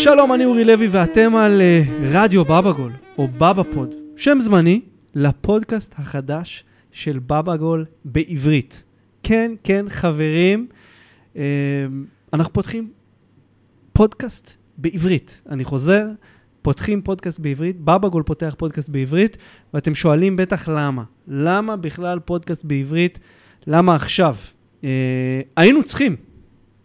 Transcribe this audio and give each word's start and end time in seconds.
שלום, 0.00 0.32
אני 0.32 0.44
אורי 0.44 0.64
לוי 0.64 0.88
ואתם 0.88 1.36
על 1.36 1.60
uh, 1.60 1.90
רדיו 2.16 2.44
בבא-גול, 2.44 2.92
או 3.18 3.28
בבא-פוד, 3.28 3.94
שם 4.16 4.38
זמני 4.40 4.80
לפודקאסט 5.14 5.94
החדש 5.98 6.64
של 6.92 7.18
בבא-גול 7.18 7.84
בעברית. 8.04 8.82
כן, 9.22 9.52
כן, 9.64 9.86
חברים, 9.88 10.66
uh, 11.34 11.38
אנחנו 12.32 12.52
פותחים 12.52 12.90
פודקאסט 13.92 14.52
בעברית. 14.76 15.40
אני 15.48 15.64
חוזר, 15.64 16.06
פותחים 16.62 17.02
פודקאסט 17.02 17.40
בעברית, 17.40 17.80
בבא-גול 17.80 18.22
פותח 18.22 18.54
פודקאסט 18.58 18.88
בעברית, 18.88 19.38
ואתם 19.74 19.94
שואלים 19.94 20.36
בטח 20.36 20.68
למה. 20.68 21.02
למה 21.28 21.76
בכלל 21.76 22.18
פודקאסט 22.18 22.64
בעברית? 22.64 23.18
למה 23.66 23.94
עכשיו? 23.94 24.36
Uh, 24.82 24.84
היינו 25.56 25.82
צריכים 25.82 26.16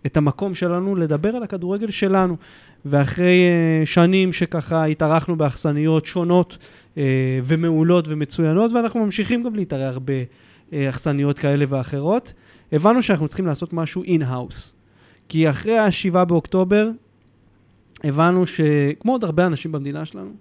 את 0.06 0.18
המקום 0.18 0.56
שלנו 0.56 0.96
לדבר 0.96 1.36
על 1.36 1.44
הכדורגל 1.44 1.92
שלנו. 1.92 2.38
ואחרי 2.86 3.46
uh, 3.84 3.86
שנים 3.86 4.34
שככה 4.34 4.86
התארחנו 4.86 5.36
באכסניות 5.36 6.06
שונות 6.06 6.58
uh, 6.96 6.98
ומעולות 7.44 8.06
ומצוינות, 8.08 8.72
ואנחנו 8.72 9.06
ממשיכים 9.06 9.44
גם 9.44 9.56
להתארח 9.56 9.98
באכסניות 10.72 11.40
כאלה 11.40 11.66
ואחרות, 11.68 12.34
הבנו 12.72 13.04
שאנחנו 13.04 13.28
צריכים 13.28 13.46
לעשות 13.48 13.74
משהו 13.74 14.04
in-house. 14.04 14.76
כי 15.30 15.50
אחרי 15.50 15.78
ה-7 15.78 16.26
באוקטובר, 16.26 16.90
הבנו 18.04 18.46
שכמו 18.46 19.12
עוד 19.12 19.24
הרבה 19.24 19.46
אנשים 19.46 19.72
במדינה 19.72 20.06
שלנו, 20.06 20.32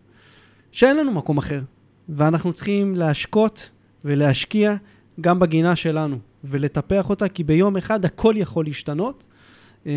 שאין 0.73 0.97
לנו 0.97 1.13
מקום 1.13 1.39
אחר, 1.39 1.61
ואנחנו 2.09 2.53
צריכים 2.53 2.97
להשקות 2.97 3.71
ולהשקיע 4.05 4.75
גם 5.21 5.39
בגינה 5.39 5.77
שלנו, 5.77 6.19
ולטפח 6.45 7.11
אותה, 7.11 7.29
כי 7.29 7.45
ביום 7.45 7.77
אחד 7.77 8.05
הכל 8.05 8.35
יכול 8.37 8.65
להשתנות, 8.65 9.25
אה, 9.87 9.93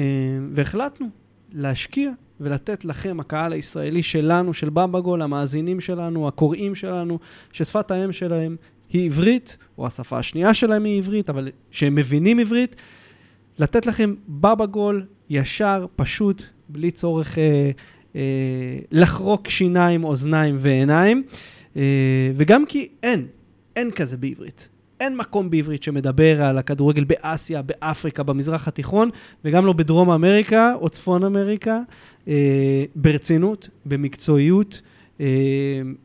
והחלטנו 0.54 1.08
להשקיע 1.54 2.12
ולתת 2.40 2.86
לכם, 2.86 3.20
הקהל 3.20 3.54
הישראלי 3.54 4.04
שלנו, 4.04 4.54
של 4.54 4.70
בבא-גול, 4.70 5.22
המאזינים 5.22 5.80
שלנו, 5.80 6.28
הקוראים 6.28 6.76
שלנו, 6.76 7.20
ששפת 7.52 7.92
האם 7.92 8.12
שלהם 8.12 8.56
היא 8.90 9.06
עברית, 9.06 9.58
או 9.78 9.88
השפה 9.88 10.18
השנייה 10.18 10.54
שלהם 10.54 10.84
היא 10.84 10.98
עברית, 10.98 11.30
אבל 11.30 11.50
שהם 11.72 11.96
מבינים 11.96 12.40
עברית, 12.40 12.76
לתת 13.60 13.86
לכם 13.86 14.14
בבא-גול 14.28 15.06
ישר, 15.30 15.86
פשוט, 15.96 16.44
בלי 16.70 16.92
צורך 16.92 17.38
אה, 17.38 17.72
אה, 18.16 18.22
לחרוק 18.92 19.50
שיניים, 19.50 20.04
אוזניים 20.04 20.56
ועיניים, 20.60 21.24
אה, 21.78 21.82
וגם 22.36 22.66
כי 22.66 22.88
אין, 23.04 23.28
אין 23.76 23.92
כזה 23.92 24.18
בעברית. 24.18 24.70
אין 25.00 25.18
מקום 25.18 25.50
בעברית 25.50 25.84
שמדבר 25.84 26.42
על 26.44 26.58
הכדורגל 26.58 27.04
באסיה, 27.04 27.62
באפריקה, 27.62 28.24
במזרח 28.24 28.68
התיכון, 28.68 29.10
וגם 29.46 29.66
לא 29.66 29.74
בדרום 29.74 30.10
אמריקה 30.10 30.74
או 30.82 30.90
צפון 30.90 31.24
אמריקה, 31.24 31.80
אה, 32.28 32.84
ברצינות, 32.96 33.70
במקצועיות, 33.86 34.82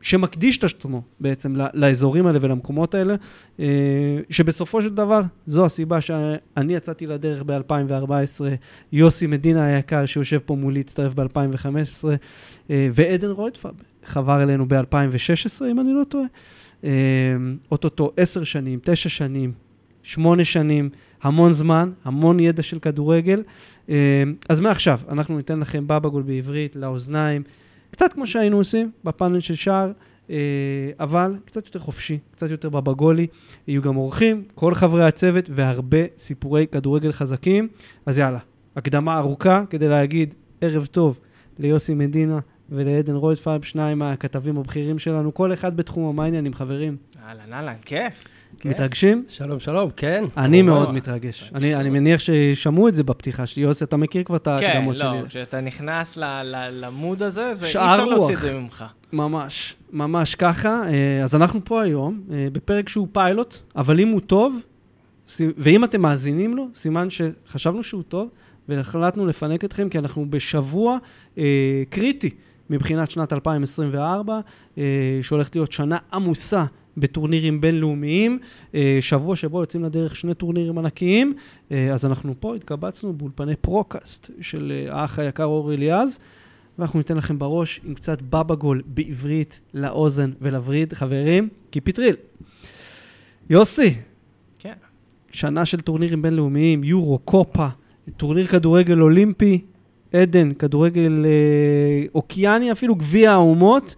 שמקדיש 0.01 0.57
את 0.57 0.63
עצמו 0.63 1.01
בעצם 1.19 1.55
לאזורים 1.73 2.27
האלה 2.27 2.39
ולמקומות 2.41 2.95
האלה, 2.95 3.15
אה, 3.59 3.65
שבסופו 4.29 4.81
של 4.81 4.95
דבר 4.95 5.21
זו 5.45 5.65
הסיבה 5.65 6.01
שאני 6.01 6.73
יצאתי 6.73 7.07
לדרך 7.07 7.43
ב-2014, 7.45 8.41
יוסי 8.91 9.27
מדינה 9.27 9.65
היקר 9.65 10.05
שיושב 10.05 10.39
פה 10.45 10.55
מולי 10.55 10.79
הצטרף 10.79 11.13
ב-2015, 11.13 12.07
אה, 12.69 12.87
ועדן 12.93 13.29
רויטפאב 13.29 13.73
חבר 14.05 14.43
אלינו 14.43 14.65
ב-2016, 14.67 15.65
אם 15.71 15.79
אני 15.79 15.93
לא 15.93 16.03
טועה. 16.03 16.25
אוטוטו 17.71 18.11
עשר 18.17 18.43
שנים, 18.43 18.79
תשע 18.83 19.09
שנים, 19.09 19.51
שמונה 20.03 20.45
שנים, 20.45 20.89
המון 21.21 21.53
זמן, 21.53 21.91
המון 22.05 22.39
ידע 22.39 22.63
של 22.63 22.79
כדורגל. 22.79 23.43
אז 24.49 24.59
מעכשיו, 24.59 24.99
אנחנו 25.09 25.37
ניתן 25.37 25.59
לכם 25.59 25.83
בבגול 25.87 26.23
בעברית, 26.23 26.75
לאוזניים, 26.75 27.43
קצת 27.91 28.13
כמו 28.13 28.27
שהיינו 28.27 28.57
עושים 28.57 28.91
בפאנל 29.03 29.39
של 29.39 29.55
שער, 29.55 29.91
אה, 30.29 30.35
אבל 30.99 31.35
קצת 31.45 31.65
יותר 31.65 31.79
חופשי, 31.79 32.19
קצת 32.31 32.49
יותר 32.49 32.69
בבגולי. 32.69 33.27
יהיו 33.67 33.81
גם 33.81 33.97
אורחים, 33.97 34.43
כל 34.55 34.73
חברי 34.73 35.03
הצוות 35.03 35.49
והרבה 35.49 35.97
סיפורי 36.17 36.67
כדורגל 36.71 37.11
חזקים. 37.11 37.67
אז 38.05 38.17
יאללה, 38.17 38.39
הקדמה 38.75 39.17
ארוכה 39.17 39.63
כדי 39.69 39.87
להגיד 39.87 40.33
ערב 40.61 40.85
טוב 40.85 41.19
ליוסי 41.59 41.93
מדינה, 41.93 42.39
ולעדן 42.69 43.15
רויטפייב, 43.15 43.63
שניים 43.63 43.99
מהכתבים 43.99 44.57
הבכירים 44.57 44.99
שלנו, 44.99 45.33
כל 45.33 45.53
אחד 45.53 45.77
בתחום 45.77 46.09
המעניינים, 46.09 46.53
חברים. 46.53 46.97
אהלן, 47.25 47.53
אהלן, 47.53 47.75
כיף. 47.85 48.13
מתרגשים? 48.65 49.25
שלום, 49.29 49.59
שלום, 49.59 49.89
כן. 49.97 50.23
אני 50.37 50.61
מאוד 50.61 50.93
מתרגש. 50.93 51.51
אני 51.55 51.89
מניח 51.89 52.19
ששמעו 52.19 52.87
את 52.87 52.95
זה 52.95 53.03
בפתיחה 53.03 53.45
שלי. 53.45 53.63
יוסי, 53.63 53.83
אתה 53.83 53.97
מכיר 53.97 54.23
כבר 54.23 54.35
את 54.35 54.47
ההקדמות 54.47 54.97
שלי. 54.97 55.09
כן, 55.09 55.21
לא, 55.21 55.27
כשאתה 55.27 55.61
נכנס 55.61 56.17
למוד 56.71 57.23
הזה, 57.23 57.47
אי 57.47 57.53
אפשר 57.53 58.05
להוציא 58.05 58.35
את 58.35 58.39
זה 58.39 58.53
ממך. 58.59 58.83
ממש, 59.13 59.75
ממש 59.93 60.35
ככה. 60.35 60.83
אה, 60.87 61.23
אז 61.23 61.35
אנחנו 61.35 61.65
פה 61.65 61.81
היום, 61.81 62.21
אה, 62.31 62.47
בפרק 62.51 62.89
שהוא 62.89 63.07
פיילוט, 63.11 63.57
אבל 63.75 63.99
אם 63.99 64.07
הוא 64.07 64.21
טוב, 64.21 64.59
ואם 65.39 65.83
אתם 65.83 66.01
מאזינים 66.01 66.57
לו, 66.57 66.67
סימן 66.73 67.07
שחשבנו 67.09 67.83
שהוא 67.83 68.03
טוב, 68.03 68.29
והחלטנו 68.69 69.25
לפנק 69.25 69.65
אתכם, 69.65 69.89
כי 69.89 69.99
אנחנו 69.99 70.25
בשבוע 70.29 70.97
אה, 71.37 71.43
קריטי. 71.89 72.29
מבחינת 72.71 73.11
שנת 73.11 73.33
2024, 73.33 74.39
אה, 74.77 74.83
שהולכת 75.21 75.55
להיות 75.55 75.71
שנה 75.71 75.97
עמוסה 76.13 76.65
בטורנירים 76.97 77.61
בינלאומיים, 77.61 78.39
אה, 78.75 78.97
שבוע 79.01 79.35
שבו 79.35 79.61
יוצאים 79.61 79.83
לדרך 79.83 80.15
שני 80.15 80.33
טורנירים 80.33 80.77
ענקיים, 80.77 81.33
אה, 81.71 81.93
אז 81.93 82.05
אנחנו 82.05 82.33
פה 82.39 82.55
התקבצנו 82.55 83.13
באולפני 83.13 83.55
פרוקאסט 83.55 84.31
של 84.41 84.87
האח 84.89 85.19
היקר 85.19 85.43
אור 85.43 85.73
אליעז, 85.73 86.19
ואנחנו 86.79 86.99
ניתן 86.99 87.17
לכם 87.17 87.39
בראש 87.39 87.81
עם 87.85 87.93
קצת 87.93 88.21
בבא-גול 88.21 88.81
בעברית 88.85 89.59
לאוזן 89.73 90.29
ולווריד. 90.41 90.93
חברים, 90.93 91.49
keep 91.69 91.86
it 91.86 91.94
real. 91.94 92.15
יוסי. 93.49 93.93
כן. 94.59 94.73
שנה 95.31 95.65
של 95.65 95.79
טורנירים 95.79 96.21
בינלאומיים, 96.21 96.83
יורו, 96.83 97.19
קופה, 97.19 97.67
טורניר 98.17 98.47
כדורגל 98.47 99.01
אולימפי, 99.01 99.61
עדן, 100.13 100.53
כדורגל 100.53 101.25
אה, 101.25 102.05
אוקיאני, 102.15 102.71
אפילו 102.71 102.95
גביע 102.95 103.31
האומות. 103.31 103.95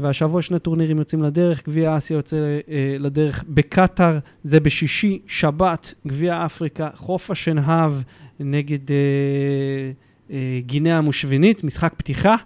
והשבוע 0.00 0.42
שני 0.42 0.58
טורנירים 0.58 0.98
יוצאים 0.98 1.22
לדרך, 1.22 1.68
גביע 1.68 1.96
אסיה 1.96 2.14
יוצא 2.14 2.36
אה, 2.36 2.96
לדרך 2.98 3.44
בקטאר, 3.48 4.18
זה 4.44 4.60
בשישי, 4.60 5.18
שבת, 5.26 5.94
גביע 6.06 6.44
אפריקה, 6.46 6.88
חוף 6.94 7.30
השנהב 7.30 7.92
נגד 8.40 8.90
אה, 8.90 8.96
אה, 10.30 10.60
גינאה 10.66 10.98
המושבנית, 10.98 11.64
משחק 11.64 11.94
פתיחה. 11.96 12.36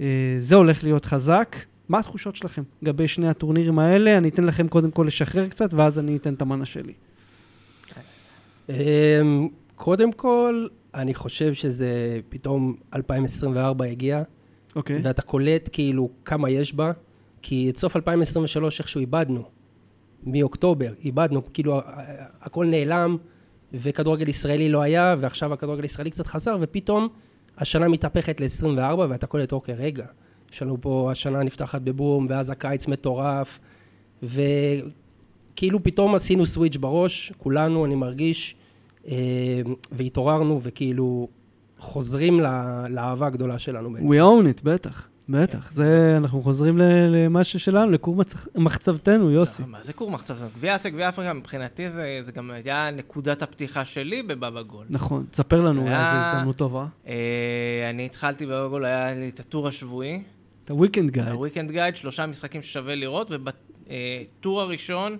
אה, 0.00 0.06
זה 0.38 0.54
הולך 0.54 0.84
להיות 0.84 1.04
חזק. 1.04 1.56
מה 1.88 1.98
התחושות 1.98 2.36
שלכם 2.36 2.62
לגבי 2.82 3.08
שני 3.08 3.28
הטורנירים 3.28 3.78
האלה? 3.78 4.18
אני 4.18 4.28
אתן 4.28 4.44
לכם 4.44 4.68
קודם 4.68 4.90
כל 4.90 5.04
לשחרר 5.06 5.48
קצת, 5.48 5.74
ואז 5.74 5.98
אני 5.98 6.16
אתן 6.16 6.34
את 6.34 6.42
המנה 6.42 6.64
שלי. 6.64 6.92
אמ, 8.68 9.48
קודם 9.76 10.12
כל, 10.12 10.66
אני 10.94 11.14
חושב 11.14 11.54
שזה 11.54 12.20
פתאום 12.28 12.76
2024 12.94 13.84
הגיע, 13.84 14.22
אוקיי. 14.76 15.00
ואתה 15.02 15.22
קולט 15.22 15.68
כאילו 15.72 16.10
כמה 16.24 16.50
יש 16.50 16.74
בה, 16.74 16.92
כי 17.42 17.70
את 17.70 17.76
סוף 17.76 17.96
2023 17.96 18.80
איכשהו 18.80 19.00
איבדנו, 19.00 19.44
מאוקטובר, 20.26 20.92
איבדנו, 21.04 21.52
כאילו 21.52 21.80
הכל 22.40 22.66
נעלם, 22.66 23.16
וכדורגל 23.74 24.28
ישראלי 24.28 24.68
לא 24.68 24.82
היה, 24.82 25.16
ועכשיו 25.20 25.52
הכדורגל 25.52 25.82
הישראלי 25.82 26.10
קצת 26.10 26.26
חזר, 26.26 26.56
ופתאום 26.60 27.08
השנה 27.58 27.88
מתהפכת 27.88 28.40
ל-24, 28.40 28.98
ואתה 29.08 29.26
קולט, 29.26 29.52
אוקיי, 29.52 29.74
רגע, 29.74 30.06
יש 30.52 30.62
לנו 30.62 30.80
פה, 30.80 31.08
השנה 31.12 31.42
נפתחת 31.42 31.82
בבום, 31.82 32.26
ואז 32.30 32.50
הקיץ 32.50 32.88
מטורף, 32.88 33.58
וכאילו 34.22 35.82
פתאום 35.82 36.14
עשינו 36.14 36.46
סוויץ' 36.46 36.76
בראש, 36.76 37.32
כולנו, 37.38 37.84
אני 37.84 37.94
מרגיש, 37.94 38.56
אה, 39.08 39.14
והתעוררנו 39.92 40.60
וכאילו 40.62 41.28
חוזרים 41.78 42.40
לאהבה 42.88 43.26
הגדולה 43.26 43.58
שלנו 43.58 43.92
בעצם. 43.92 44.06
We 44.08 44.12
own 44.12 44.58
it, 44.58 44.64
בטח. 44.64 45.08
בטח, 45.28 45.72
זה, 45.72 46.14
אנחנו 46.16 46.42
חוזרים 46.42 46.78
למה 46.78 47.44
ששלנו, 47.44 47.90
לכור 47.90 48.16
מחצבתנו, 48.54 49.30
יוסי. 49.30 49.62
מה 49.66 49.82
זה 49.82 49.92
כור 49.92 50.10
מחצבתנו? 50.10 50.46
גביע 50.56 50.76
אסיה, 50.76 50.90
גביע 50.90 51.08
אפריקה, 51.08 51.32
מבחינתי 51.32 51.90
זה, 51.90 52.18
זה 52.22 52.32
גם 52.32 52.50
היה 52.50 52.90
נקודת 52.90 53.42
הפתיחה 53.42 53.84
שלי 53.84 54.22
בבבא 54.22 54.62
גול. 54.62 54.86
נכון, 54.90 55.24
תספר 55.30 55.60
לנו, 55.60 55.82
אולי 55.82 55.94
זו 55.94 56.16
הזדמנות 56.16 56.56
טובה. 56.56 56.86
אה, 57.06 57.14
אני 57.90 58.06
התחלתי 58.06 58.46
בבבא 58.46 58.68
גול, 58.68 58.84
היה 58.84 59.14
לי 59.14 59.28
את 59.28 59.40
הטור 59.40 59.68
השבועי. 59.68 60.22
את 60.64 60.70
ה-Weekend 60.70 61.16
Guide. 61.16 61.20
ה-Weekend 61.20 61.70
Guide, 61.72 61.96
שלושה 61.96 62.26
משחקים 62.26 62.62
ששווה 62.62 62.94
לראות, 62.94 63.30
ובטור 63.30 64.60
הראשון 64.60 65.16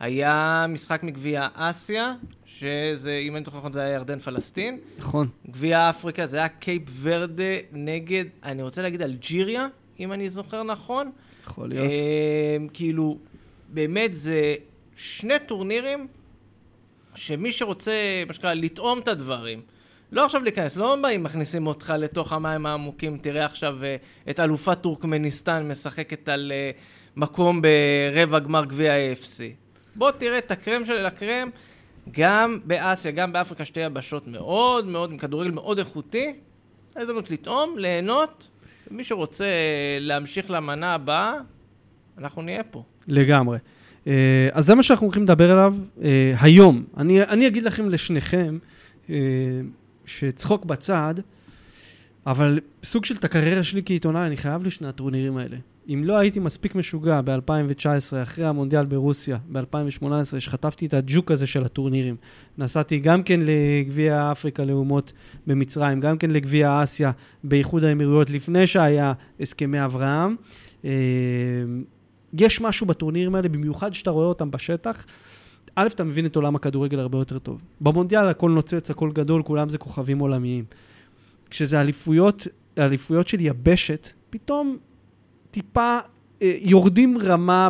היה 0.00 0.66
משחק 0.68 1.02
מגביע 1.02 1.48
אסיה, 1.54 2.14
שזה, 2.58 3.16
אם 3.16 3.36
אני 3.36 3.44
זוכר 3.44 3.58
נכון, 3.58 3.72
זה 3.72 3.80
היה 3.80 3.94
ירדן 3.94 4.18
פלסטין. 4.18 4.78
נכון. 4.98 5.28
גביע 5.50 5.90
אפריקה, 5.90 6.26
זה 6.26 6.36
היה 6.36 6.48
קייפ 6.48 6.82
ורדה 7.00 7.44
נגד, 7.72 8.24
אני 8.42 8.62
רוצה 8.62 8.82
להגיד 8.82 9.02
אלג'יריה, 9.02 9.68
אם 10.00 10.12
אני 10.12 10.30
זוכר 10.30 10.62
נכון. 10.62 11.10
יכול 11.44 11.68
להיות. 11.68 11.90
אה, 11.90 12.56
כאילו, 12.72 13.18
באמת 13.68 14.14
זה 14.14 14.54
שני 14.96 15.34
טורנירים 15.46 16.06
שמי 17.14 17.52
שרוצה, 17.52 18.22
מה 18.26 18.32
שנקרא, 18.32 18.54
לטעום 18.54 18.98
את 18.98 19.08
הדברים, 19.08 19.62
לא 20.12 20.24
עכשיו 20.24 20.42
להיכנס, 20.42 20.76
לא 20.76 20.96
באים 21.02 21.22
מכניסים 21.22 21.66
אותך 21.66 21.94
לתוך 21.98 22.32
המים 22.32 22.66
העמוקים, 22.66 23.18
תראה 23.18 23.44
עכשיו 23.44 23.84
אה, 23.84 23.96
את 24.30 24.40
אלופת 24.40 24.78
טורקמניסטן 24.80 25.68
משחקת 25.68 26.28
על 26.28 26.52
אה, 26.54 26.70
מקום 27.16 27.62
ברבע 27.62 28.38
גמר 28.38 28.64
גביע 28.64 28.92
ה-AFC. 28.92 29.40
בוא 29.94 30.10
תראה 30.10 30.38
את 30.38 30.50
הקרם 30.50 30.84
של 30.84 31.06
הקרם, 31.06 31.50
גם 32.10 32.58
באסיה, 32.64 33.10
גם 33.10 33.32
באפריקה, 33.32 33.64
שתי 33.64 33.80
יבשות 33.80 34.28
מאוד 34.28 34.86
מאוד, 34.86 35.10
עם 35.10 35.18
כדורגל 35.18 35.50
מאוד 35.50 35.78
איכותי. 35.78 36.34
הזדמנות 36.96 37.30
לטעום, 37.30 37.78
ליהנות, 37.78 38.48
ומי 38.90 39.04
שרוצה 39.04 39.46
להמשיך 40.00 40.50
למנה 40.50 40.94
הבאה, 40.94 41.34
אנחנו 42.18 42.42
נהיה 42.42 42.62
פה. 42.62 42.82
לגמרי. 43.08 43.58
אה, 44.06 44.48
אז 44.52 44.66
זה 44.66 44.74
מה 44.74 44.82
שאנחנו 44.82 45.06
הולכים 45.06 45.22
לדבר 45.22 45.50
עליו 45.50 45.74
אה, 46.02 46.32
היום. 46.40 46.84
אני, 46.96 47.22
אני 47.22 47.46
אגיד 47.46 47.62
לכם 47.62 47.88
לשניכם, 47.88 48.58
אה, 49.10 49.16
שצחוק 50.06 50.64
בצד, 50.64 51.14
אבל 52.26 52.60
סוג 52.84 53.04
של 53.04 53.16
את 53.16 53.24
הקריירה 53.24 53.62
שלי 53.62 53.82
כעיתונאי, 53.84 54.26
אני 54.26 54.36
חייב 54.36 54.66
לשני 54.66 54.88
הטורנירים 54.88 55.36
האלה. 55.36 55.56
אם 55.94 56.04
לא 56.04 56.18
הייתי 56.18 56.40
מספיק 56.40 56.74
משוגע 56.74 57.20
ב-2019, 57.24 58.22
אחרי 58.22 58.44
המונדיאל 58.44 58.86
ברוסיה, 58.86 59.38
ב-2018, 59.52 60.40
שחטפתי 60.40 60.86
את 60.86 60.94
הג'וק 60.94 61.30
הזה 61.30 61.46
של 61.46 61.64
הטורנירים, 61.64 62.16
נסעתי 62.58 62.98
גם 62.98 63.22
כן 63.22 63.40
לגביע 63.42 64.32
אפריקה 64.32 64.64
לאומות 64.64 65.12
במצרים, 65.46 66.00
גם 66.00 66.18
כן 66.18 66.30
לגביע 66.30 66.82
אסיה 66.82 67.10
באיחוד 67.44 67.84
האמירויות, 67.84 68.30
לפני 68.30 68.66
שהיה 68.66 69.12
הסכמי 69.40 69.84
אברהם. 69.84 70.36
אה, 70.84 70.90
יש 72.38 72.60
משהו 72.60 72.86
בטורנירים 72.86 73.34
האלה, 73.34 73.48
במיוחד 73.48 73.94
שאתה 73.94 74.10
רואה 74.10 74.26
אותם 74.26 74.50
בשטח. 74.50 75.06
א', 75.74 75.86
אתה 75.86 76.04
מבין 76.04 76.26
את 76.26 76.36
עולם 76.36 76.56
הכדורגל 76.56 76.98
הרבה 76.98 77.18
יותר 77.18 77.38
טוב. 77.38 77.60
במונדיאל 77.80 78.28
הכל 78.28 78.50
נוצץ, 78.50 78.90
הכל 78.90 79.10
גדול, 79.12 79.42
כולם 79.42 79.68
זה 79.68 79.78
כוכבים 79.78 80.18
עולמיים. 80.18 80.64
כשזה 81.50 81.80
אליפויות, 81.80 82.46
אליפויות 82.78 83.28
של 83.28 83.40
יבשת, 83.40 84.08
פתאום 84.30 84.76
טיפה 85.50 85.98
אה, 86.42 86.56
יורדים 86.60 87.18
רמה 87.18 87.68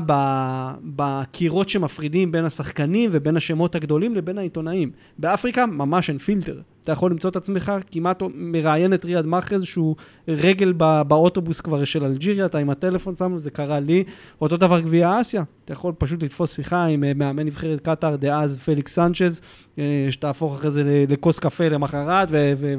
בקירות 0.85 1.69
שמפרידים 1.69 2.33
בין 2.33 2.45
השחקנים 2.45 3.11
ובין 3.13 3.37
השמות 3.37 3.75
הגדולים 3.75 4.15
לבין 4.15 4.39
העיתונאים. 4.39 4.91
באפריקה 5.19 5.67
ממש 5.67 6.11
אין 6.11 6.19
פילטר. 6.19 6.61
אתה 6.85 6.93
יכול 6.93 7.11
למצוא 7.11 7.31
את 7.31 7.37
עצמך 7.37 7.73
כמעט 7.91 8.23
מראיין 8.35 8.95
את 8.95 9.05
ריאד 9.05 9.27
מאחרז 9.27 9.63
שהוא 9.65 9.97
רגל 10.29 10.75
ב- 10.77 11.03
באוטובוס 11.09 11.61
כבר 11.61 11.85
של 11.85 12.05
אלג'יריה, 12.05 12.47
אתה 12.47 12.59
עם 12.59 12.71
הטלפון 12.71 13.15
שם, 13.15 13.39
זה 13.39 13.51
קרה 13.51 13.81
לי. 13.81 14.05
אותו 14.41 14.57
דבר 14.57 14.81
גביע 14.81 15.21
אסיה, 15.21 15.43
אתה 15.65 15.73
יכול 15.73 15.93
פשוט 15.99 16.23
לתפוס 16.23 16.57
שיחה 16.57 16.85
עם 16.85 17.05
אה, 17.05 17.13
מאמן 17.15 17.47
נבחרת 17.47 17.81
קטאר 17.81 18.17
דאז 18.17 18.59
פליקס 18.59 18.95
סנצ'ז, 18.95 19.41
אה, 19.79 20.07
שתהפוך 20.11 20.55
אחרי 20.55 20.71
זה 20.71 21.05
לכוס 21.09 21.39
קפה 21.39 21.69
למחרת, 21.69 22.29
ו... 22.31 22.53
ו- 22.59 22.75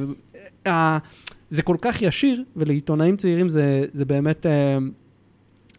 אה, 0.68 0.98
זה 1.52 1.62
כל 1.62 1.76
כך 1.82 2.02
ישיר, 2.02 2.44
ולעיתונאים 2.56 3.18
צעירים 3.18 3.50
זה, 3.50 3.86
זה 3.94 4.06
באמת 4.06 4.46
אה, 4.46 4.78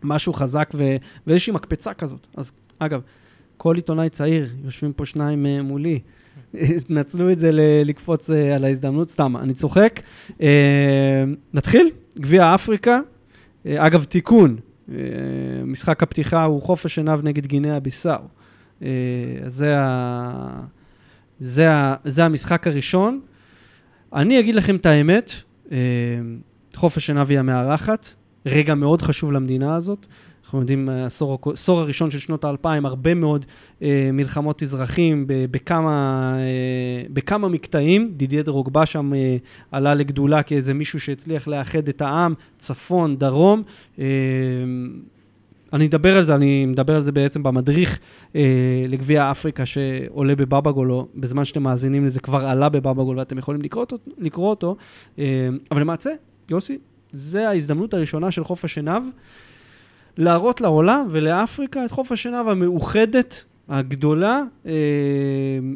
משהו 0.03 0.33
חזק 0.33 0.71
ו, 0.75 0.97
ואיזושהי 1.27 1.53
מקפצה 1.53 1.95
כזאת. 1.95 2.27
אז 2.37 2.53
אגב, 2.79 3.01
כל 3.57 3.77
עיתונאי 3.77 4.09
צעיר, 4.09 4.49
יושבים 4.65 4.93
פה 4.93 5.07
שניים 5.07 5.47
אה, 5.47 5.63
מולי, 5.63 5.99
תנצלו 6.89 7.33
את 7.33 7.39
זה 7.39 7.53
ל- 7.53 7.83
לקפוץ 7.85 8.31
אה, 8.31 8.55
על 8.55 8.65
ההזדמנות, 8.65 9.11
סתם, 9.11 9.37
אני 9.37 9.55
צוחק. 9.55 10.01
אה, 10.43 11.25
נתחיל, 11.55 11.91
גביע 12.19 12.55
אפריקה. 12.55 13.01
אה, 13.67 13.87
אגב, 13.87 14.05
תיקון, 14.05 14.57
אה, 14.93 14.97
משחק 15.67 16.03
הפתיחה 16.03 16.45
הוא 16.45 16.63
חופש 16.63 16.99
עיניו 16.99 17.21
נגד 17.23 17.47
גינאה 17.47 17.81
ביסאו. 17.81 18.21
אה, 18.83 18.89
זה, 19.47 19.79
ה... 19.79 20.61
זה, 21.41 21.71
ה... 21.71 21.95
זה 22.05 22.25
המשחק 22.25 22.67
הראשון. 22.67 23.21
אני 24.15 24.41
אגיד 24.41 24.55
לכם 24.55 24.77
את 24.77 24.87
האמת, 24.87 25.33
חופש 26.75 27.11
עיניו 27.11 27.29
היא 27.29 27.39
המארחת, 27.39 28.15
רגע 28.47 28.75
מאוד 28.75 29.03
חשוב 29.03 29.33
למדינה 29.33 29.77
הזאת. 29.77 30.07
אנחנו 30.45 30.61
יודעים, 30.61 30.89
העשור 30.89 31.39
העשור 31.47 31.81
הראשון 31.81 32.11
של 32.11 32.19
שנות 32.19 32.45
האלפיים, 32.45 32.87
הרבה 32.87 33.15
מאוד 33.15 33.47
אה, 33.83 34.11
מלחמות 34.13 34.63
אזרחים 34.63 35.25
בכמה, 35.27 36.35
אה, 36.39 37.09
בכמה 37.13 37.49
מקטעים. 37.49 38.13
דידיה 38.17 38.43
דרוגבה 38.43 38.87
שם 38.87 39.15
אה, 39.15 39.37
עלה 39.71 39.95
לגדולה 39.95 40.43
כאיזה 40.43 40.75
מישהו 40.75 41.01
שהצליח 41.01 41.49
לאחד 41.49 41.89
את 41.89 42.03
העם, 42.03 42.35
צפון, 42.59 43.17
דרום. 43.17 43.63
אה, 43.99 44.05
אני 45.73 45.87
אדבר 45.87 46.17
על 46.19 46.25
זה, 46.25 46.35
אני 46.35 46.67
מדבר 46.67 46.95
על 46.95 47.01
זה 47.01 47.13
בעצם 47.13 47.43
במדריך 47.43 47.99
אה, 48.37 48.85
לגביע 48.89 49.31
אפריקה 49.31 49.67
שעולה 49.67 50.35
בבאבגול, 50.35 50.93
או 50.93 51.07
בזמן 51.15 51.45
שאתם 51.45 51.63
מאזינים 51.63 52.05
לזה 52.07 52.21
כבר 52.21 52.47
עלה 52.47 52.69
בבאבגול 52.69 53.19
ואתם 53.19 53.39
יכולים 53.39 53.63
לקרוא 53.63 53.85
אותו, 53.85 53.97
לקרוא 54.19 54.51
אותו. 54.51 54.77
אה, 55.19 55.49
אבל 55.71 55.81
למעשה, 55.81 56.11
יוסי, 56.51 56.79
זה 57.13 57.49
ההזדמנות 57.49 57.95
הראשונה 57.95 58.31
של 58.31 58.45
חוף 58.45 58.65
השנהב, 58.65 59.03
להראות 60.17 60.61
לעולם 60.61 61.07
ולאפריקה 61.11 61.85
את 61.85 61.91
חוף 61.91 62.13
השנהב 62.13 62.49
המאוחדת, 62.49 63.45
הגדולה, 63.69 64.43
אה, 64.67 64.73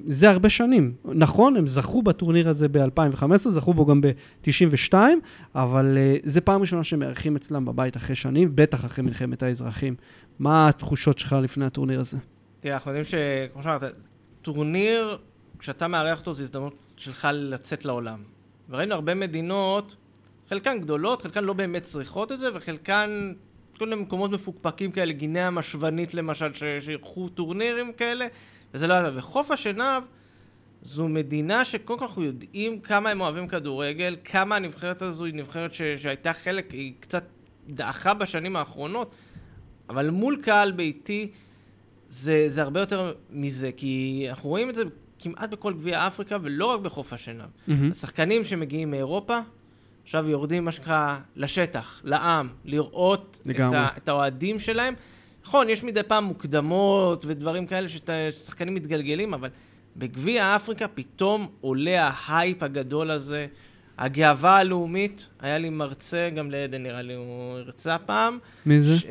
זה 0.06 0.30
הרבה 0.30 0.48
שנים. 0.48 0.94
נכון, 1.04 1.56
הם 1.56 1.66
זכו 1.66 2.02
בטורניר 2.02 2.48
הזה 2.48 2.68
ב-2015, 2.68 3.36
זכו 3.36 3.74
בו 3.74 3.86
גם 3.86 4.00
ב-92, 4.00 4.94
אבל 5.54 5.98
אה, 5.98 6.16
זה 6.24 6.40
פעם 6.40 6.60
ראשונה 6.60 6.84
שהם 6.84 6.98
מארחים 6.98 7.36
אצלם 7.36 7.64
בבית 7.64 7.96
אחרי 7.96 8.16
שנים, 8.16 8.50
בטח 8.54 8.84
אחרי 8.84 9.04
מלחמת 9.04 9.42
האזרחים. 9.42 9.94
מה 10.38 10.68
התחושות 10.68 11.18
שלך 11.18 11.36
לפני 11.42 11.64
הטורניר 11.64 12.00
הזה? 12.00 12.18
תראה, 12.60 12.74
אנחנו 12.74 12.90
יודעים 12.90 13.04
שכמו 13.04 13.62
שאמרת, 13.62 13.82
טורניר, 14.42 15.18
כשאתה 15.58 15.88
מארח 15.88 16.18
אותו, 16.18 16.34
זו 16.34 16.42
הזדמנות 16.42 16.74
שלך 16.96 17.28
לצאת 17.32 17.84
לעולם. 17.84 18.18
וראינו 18.70 18.94
הרבה 18.94 19.14
מדינות, 19.14 19.96
חלקן 20.48 20.78
גדולות, 20.80 21.22
חלקן 21.22 21.44
לא 21.44 21.52
באמת 21.52 21.82
צריכות 21.82 22.32
את 22.32 22.38
זה, 22.38 22.48
וחלקן 22.54 23.32
כל 23.76 23.84
מיני 23.88 24.02
מקומות 24.02 24.30
מפוקפקים 24.30 24.92
כאלה, 24.92 25.12
גינאה 25.12 25.46
המשוונית 25.46 26.14
למשל, 26.14 26.52
שאירחו 26.80 27.28
טורנירים 27.28 27.92
כאלה, 27.92 28.26
וזה 28.74 28.86
לא 28.86 28.94
היה... 28.94 29.10
וחוף 29.14 29.50
השנהב 29.50 30.02
זו 30.82 31.08
מדינה 31.08 31.64
שקודם 31.64 31.98
כל 31.98 32.04
אנחנו 32.04 32.24
יודעים 32.24 32.80
כמה 32.80 33.10
הם 33.10 33.20
אוהבים 33.20 33.48
כדורגל, 33.48 34.16
כמה 34.24 34.56
הנבחרת 34.56 35.02
הזו 35.02 35.24
היא 35.24 35.34
נבחרת 35.34 35.74
ש- 35.74 35.82
שהייתה 35.82 36.32
חלק, 36.32 36.70
היא 36.70 36.92
קצת 37.00 37.24
דעכה 37.68 38.14
בשנים 38.14 38.56
האחרונות, 38.56 39.10
אבל 39.88 40.10
מול 40.10 40.38
קהל 40.42 40.72
ביתי 40.72 41.30
זה, 42.08 42.44
זה 42.48 42.62
הרבה 42.62 42.80
יותר 42.80 43.12
מזה, 43.30 43.70
כי 43.76 44.26
אנחנו 44.28 44.48
רואים 44.48 44.70
את 44.70 44.74
זה 44.74 44.82
כמעט 45.18 45.50
בכל 45.50 45.72
גביע 45.72 46.06
אפריקה 46.06 46.36
ולא 46.42 46.66
רק 46.66 46.80
בחוף 46.80 47.12
השנהב. 47.12 47.48
השחקנים 47.90 48.44
שמגיעים 48.44 48.90
מאירופה, 48.90 49.38
עכשיו 50.06 50.28
יורדים, 50.28 50.64
מה 50.64 50.72
שנקרא, 50.72 51.16
לשטח, 51.36 52.00
לעם, 52.04 52.48
לראות 52.64 53.38
את, 53.42 53.46
לגמרי. 53.46 53.78
את 53.96 54.08
האוהדים 54.08 54.58
שלהם. 54.58 54.94
נכון, 55.44 55.70
יש 55.70 55.84
מדי 55.84 56.02
פעם 56.02 56.24
מוקדמות 56.24 57.24
ודברים 57.26 57.66
כאלה 57.66 57.86
ששחקנים 57.88 58.74
מתגלגלים, 58.74 59.34
אבל 59.34 59.48
בגביע 59.96 60.56
אפריקה 60.56 60.88
פתאום 60.88 61.48
עולה 61.60 62.10
ההייפ 62.14 62.62
הגדול 62.62 63.10
הזה. 63.10 63.46
הגאווה 63.98 64.56
הלאומית, 64.56 65.26
היה 65.40 65.58
לי 65.58 65.70
מרצה, 65.70 66.30
גם 66.36 66.50
לעדן 66.50 66.82
נראה 66.82 67.02
לי 67.02 67.14
הוא 67.14 67.52
הרצה 67.58 67.96
פעם, 67.98 68.38
מי 68.66 68.80
זה? 68.80 68.98
ש- 68.98 69.04
אה, 69.04 69.10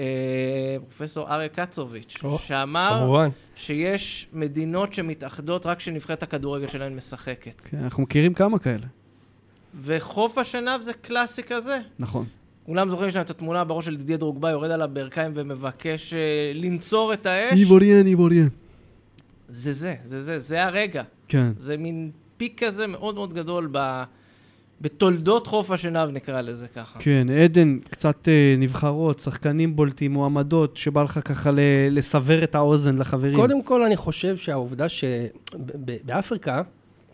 פרופסור 0.79 1.33
אריה 1.33 1.49
קצוביץ', 1.49 2.17
או, 2.23 2.39
שאמר 2.39 2.97
כמובן. 2.99 3.29
שיש 3.55 4.27
מדינות 4.33 4.93
שמתאחדות 4.93 5.65
רק 5.65 5.77
כשנבחרת 5.77 6.23
הכדורגל 6.23 6.67
שלהן 6.67 6.95
משחקת. 6.95 7.61
כן, 7.61 7.77
אנחנו 7.83 8.03
מכירים 8.03 8.33
כמה 8.33 8.59
כאלה. 8.59 8.85
וחוף 9.83 10.37
השנהב 10.37 10.83
זה 10.83 10.93
קלאסי 10.93 11.43
כזה. 11.43 11.79
נכון. 11.99 12.25
כולם 12.65 12.89
זוכרים 12.89 13.09
שיש 13.09 13.15
להם 13.15 13.25
את 13.25 13.29
התמונה 13.29 13.63
בראש 13.63 13.85
של 13.85 13.97
דידיה 13.97 14.17
דרוגבה 14.17 14.49
יורד 14.49 14.71
על 14.71 14.81
הברכיים 14.81 15.31
ומבקש 15.35 16.13
אה, 16.13 16.19
לנצור 16.53 17.13
את 17.13 17.25
האש. 17.25 17.59
איבוריאן, 17.59 18.07
איבוריאן. 18.07 18.47
זה 19.49 19.73
זה, 19.73 19.95
זה 20.05 20.21
זה, 20.21 20.39
זה 20.39 20.63
הרגע. 20.65 21.03
כן. 21.27 21.51
זה 21.59 21.77
מין 21.77 22.11
פיק 22.37 22.63
כזה 22.63 22.87
מאוד 22.87 23.15
מאוד 23.15 23.33
גדול 23.33 23.69
ב... 23.71 24.03
בתולדות 24.81 25.47
חוף 25.47 25.71
השנהב 25.71 26.09
נקרא 26.09 26.41
לזה 26.41 26.67
ככה. 26.67 26.99
כן, 26.99 27.27
עדן, 27.43 27.77
קצת 27.89 28.27
אה, 28.27 28.55
נבחרות, 28.57 29.19
שחקנים 29.19 29.75
בולטים, 29.75 30.13
מועמדות, 30.13 30.77
שבא 30.77 31.03
לך 31.03 31.19
ככה 31.25 31.51
ל- 31.51 31.59
לסבר 31.91 32.43
את 32.43 32.55
האוזן 32.55 32.97
לחברים. 32.97 33.35
קודם 33.35 33.63
כל, 33.63 33.81
אני 33.83 33.97
חושב 33.97 34.37
שהעובדה 34.37 34.85
שבאפריקה 34.89 36.61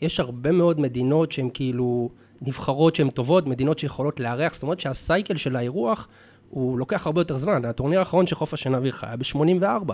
יש 0.02 0.20
הרבה 0.20 0.52
מאוד 0.52 0.80
מדינות 0.80 1.32
שהן 1.32 1.50
כאילו 1.54 2.10
נבחרות 2.42 2.96
שהן 2.96 3.10
טובות, 3.10 3.48
מדינות 3.48 3.80
שיכולות 3.80 4.20
לארח, 4.20 4.54
זאת 4.54 4.64
אומרת 4.64 4.80
שהסייקל 4.80 5.38
של 5.38 5.56
האירוח 5.56 6.08
הוא 6.50 6.80
לוקח 6.80 7.06
הרבה 7.06 7.22
יותר 7.22 7.38
זמן. 7.38 7.66
הטורניר 7.66 8.00
האחרון 8.00 8.28
שחוף 8.28 8.54
השנהב 8.54 8.84
אירחה 8.84 9.08
היה 9.08 9.18
ב-84. 9.18 9.94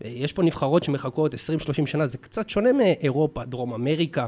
יש 0.00 0.32
פה 0.32 0.42
נבחרות 0.42 0.84
שמחכות 0.84 1.34
20-30 1.34 1.36
שנה, 1.86 2.06
זה 2.06 2.18
קצת 2.18 2.48
שונה 2.48 2.72
מאירופה, 2.72 3.44
דרום 3.44 3.74
אמריקה, 3.74 4.26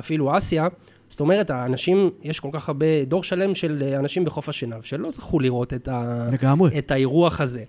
אפילו 0.00 0.36
אסיה. 0.36 0.68
זאת 1.08 1.20
אומרת, 1.20 1.50
האנשים, 1.50 2.10
יש 2.22 2.40
כל 2.40 2.48
כך 2.52 2.68
הרבה, 2.68 3.04
דור 3.04 3.22
שלם 3.22 3.54
של 3.54 3.82
אנשים 3.98 4.24
בחוף 4.24 4.48
השנהב 4.48 4.82
שלא 4.82 5.10
זכו 5.10 5.40
לראות 5.40 5.74
את, 5.74 5.88
ה, 5.88 6.28
לגמרי. 6.32 6.78
את 6.78 6.90
האירוח 6.90 7.40
הזה. 7.40 7.64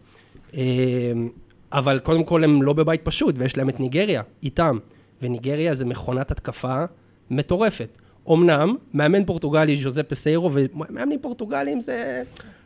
אמ, 0.54 1.30
אבל 1.72 2.00
קודם 2.00 2.24
כל 2.24 2.44
הם 2.44 2.62
לא 2.62 2.74
בבית 2.74 3.02
פשוט, 3.04 3.36
ויש 3.38 3.58
להם 3.58 3.70
את 3.70 3.80
ניגריה 3.80 4.22
איתם. 4.44 4.78
וניגריה 5.22 5.76
זה 5.76 5.86
מכונת 5.86 6.32
התקפה 6.32 6.86
מטורפת. 7.32 7.88
אמנם, 8.32 8.76
מאמן 8.94 9.26
פורטוגלי 9.26 9.78
ז'וזה 9.78 10.04
פסיירו, 10.04 10.52
ומאמנים 10.54 11.20
פורטוגלים 11.22 11.82
זה 11.82 12.22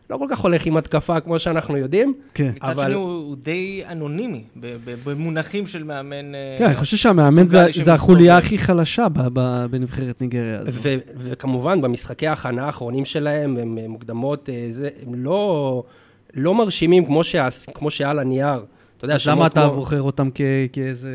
לא 0.09 0.17
כל 0.17 0.25
כך 0.29 0.39
הולך 0.39 0.65
עם 0.65 0.77
התקפה 0.77 1.19
כמו 1.19 1.39
שאנחנו 1.39 1.77
יודעים. 1.77 2.13
כן. 2.33 2.51
מצד 2.55 2.69
אבל- 2.69 2.83
שני 2.85 2.93
הוא 2.93 3.03
הוא 3.11 3.35
די 3.43 3.83
אנונימי 3.91 4.43
ב- 4.55 4.75
ב- 4.85 5.09
במונחים 5.09 5.67
של 5.67 5.83
מאמן... 5.83 6.35
אה, 6.35 6.55
כן, 6.57 6.65
אני 6.65 6.75
חושב 6.75 6.97
שהמאמן 6.97 7.47
זה- 7.47 7.65
זה 7.83 7.93
החוליה. 7.93 8.37
הכי 8.37 8.57
חלשה 8.57 9.09
ב- 9.09 9.27
ב- 9.39 9.65
בנבחרת 9.69 10.21
ניגריה 10.21 10.59
הזו. 10.59 10.79
ו- 10.83 10.95
וכמובן, 11.17 11.81
במשחקי 11.81 12.27
ההכנה 12.27 12.65
האחרונים 12.65 13.05
שלהם, 13.05 13.57
הם 13.57 13.77
מוקדמות, 13.87 14.49
אה, 14.49 14.65
זה, 14.69 14.89
הם 15.07 15.15
לא, 15.15 15.83
לא 16.33 16.55
מרשימים 16.55 17.05
כמו, 17.05 17.23
שה, 17.23 17.47
כמו 17.73 17.91
שעל 17.91 18.19
הנייר. 18.19 18.63
אתה 19.03 19.13
יודע, 19.13 19.31
למה 19.31 19.47
אתה 19.47 19.63
כמו- 19.65 19.73
בוחר 19.75 20.01
אותם 20.01 20.29
כ- 20.35 20.41
כאיזה... 20.73 21.09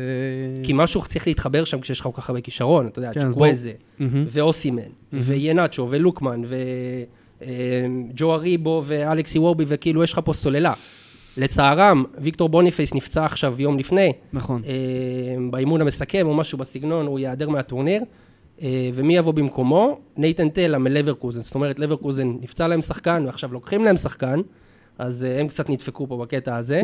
כי 0.63 0.71
משהו 0.75 1.01
צריך 1.07 1.27
להתחבר 1.27 1.63
שם 1.63 1.79
כשיש 1.79 1.99
לך 1.99 2.03
כל 2.05 2.21
כך 2.21 2.29
הרבה 2.29 2.41
כישרון, 2.41 2.87
אתה 2.87 2.99
יודע, 2.99 3.11
כן, 3.13 3.31
צ'קוויזה, 3.31 3.71
מהמם. 3.99 4.25
ואוסימן, 4.29 4.81
ויאנצ'ו, 5.13 5.87
ולוקמן, 5.89 6.41
וג'ו 7.41 8.33
אריבו, 8.33 8.83
ואלכסי 8.85 9.39
וורבי, 9.39 9.63
וכאילו 9.67 10.03
יש 10.03 10.13
לך 10.13 10.19
פה 10.23 10.33
סוללה. 10.33 10.73
לצערם, 11.37 12.03
ויקטור 12.21 12.49
בוניפייס 12.49 12.93
נפצע 12.93 13.25
עכשיו 13.25 13.61
יום 13.61 13.79
לפני, 13.79 14.13
נכון. 14.33 14.61
אה, 14.67 14.73
באימון 15.51 15.81
המסכם 15.81 16.27
או 16.27 16.33
משהו 16.33 16.57
בסגנון, 16.57 17.05
הוא 17.05 17.19
ייעדר 17.19 17.49
מהטורניר. 17.49 18.01
אה, 18.61 18.89
ומי 18.93 19.17
יבוא 19.17 19.33
במקומו? 19.33 19.99
נייתן 20.17 20.49
טלה 20.49 20.77
מלברקוזן. 20.77 21.41
זאת 21.41 21.55
אומרת, 21.55 21.79
לברקוזן 21.79 22.33
נפצע 22.41 22.67
להם 22.67 22.81
שחקן, 22.81 23.23
ועכשיו 23.25 23.53
לוקחים 23.53 23.83
להם 23.85 23.97
שחקן, 23.97 24.39
אז 24.97 25.23
אה, 25.23 25.39
הם 25.39 25.47
קצת 25.47 25.69
נדפקו 25.69 26.07
פה 26.07 26.17
בקטע 26.17 26.55
הזה. 26.55 26.81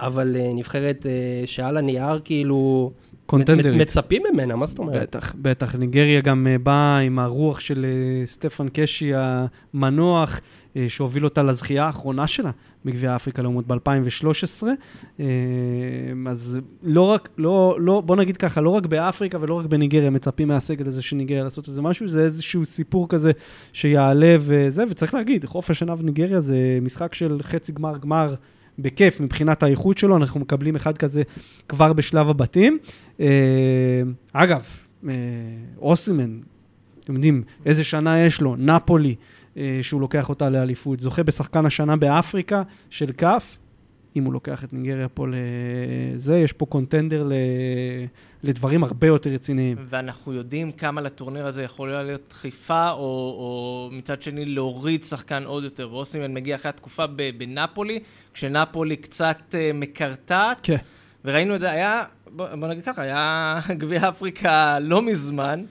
אבל 0.00 0.36
אה, 0.36 0.50
נבחרת 0.54 1.06
אה, 1.06 1.46
שעל 1.46 1.76
הנייר, 1.76 2.20
כאילו... 2.24 2.90
קונטנדרית. 3.26 3.74
מצ- 3.74 3.80
מצפים 3.80 4.22
ממנה, 4.32 4.56
מה 4.56 4.66
זאת 4.66 4.78
אומרת? 4.78 5.02
בטח, 5.02 5.34
בטח. 5.42 5.74
ניגריה 5.74 6.20
גם 6.20 6.46
אה, 6.46 6.58
באה 6.58 6.98
עם 6.98 7.18
הרוח 7.18 7.60
של 7.60 7.86
סטפן 8.24 8.66
קשי 8.72 9.12
המנוח, 9.14 10.40
שהוביל 10.88 11.24
אותה 11.24 11.42
לזכייה 11.42 11.84
האחרונה 11.84 12.26
שלה 12.26 12.50
בגביע 12.84 13.16
אפריקה 13.16 13.42
לאומות 13.42 13.66
ב-2013. 13.66 14.66
אז 16.28 16.58
לא 16.82 17.02
רק, 17.02 17.28
לא, 17.38 17.76
לא, 17.80 18.00
בוא 18.00 18.16
נגיד 18.16 18.36
ככה, 18.36 18.60
לא 18.60 18.70
רק 18.70 18.86
באפריקה 18.86 19.38
ולא 19.40 19.54
רק 19.54 19.66
בניגריה 19.66 20.10
מצפים 20.10 20.48
מהסגל 20.48 20.86
הזה 20.86 21.02
של 21.02 21.16
ניגריה 21.16 21.44
לעשות 21.44 21.68
איזה 21.68 21.82
משהו, 21.82 22.08
זה 22.08 22.24
איזשהו 22.24 22.64
סיפור 22.64 23.08
כזה 23.08 23.32
שיעלה 23.72 24.36
וזה, 24.40 24.84
וצריך 24.90 25.14
להגיד, 25.14 25.44
חוף 25.44 25.70
השנה 25.70 25.96
בניגריה 25.96 26.40
זה 26.40 26.78
משחק 26.82 27.14
של 27.14 27.38
חצי 27.42 27.72
גמר 27.72 27.98
גמר. 27.98 28.34
בכיף 28.78 29.20
מבחינת 29.20 29.62
האיכות 29.62 29.98
שלו, 29.98 30.16
אנחנו 30.16 30.40
מקבלים 30.40 30.76
אחד 30.76 30.98
כזה 30.98 31.22
כבר 31.68 31.92
בשלב 31.92 32.28
הבתים. 32.28 32.78
אה, 33.20 33.26
אגב, 34.32 34.64
אה, 35.08 35.14
אוסימן, 35.78 36.38
אתם 37.04 37.14
יודעים 37.14 37.42
איזה 37.66 37.84
שנה 37.84 38.18
יש 38.18 38.40
לו, 38.40 38.56
נפולי, 38.56 39.14
אה, 39.56 39.78
שהוא 39.82 40.00
לוקח 40.00 40.28
אותה 40.28 40.50
לאליפות, 40.50 41.00
זוכה 41.00 41.22
בשחקן 41.22 41.66
השנה 41.66 41.96
באפריקה 41.96 42.62
של 42.90 43.12
כף, 43.18 43.56
אם 44.16 44.24
הוא 44.24 44.32
לוקח 44.32 44.64
את 44.64 44.72
ניגריה 44.72 45.08
פה 45.08 45.26
לזה, 45.28 46.38
יש 46.38 46.52
פה 46.52 46.66
קונטנדר 46.66 47.22
ל... 47.22 47.32
לדברים 48.42 48.84
הרבה 48.84 49.06
יותר 49.06 49.30
רציניים. 49.30 49.76
ואנחנו 49.88 50.32
יודעים 50.32 50.72
כמה 50.72 51.00
לטורניר 51.00 51.46
הזה 51.46 51.62
יכולה 51.62 52.02
להיות 52.02 52.22
דחיפה, 52.30 52.90
או, 52.90 52.98
או 52.98 53.90
מצד 53.92 54.22
שני 54.22 54.44
להוריד 54.44 55.04
שחקן 55.04 55.44
עוד 55.44 55.64
יותר. 55.64 55.92
ואוסימן 55.92 56.34
מגיע 56.34 56.56
אחרי 56.56 56.68
התקופה 56.68 57.06
בנפולי, 57.06 58.00
כשנפולי 58.34 58.96
קצת 58.96 59.38
uh, 59.50 59.56
מקרטעת, 59.74 60.60
כן. 60.62 60.76
וראינו 61.24 61.54
את 61.54 61.60
זה, 61.60 61.70
היה, 61.70 62.04
בוא, 62.26 62.46
בוא 62.54 62.68
נגיד 62.68 62.84
ככה, 62.84 63.02
היה 63.02 63.60
גביע 63.80 64.08
אפריקה 64.08 64.78
לא 64.78 65.02
מזמן, 65.02 65.64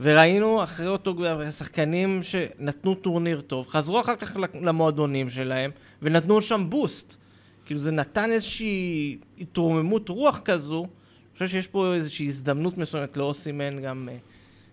וראינו 0.00 0.62
אחרי 0.62 0.86
אותו 0.86 1.14
גביע 1.14 1.50
שחקנים 1.50 2.22
שנתנו 2.22 2.94
טורניר 2.94 3.40
טוב, 3.40 3.66
חזרו 3.68 4.00
אחר 4.00 4.16
כך 4.16 4.36
למועדונים 4.62 5.28
שלהם, 5.30 5.70
ונתנו 6.02 6.42
שם 6.42 6.66
בוסט. 6.68 7.21
כאילו 7.66 7.80
זה 7.80 7.90
נתן 7.90 8.32
איזושהי 8.32 9.16
התרוממות 9.40 10.08
רוח 10.08 10.40
כזו, 10.44 10.80
אני 10.82 11.32
חושב 11.32 11.48
שיש 11.48 11.66
פה 11.66 11.94
איזושהי 11.94 12.26
הזדמנות 12.26 12.78
מסוימת 12.78 13.16
לאוסימן 13.16 13.82
גם 13.82 14.08
אה, 14.12 14.16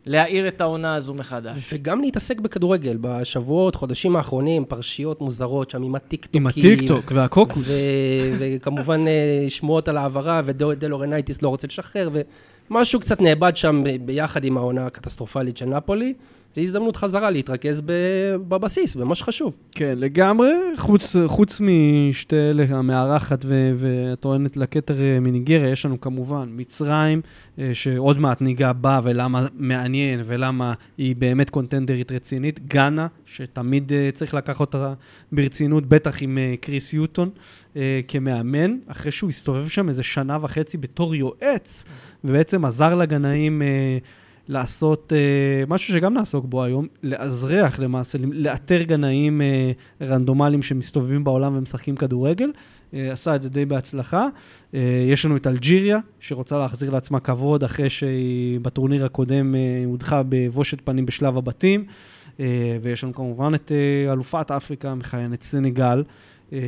להאיר 0.06 0.48
את 0.48 0.62
העונה 0.62 0.96
הזו 0.96 1.14
מחדש. 1.14 1.74
וגם 1.74 2.02
להתעסק 2.02 2.40
בכדורגל. 2.40 2.98
בשבועות, 3.02 3.76
חודשים 3.76 4.16
האחרונים, 4.16 4.66
פרשיות 4.66 5.22
מוזרות 5.22 5.70
שם 5.70 5.84
עם 5.84 5.96
הטיקטוקים. 5.96 6.42
עם 6.42 6.48
הטיקטוק 6.48 7.12
והקוקוס. 7.16 7.70
ו- 7.70 8.36
וכמובן 8.40 9.08
אה, 9.08 9.46
שמועות 9.48 9.88
על 9.88 9.98
העברה, 9.98 10.42
ודה 10.46 10.72
לאורנטיס 10.72 11.42
לא 11.42 11.50
רוצה 11.50 11.68
לשחרר, 11.68 12.10
ומשהו 12.70 13.00
קצת 13.00 13.22
נאבד 13.22 13.58
שם 13.58 13.84
ב- 13.86 14.06
ביחד 14.06 14.44
עם 14.44 14.58
העונה 14.58 14.86
הקטסטרופלית 14.86 15.58
של 15.58 15.66
נפולי. 15.66 16.14
זו 16.60 16.64
הזדמנות 16.64 16.96
חזרה 16.96 17.30
להתרכז 17.30 17.82
בבסיס, 18.48 18.96
במה 18.96 19.16
שחשוב. 19.16 19.54
כן, 19.72 19.94
לגמרי, 19.98 20.52
חוץ, 20.78 21.16
חוץ 21.26 21.62
משתי 21.62 22.36
אלה, 22.36 22.66
המארחת 22.70 23.46
והטוענת 23.76 24.58
לכתר 24.58 25.02
אה, 25.02 25.20
מניגריה, 25.20 25.70
יש 25.70 25.86
לנו 25.86 26.02
כמובן 26.02 26.50
מצרים, 26.52 27.22
אה, 27.60 27.70
שעוד 27.74 28.20
מעט 28.20 28.42
ניגע 28.42 28.74
בה 28.74 29.00
ולמה 29.04 29.48
מעניין 29.54 30.22
ולמה 30.26 30.74
היא 30.98 31.16
באמת 31.16 31.50
קונטנדרית 31.50 32.12
רצינית, 32.12 32.68
גאנה, 32.68 33.08
שתמיד 33.26 33.94
אה, 33.94 34.10
צריך 34.14 34.34
לקחת 34.34 34.60
אותה 34.60 34.94
ברצינות, 35.32 35.86
בטח 35.86 36.22
עם 36.22 36.38
קריס 36.62 36.94
יוטון 36.94 37.30
אה, 37.76 38.00
כמאמן, 38.08 38.78
אחרי 38.88 39.12
שהוא 39.12 39.30
הסתובב 39.30 39.68
שם 39.68 39.90
איזה 39.90 40.04
שנה 40.04 40.38
וחצי 40.42 40.78
בתור 40.78 41.16
יועץ, 41.16 41.86
ובעצם 42.24 42.66
עזר 42.66 42.96
לגנאים... 42.96 43.62
לעשות 44.50 45.14
אה, 45.14 45.64
משהו 45.68 45.94
שגם 45.94 46.14
נעסוק 46.14 46.46
בו 46.46 46.64
היום, 46.64 46.88
לאזרח 47.04 47.80
למעשה, 47.80 48.18
לאתר 48.32 48.84
גנאים 48.84 49.42
אה, 49.42 49.72
רנדומליים 50.02 50.62
שמסתובבים 50.62 51.24
בעולם 51.24 51.58
ומשחקים 51.58 51.96
כדורגל. 51.96 52.52
אה, 52.94 53.12
עשה 53.12 53.36
את 53.36 53.42
זה 53.42 53.50
די 53.50 53.66
בהצלחה. 53.66 54.28
אה, 54.74 55.06
יש 55.12 55.26
לנו 55.26 55.38
את 55.38 55.48
אלג'יריה, 55.48 56.00
שרוצה 56.20 56.58
להחזיר 56.58 56.90
לעצמה 56.90 57.20
כבוד 57.20 57.64
אחרי 57.64 57.90
שהיא 57.90 58.60
בטורניר 58.60 59.06
הקודם 59.06 59.56
אה, 59.56 59.60
הודחה 59.86 60.22
בבושת 60.30 60.78
פנים 60.84 61.06
בשלב 61.06 61.38
הבתים. 61.38 61.86
אה, 62.40 62.78
ויש 62.82 63.04
לנו 63.04 63.14
כמובן 63.14 63.56
את 63.56 63.72
אה, 63.72 64.14
אלופת 64.14 64.52
אפריקה 64.52 64.92
המכהנת, 64.92 65.42
סנגל. 65.42 66.04
אה, 66.54 66.60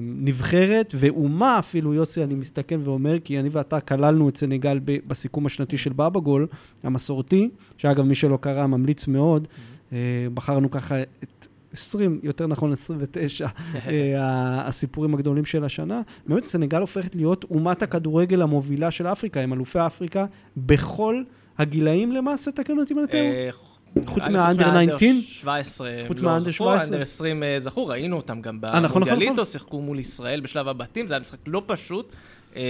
נבחרת 0.00 0.94
ואומה 0.98 1.58
אפילו, 1.58 1.94
יוסי, 1.94 2.24
אני 2.24 2.34
מסתכל 2.34 2.74
ואומר, 2.80 3.18
כי 3.18 3.38
אני 3.38 3.48
ואתה 3.48 3.80
כללנו 3.80 4.28
את 4.28 4.36
סנגל 4.36 4.80
בסיכום 5.06 5.46
השנתי 5.46 5.78
של 5.78 5.92
בבא 5.92 6.20
גול, 6.20 6.46
המסורתי, 6.82 7.48
שאגב, 7.76 8.04
מי 8.04 8.14
שלא 8.14 8.36
קרא, 8.36 8.66
ממליץ 8.66 9.08
מאוד. 9.08 9.48
אה, 9.92 9.98
בחרנו 10.34 10.70
ככה 10.70 11.02
את 11.02 11.46
20, 11.72 12.20
יותר 12.22 12.46
נכון 12.46 12.72
29, 12.72 13.46
אה, 13.74 14.66
הסיפורים 14.68 15.14
הגדולים 15.14 15.44
של 15.44 15.64
השנה. 15.64 16.00
באמת, 16.26 16.46
סנגל 16.46 16.80
הופכת 16.80 17.16
להיות 17.16 17.44
אומת 17.50 17.82
הכדורגל 17.82 18.42
המובילה 18.42 18.90
של 18.90 19.06
אפריקה, 19.06 19.40
הם 19.40 19.52
אלופי 19.52 19.78
אפריקה 19.86 20.26
בכל 20.56 21.22
הגילאים 21.58 22.12
למעשה, 22.12 22.50
תקנו 22.52 22.80
אותי 22.80 22.94
אם 22.94 22.98
אני 22.98 23.06
טועה. 23.06 23.67
חוץ 24.06 24.28
מהאנדר 24.28 24.96
19? 24.96 25.22
17 25.28 25.90
הם 25.90 26.08
חוץ 26.08 26.20
לא 26.20 26.28
מהאנדר 26.28 26.44
זכו, 26.44 26.52
17? 26.52 26.80
האנדר 26.80 27.02
20 27.02 27.42
אה, 27.42 27.58
זכו, 27.60 27.86
ראינו 27.86 28.16
אותם 28.16 28.40
גם 28.40 28.58
אה, 28.64 28.68
נכון, 28.68 28.84
נכון, 28.84 29.02
במונדיאליטו, 29.02 29.32
נכון. 29.32 29.44
שיחקו 29.44 29.80
מול 29.80 29.98
ישראל 29.98 30.40
בשלב 30.40 30.68
הבתים, 30.68 31.08
זה 31.08 31.14
היה 31.14 31.20
משחק 31.20 31.38
לא 31.46 31.62
פשוט. 31.66 32.12
אה, 32.56 32.62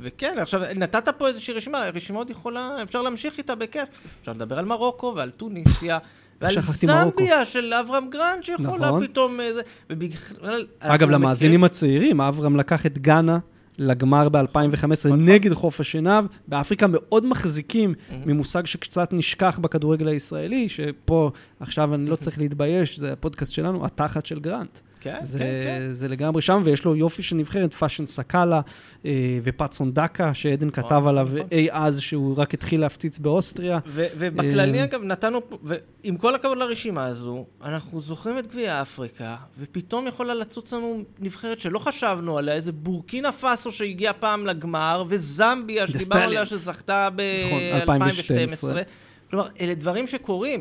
וכן, 0.00 0.36
עכשיו, 0.38 0.60
נתת 0.76 1.08
פה 1.08 1.28
איזושהי 1.28 1.54
רשימה, 1.54 1.84
הרשימה 1.84 2.18
עוד 2.18 2.30
יכולה, 2.30 2.82
אפשר 2.82 3.02
להמשיך 3.02 3.38
איתה 3.38 3.54
בכיף. 3.54 3.88
אפשר 4.20 4.32
לדבר 4.32 4.58
על 4.58 4.64
מרוקו 4.64 5.12
ועל 5.16 5.30
טוניסיה. 5.30 5.98
ועל. 6.40 6.54
זמביה 6.60 7.44
של 7.44 7.74
אברהם 7.74 8.10
גרנט, 8.10 8.44
שיכולה 8.44 8.86
נכון. 8.86 9.06
פתאום 9.06 9.40
איזה... 9.40 9.62
ובכלל... 9.90 10.66
אגב, 10.78 11.10
למאזינים 11.10 11.64
הצעירים, 11.64 12.20
אברהם 12.20 12.56
לקח 12.56 12.86
את 12.86 12.98
גאנה 12.98 13.38
לגמר 13.78 14.28
ב-2015 14.28 15.06
נכון. 15.06 15.28
נגד 15.28 15.52
חוף 15.52 15.80
השנהב. 15.80 16.24
באפריקה 16.48 16.86
מאוד 16.86 17.26
מחזיקים. 17.26 17.94
ממושג 18.26 18.66
שקצת 18.66 19.12
נשכח 19.12 19.58
בכדורגל 19.62 20.08
הישראלי, 20.08 20.68
שפה 20.68 21.30
עכשיו 21.60 21.94
אני 21.94 22.10
לא 22.10 22.16
צריך 22.16 22.38
להתבייש, 22.38 22.98
זה 22.98 23.12
הפודקאסט 23.12 23.52
שלנו, 23.52 23.86
התחת 23.86 24.26
של 24.26 24.40
גרנט. 24.40 24.78
כן, 25.00 25.16
זה, 25.20 25.38
כן, 25.38 25.44
כן. 25.64 25.92
זה 25.92 26.08
לגמרי 26.08 26.42
שם, 26.42 26.62
ויש 26.64 26.84
לו 26.84 26.96
יופי 26.96 27.22
של 27.22 27.36
נבחרת, 27.36 27.74
פאשן 27.74 28.06
סאקאלה 28.06 28.60
אה, 29.04 29.38
ופאצון 29.42 29.92
דקה, 29.92 30.34
שעדן 30.34 30.66
נכון, 30.66 30.84
כתב 30.84 31.06
עליו 31.06 31.28
נכון. 31.34 31.46
אי 31.52 31.68
אז 31.70 32.00
שהוא 32.00 32.38
רק 32.38 32.54
התחיל 32.54 32.80
להפציץ 32.80 33.18
באוסטריה. 33.18 33.78
ו- 33.86 34.06
ובכללי, 34.18 34.78
אה, 34.78 34.84
אגב, 34.84 35.02
נתנו, 35.02 35.40
ועם 35.62 36.16
כל 36.16 36.34
הכבוד 36.34 36.58
לרשימה 36.58 37.06
הזו, 37.06 37.46
אנחנו 37.64 38.00
זוכרים 38.00 38.38
את 38.38 38.46
גביע 38.46 38.82
אפריקה, 38.82 39.36
ופתאום 39.58 40.06
יכולה 40.06 40.34
לצוץ 40.34 40.72
לנו 40.72 41.02
נבחרת 41.18 41.60
שלא 41.60 41.78
חשבנו 41.78 42.38
עליה, 42.38 42.54
איזה 42.54 42.72
בורקינה 42.72 43.32
פאסו 43.32 43.72
שהגיעה 43.72 44.12
פעם 44.12 44.46
לגמר, 44.46 45.04
וזמביה, 45.08 45.86
שדיברנו 45.86 46.22
עליה. 46.22 46.46
שזכתה 46.46 47.08
נכון, 47.46 47.60
ב-2012. 47.60 47.80
2012. 47.80 48.82
כלומר, 49.30 49.48
אלה 49.60 49.74
דברים 49.74 50.06
שקורים. 50.06 50.60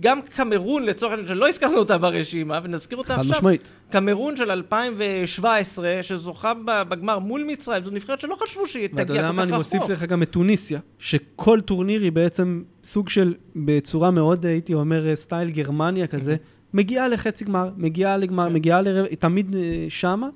גם 0.00 0.22
קמרון, 0.22 0.84
לצורך 0.84 1.12
העניין, 1.12 1.28
שלא 1.28 1.48
הזכרנו 1.48 1.78
אותה 1.78 1.98
ברשימה, 1.98 2.60
ונזכיר 2.64 2.98
אותה 2.98 3.14
חד 3.14 3.20
עכשיו, 3.20 3.36
משמעית. 3.36 3.72
קמרון 3.90 4.36
של 4.36 4.50
2017, 4.50 5.98
שזוכה 6.02 6.52
בגמר 6.64 7.18
מול 7.18 7.44
מצרים, 7.46 7.84
זו 7.84 7.90
נבחרת 7.90 8.20
שלא 8.20 8.36
חשבו 8.42 8.66
שהיא 8.66 8.88
ואתה 8.92 9.04
תגיע 9.04 9.16
יודע 9.16 9.28
כל 9.28 9.34
מה, 9.34 9.42
כך 9.42 9.48
אני 9.48 9.56
מוסיף 9.56 9.80
רחוק. 9.82 9.90
לך 9.90 10.02
גם 10.02 10.22
את 10.22 10.30
טוניסיה, 10.30 10.80
שכל 10.98 11.60
טורניר 11.60 12.02
היא 12.02 12.12
בעצם 12.12 12.62
סוג 12.84 13.08
של, 13.08 13.34
בצורה 13.56 14.10
מאוד, 14.10 14.46
הייתי 14.46 14.74
אומר, 14.74 15.16
סטייל 15.16 15.50
גרמניה 15.50 16.06
כזה, 16.06 16.36
מגיעה 16.74 17.08
לחצי 17.08 17.44
גמר, 17.44 17.70
מגיעה 17.76 18.16
לגמר, 18.16 18.48
כן. 18.48 18.52
מגיעה 18.52 18.82
לרבע, 18.82 19.08
היא 19.08 19.18
תמיד 19.18 19.56
אה, 19.56 19.86
שמה, 19.88 20.28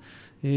אה, 0.45 0.51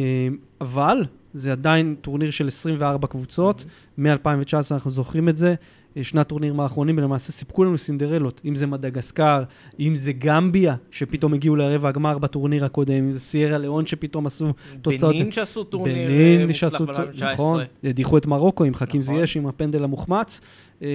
אבל 0.62 1.04
זה 1.36 1.52
עדיין 1.52 1.96
טורניר 2.02 2.32
של 2.32 2.48
24 2.48 3.08
קבוצות, 3.08 3.66
מ-2019 3.98 4.56
אנחנו 4.72 4.92
זוכרים 4.92 5.30
את 5.30 5.38
זה. 5.38 5.56
אה, 5.98 6.04
שני 6.04 6.22
הטורנירים 6.22 6.60
האחרונים 6.60 6.98
ולמעשה 6.98 7.32
סיפקו 7.32 7.64
לנו 7.64 7.78
סינדרלות, 7.78 8.42
אם 8.46 8.56
זה 8.56 8.68
מדגסקר, 8.68 9.44
אם 9.80 9.96
זה 9.96 10.14
גמביה, 10.14 10.76
שפתאום 10.92 11.34
הגיעו 11.34 11.56
לרבע 11.56 11.90
הגמר 11.90 12.18
בטורניר 12.18 12.66
הקודם, 12.66 12.94
אם 12.94 13.12
זה 13.12 13.20
סיירה 13.20 13.58
ליאון 13.58 13.86
שפתאום 13.86 14.26
עשו 14.26 14.54
תוצאות... 14.82 15.16
בנין 15.16 15.32
שעשו 15.32 15.64
טורניר 15.64 15.98
אה, 15.98 16.08
בנין 16.08 16.42
מוצלח 16.42 16.56
שעשו, 16.56 16.86
ב-2019. 16.86 17.34
נכון, 17.34 17.64
הדיחו 17.84 18.18
את 18.18 18.26
מרוקו 18.26 18.64
עם 18.64 18.74
חכים 18.74 19.02
נכון. 19.02 19.16
זייש 19.16 19.38
עם 19.38 19.48
הפנדל 19.48 19.84
המוחמץ. 19.84 20.42
אה, 20.82 20.88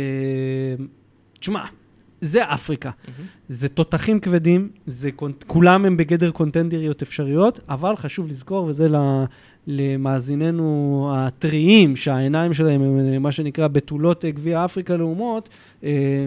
תשמע, 1.39 1.65
זה 2.21 2.45
אפריקה. 2.45 2.91
מהמם. 3.09 3.27
זה 3.49 3.69
תותחים 3.69 4.21
כבדים, 4.21 4.69
זה, 4.87 5.11
כולם 5.47 5.85
הם 5.85 5.97
בגדר 5.97 6.31
קונטנדריות 6.31 7.03
אפשריות, 7.03 7.61
אבל 7.69 7.97
חשוב 7.97 8.29
לזכור, 8.29 8.65
וזה 8.65 8.89
למאזיננו 9.67 11.11
הטריים, 11.15 11.97
שהעיניים 11.97 12.53
שלהם 12.53 12.83
הם 12.83 13.13
אה, 13.13 13.19
מה 13.19 13.33
שנקרא 13.33 13.69
בתולות 13.69 14.25
אה, 14.25 14.31
גביע 14.31 14.65
אפריקה 14.65 14.97
לאומות, 14.97 15.49
אה, 15.85 16.27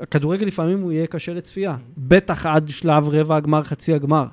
הכדורגל 0.00 0.46
לפעמים 0.46 0.80
הוא 0.80 0.92
יהיה 0.92 1.06
קשה 1.06 1.34
לצפייה, 1.34 1.76
בטח 1.98 2.46
עד 2.46 2.68
שלב 2.68 3.08
רבע 3.08 3.36
הגמר, 3.36 3.62
חצי 3.62 3.94
הגמר. 3.94 4.26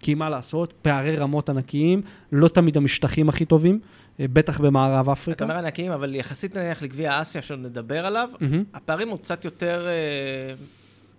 כי 0.00 0.14
מה 0.14 0.30
לעשות, 0.30 0.72
פערי 0.82 1.16
רמות 1.16 1.50
ענקיים, 1.50 2.02
לא 2.32 2.48
תמיד 2.48 2.76
המשטחים 2.76 3.28
הכי 3.28 3.44
טובים, 3.44 3.80
בטח 4.20 4.60
במערב 4.60 5.02
אתה 5.02 5.12
אפריקה. 5.12 5.44
אומר 5.44 5.56
ענקיים, 5.56 5.92
אבל 5.92 6.14
יחסית 6.14 6.56
נניח 6.56 6.82
לגביע 6.82 7.22
אסיה, 7.22 7.42
שעוד 7.42 7.60
נדבר 7.60 8.06
עליו. 8.06 8.28
הפערים 8.74 9.08
הוא 9.08 9.18
קצת 9.18 9.44
יותר, 9.44 9.86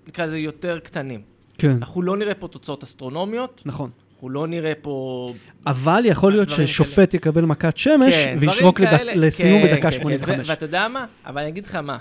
נקרא 0.08 0.25
לזה 0.25 0.38
יותר 0.38 0.80
קטנים. 0.80 1.22
כן, 1.58 1.72
אנחנו 1.72 2.01
לא 2.01 2.18
נראה 2.18 2.34
פה 2.34 2.48
תוצאות 2.48 2.84
אסטרונומיות, 2.84 3.62
נכון. 3.65 3.89
אנחנו 4.24 4.34
לא 4.34 4.48
נראה 4.48 4.74
פה... 4.82 5.34
אבל 5.68 6.01
יכול 6.06 6.32
להיות 6.32 6.50
ששופט 6.50 7.13
יקבל 7.13 7.42
מכת 7.46 7.77
שמש 7.77 8.13
כן, 8.25 8.36
וישרוק 8.39 8.80
לדק- 8.80 8.89
כאלה- 8.89 9.15
לסיום 9.15 9.62
כן, 9.62 9.68
בדקה 9.68 9.92
כן, 9.92 9.98
כן. 9.98 10.01
85. 10.03 10.48
ו- 10.48 10.51
ואתה 10.51 10.65
יודע 10.65 10.88
מה? 10.88 11.06
אבל 11.25 11.42
אני 11.42 11.50
אגיד 11.50 11.65
לך 11.65 11.75
מה. 11.75 11.98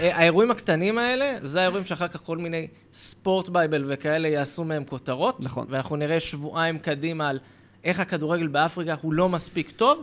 אה, 0.00 0.16
האירועים 0.16 0.50
הקטנים 0.50 0.98
האלה, 0.98 1.32
זה 1.42 1.60
האירועים 1.60 1.84
שאחר 1.84 2.08
כך 2.08 2.20
כל 2.24 2.38
מיני 2.38 2.66
Sport 2.92 3.48
Bible 3.48 3.84
וכאלה 3.88 4.28
יעשו 4.28 4.64
מהם 4.64 4.84
כותרות. 4.84 5.40
נכון. 5.40 5.66
ואנחנו 5.70 5.96
נראה 5.96 6.20
שבועיים 6.20 6.78
קדימה 6.78 7.28
על 7.28 7.38
איך 7.84 8.00
הכדורגל 8.00 8.46
באפריקה 8.46 8.94
הוא 9.02 9.12
לא 9.12 9.28
מספיק 9.28 9.70
טוב, 9.70 10.02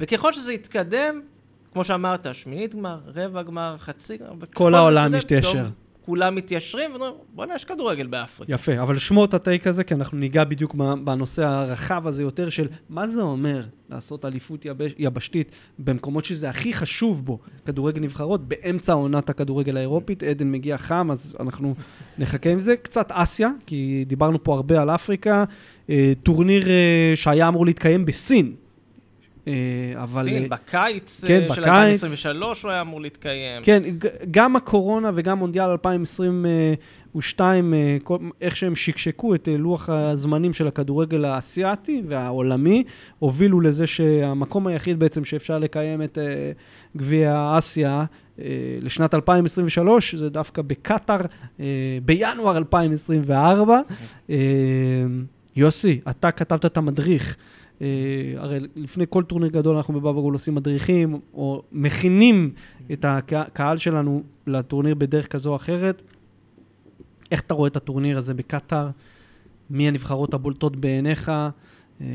וככל 0.00 0.32
שזה 0.32 0.52
יתקדם, 0.52 1.20
כמו 1.72 1.84
שאמרת, 1.84 2.26
שמינית 2.32 2.74
גמר, 2.74 2.98
רבע 3.14 3.42
גמר, 3.42 3.76
חצי 3.78 4.16
גמר, 4.16 4.46
כל 4.54 4.74
העולם. 4.74 5.12
פתאום 5.20 5.70
כולם 6.04 6.34
מתיישרים, 6.34 6.90
ואומרים, 6.90 7.12
בוא'נה, 7.34 7.54
יש 7.54 7.64
כדורגל 7.64 8.06
באפריקה. 8.06 8.52
יפה, 8.52 8.82
אבל 8.82 8.98
שמור 8.98 9.24
את 9.24 9.34
ה 9.34 9.40
take 9.40 9.66
הזה, 9.66 9.84
כי 9.84 9.94
אנחנו 9.94 10.18
ניגע 10.18 10.44
בדיוק 10.44 10.74
בנושא 11.04 11.46
הרחב 11.46 12.06
הזה 12.06 12.22
יותר 12.22 12.48
של 12.48 12.68
מה 12.88 13.08
זה 13.08 13.22
אומר 13.22 13.62
לעשות 13.90 14.24
אליפות 14.24 14.64
יבש, 14.64 14.92
יבשתית 14.98 15.56
במקומות 15.78 16.24
שזה 16.24 16.50
הכי 16.50 16.72
חשוב 16.72 17.24
בו, 17.24 17.38
כדורגל 17.66 18.00
נבחרות, 18.00 18.48
באמצע 18.48 18.92
עונת 18.92 19.30
הכדורגל 19.30 19.76
האירופית, 19.76 20.22
עדן 20.22 20.52
מגיע 20.52 20.78
חם, 20.78 21.08
אז 21.10 21.36
אנחנו 21.40 21.74
נחכה 22.18 22.50
עם 22.50 22.60
זה. 22.60 22.76
קצת 22.76 23.12
אסיה, 23.12 23.50
כי 23.66 24.04
דיברנו 24.06 24.44
פה 24.44 24.54
הרבה 24.54 24.80
על 24.80 24.90
אפריקה, 24.90 25.44
אה, 25.90 26.12
טורניר 26.22 26.68
אה, 26.68 27.12
שהיה 27.14 27.48
אמור 27.48 27.66
להתקיים 27.66 28.04
בסין. 28.04 28.54
אה, 29.48 29.52
אבל... 30.02 30.24
סין, 30.24 30.42
אה, 30.42 30.48
בקיץ 30.48 31.24
כן, 31.26 31.42
אה, 31.50 31.54
של 31.54 31.60
בקיץ. 31.62 31.66
2023 31.66 32.62
הוא 32.62 32.70
היה 32.70 32.80
אמור 32.80 33.00
להתקיים. 33.00 33.62
כן, 33.62 33.82
גם 34.30 34.56
הקורונה 34.56 35.10
וגם 35.14 35.38
מונדיאל 35.38 35.68
2022, 35.68 37.74
אה, 37.74 37.96
כל- 38.02 38.18
איך 38.40 38.56
שהם 38.56 38.74
שקשקו 38.74 39.34
את 39.34 39.48
לוח 39.58 39.88
הזמנים 39.88 40.52
של 40.52 40.66
הכדורגל 40.66 41.24
האסייתי 41.24 42.02
והעולמי, 42.08 42.84
הובילו 43.18 43.60
לזה 43.60 43.86
שהמקום 43.86 44.66
היחיד 44.66 44.98
בעצם 44.98 45.24
שאפשר 45.24 45.58
לקיים 45.58 46.02
את 46.02 46.18
גביע 46.96 47.54
אסיה 47.58 48.04
לשנת 48.82 49.14
2023, 49.14 50.14
זה 50.14 50.30
דווקא 50.30 50.62
בקטאר, 50.62 51.20
בינואר 52.04 52.56
2024. 52.56 53.80
אה, 54.30 54.36
יוסי, 55.56 56.00
אתה 56.10 56.30
כתבת 56.30 56.66
את 56.66 56.76
המדריך. 56.76 57.36
אה, 57.82 57.86
הרי 58.36 58.60
לפני 58.76 59.04
כל 59.10 59.22
טורניר 59.22 59.48
גדול 59.48 59.76
אנחנו 59.76 59.94
בבבא 59.94 60.20
גול 60.20 60.32
עושים 60.32 60.54
מדריכים, 60.54 61.20
או 61.34 61.62
מכינים 61.72 62.52
את 62.92 63.04
הקהל 63.08 63.76
שלנו 63.76 64.22
לטורניר 64.46 64.94
בדרך 64.94 65.26
כזו 65.26 65.50
או 65.50 65.56
אחרת. 65.56 66.02
איך 67.30 67.40
אתה 67.40 67.54
רואה 67.54 67.68
את 67.68 67.76
הטורניר 67.76 68.18
הזה 68.18 68.34
בקטאר? 68.34 68.88
מי 69.70 69.88
הנבחרות 69.88 70.34
הבולטות 70.34 70.76
בעיניך? 70.76 71.28
אה, 72.00 72.06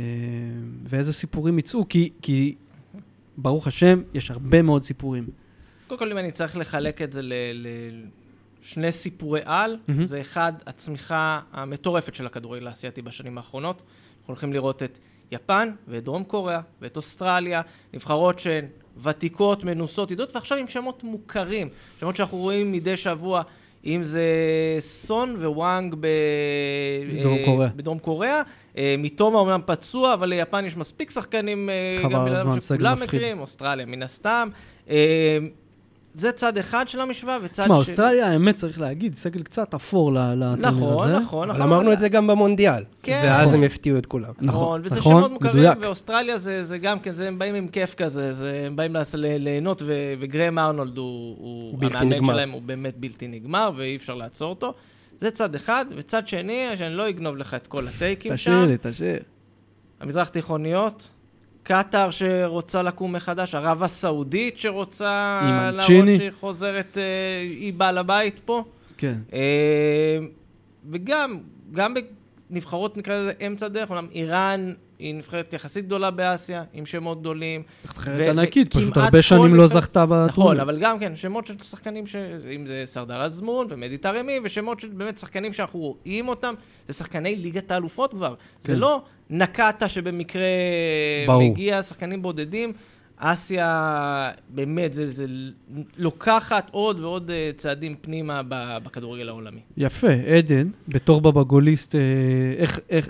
ואיזה 0.84 1.14
סיפורים 1.14 1.60
יצאו? 1.60 1.90
כי, 1.90 2.10
כי 2.22 2.56
ברוך 3.38 3.68
השם, 3.68 4.02
יש 4.14 4.32
הרבה 4.32 4.62
מאוד 4.62 4.84
סיפורים. 4.84 5.28
קודם 5.88 6.00
כל, 6.00 6.12
אם 6.12 6.18
אני 6.18 6.32
צריך 6.32 6.58
לחלק 6.58 7.02
את 7.02 7.14
זה 7.14 7.22
לשני 7.24 8.92
סיפורי 8.92 9.42
על, 9.44 9.78
מהמם. 9.88 10.06
זה 10.06 10.22
אחד, 10.22 10.54
הצמיחה 10.68 11.42
המטורפת 11.52 12.16
של 12.16 12.26
הכדורגל 12.26 12.68
האסייתי 12.68 13.02
בשנים 13.02 13.38
האחרונות. 13.38 13.82
אנחנו 14.20 14.32
הולכים 14.34 14.54
לראות 14.54 14.84
את 14.84 15.00
יפן 15.32 15.72
ואת 15.88 16.04
דרום 16.04 16.24
קוריאה 16.24 16.60
ואת 16.82 16.98
אוסטרליה, 16.98 17.62
נבחרות 17.94 18.40
שהן 18.40 18.66
ותיקות, 19.04 19.64
מנוסות, 19.64 20.12
ידועות, 20.12 20.36
ועכשיו 20.36 20.58
עם 20.58 20.68
שמות 20.68 21.04
מוכרים, 21.04 21.70
שמות 22.00 22.16
שאנחנו 22.16 22.38
רואים 22.38 22.72
מדי 22.72 22.98
שבוע. 22.98 23.42
אם 23.86 24.04
זה 24.04 24.26
סון 24.80 25.36
ווואנג 25.36 25.96
ב... 26.00 26.08
בדרום 27.10 27.38
אה, 27.38 27.46
קוריאה. 27.46 27.70
בדרום 27.76 28.00
קוריאה. 28.00 28.42
אה, 28.78 28.96
מתומה 28.98 29.40
אומנם 29.40 29.62
פצוע, 29.66 30.14
אבל 30.14 30.30
ליפן 30.30 30.66
יש 30.66 30.78
מספיק 30.78 31.10
שחקנים 31.10 31.70
אה, 31.70 31.98
חבל 32.02 32.36
הזמן, 32.36 32.60
סגל 32.60 32.78
שכולם 32.78 32.94
מפחיד. 32.94 33.08
מכירים, 33.08 33.40
אוסטרליה 33.40 33.86
מן 33.86 34.04
הסתם. 34.04 34.50
אה, 34.90 35.38
זה 36.16 36.32
צד 36.32 36.58
אחד 36.58 36.88
של 36.88 37.02
המשוואה, 37.02 37.38
וצד 37.44 37.64
תשמע, 37.64 37.76
שני... 37.76 37.76
אוסטרליה, 37.76 38.28
האמת, 38.28 38.56
צריך 38.56 38.80
להגיד, 38.82 39.16
סגל 39.16 39.44
קצת 39.44 39.74
אפור 39.74 40.14
לטורניר 40.14 40.56
נכון, 40.56 41.10
הזה. 41.10 41.20
נכון, 41.20 41.50
אבל 41.50 41.60
נכון. 41.60 41.72
אמרנו 41.74 41.94
את 41.94 42.00
זה 42.00 42.10
גם 42.10 42.28
במונדיאל. 42.28 42.84
כן. 43.04 43.22
ואז 43.26 43.48
נכון. 43.50 43.60
הם 43.60 43.66
הפתיעו 43.66 43.98
את 43.98 44.06
כולם. 44.06 44.32
נכון, 44.42 44.64
נכון, 44.64 44.82
וזה 44.84 44.96
נכון, 44.96 45.14
שמות 45.14 45.32
מוכרים, 45.32 45.54
מדויק. 45.54 45.78
ואוסטרליה 45.82 46.38
זה, 46.38 46.64
זה 46.64 46.78
גם 46.78 47.00
כן, 47.00 47.12
זה, 47.14 47.28
הם 47.28 47.40
באים 47.40 47.56
עם 47.56 47.68
כיף 47.68 47.94
כזה, 47.96 48.34
זה, 48.34 48.64
הם 48.66 48.76
באים 48.76 48.96
ליהנות, 49.16 49.82
ו- 49.82 50.14
וגרם 50.20 50.60
ארנולד 50.60 50.98
הוא, 50.98 51.36
הוא, 51.40 51.72
הוא 51.72 51.80
בלתי 51.80 51.98
המאמן 51.98 52.16
נגמר. 52.16 52.34
שלהם 52.34 52.52
הוא 52.52 52.62
באמת 52.62 52.98
בלתי 52.98 53.28
נגמר, 53.28 53.72
ואי 53.76 53.96
אפשר 53.96 54.16
לעצור 54.16 54.50
אותו. 54.50 54.74
זה 55.20 55.32
צד 55.32 55.56
אחד, 55.56 55.86
וצד 55.96 56.28
שני, 56.28 56.68
שאני 56.76 56.94
לא 56.94 57.10
אגנוב 57.10 57.38
לך 57.38 57.54
את 57.54 57.68
כל 57.68 57.88
הטייקים 57.88 58.32
שם. 58.32 58.36
תשאיר 58.36 58.66
לי, 58.66 58.76
תשאיר. 58.82 59.20
המזרח 60.00 60.30
תיכוניות, 60.30 61.10
קטאר 61.68 62.12
שרוצה 62.12 62.82
לקום 62.82 63.16
מחדש, 63.16 63.56
ערב 63.56 63.84
הסעודית 63.84 64.60
שרוצה 64.60 65.40
להראות. 65.74 65.86
שהיא 66.18 66.32
חוזרת, 66.40 66.98
אה, 66.98 67.42
היא 67.42 67.74
בעל 67.74 67.98
הבית 67.98 68.40
פה. 68.46 68.64
כן. 68.98 69.16
אה, 69.34 70.18
וגם, 70.92 71.38
גם 71.72 71.94
בנבחרות 72.50 72.98
נקרא 72.98 73.16
לזה 73.16 73.32
אמצע 73.48 73.68
דרך, 73.68 73.90
אומנם 73.90 74.08
איראן 74.12 74.74
היא 75.00 75.16
נבחרת 75.16 75.54
יחסית 75.54 75.86
גדולה 75.86 76.12
באסיה, 76.12 76.64
עם 76.74 76.86
שמות 76.86 77.20
גדולים. 77.20 77.64
נבחרת 77.86 78.28
ענקית, 78.30 78.74
פשוט 78.74 78.98
הרבה 78.98 79.22
שנים 79.22 79.56
לא 79.56 79.68
זכתה 79.68 80.06
בטורניר. 80.06 80.28
נכון, 80.28 80.60
אבל 80.60 80.80
גם 80.82 81.00
כן, 81.00 81.16
שמות 81.16 81.48
של 81.48 81.54
שחקנים, 81.62 82.08
ש... 82.08 82.16
אם 82.56 82.68
זה 82.68 82.82
סרדר 82.86 83.22
אזמון 83.22 83.68
ומדי 83.70 83.98
תרמי, 83.98 84.40
ושמות 84.44 84.80
של 84.80 84.88
באמת 84.88 85.18
שחקנים 85.18 85.54
שאנחנו 85.54 85.80
רואים 85.80 86.28
אותם, 86.28 86.54
זה 86.88 86.94
שחקני 86.94 87.36
ליגת 87.36 87.72
האלופות 87.72 88.12
כבר. 88.12 88.36
זה 88.62 88.74
כן. 88.74 88.80
לא 88.80 89.02
נקטה 89.30 89.88
שבמקרה 89.88 90.42
ברור. 91.28 91.50
מגיע, 91.52 91.84
שחקנים 91.84 92.22
בודדים. 92.22 92.74
אסיה, 93.18 94.32
באמת, 94.50 94.94
זה, 94.94 95.08
זה 95.08 95.26
לוקחת 95.98 96.68
עוד 96.72 97.00
ועוד 97.00 97.32
אה, 97.32 97.52
צעדים 97.58 97.96
פנימה 98.02 98.42
בכדורגל 98.84 99.30
העולמי. 99.30 99.60
יפה, 99.78 100.12
עדן, 100.12 100.68
בתור 100.88 101.22
בבגוליסט, 101.22 101.96
אה, 101.96 102.02
איך, 102.58 102.80
איך, 102.90 103.08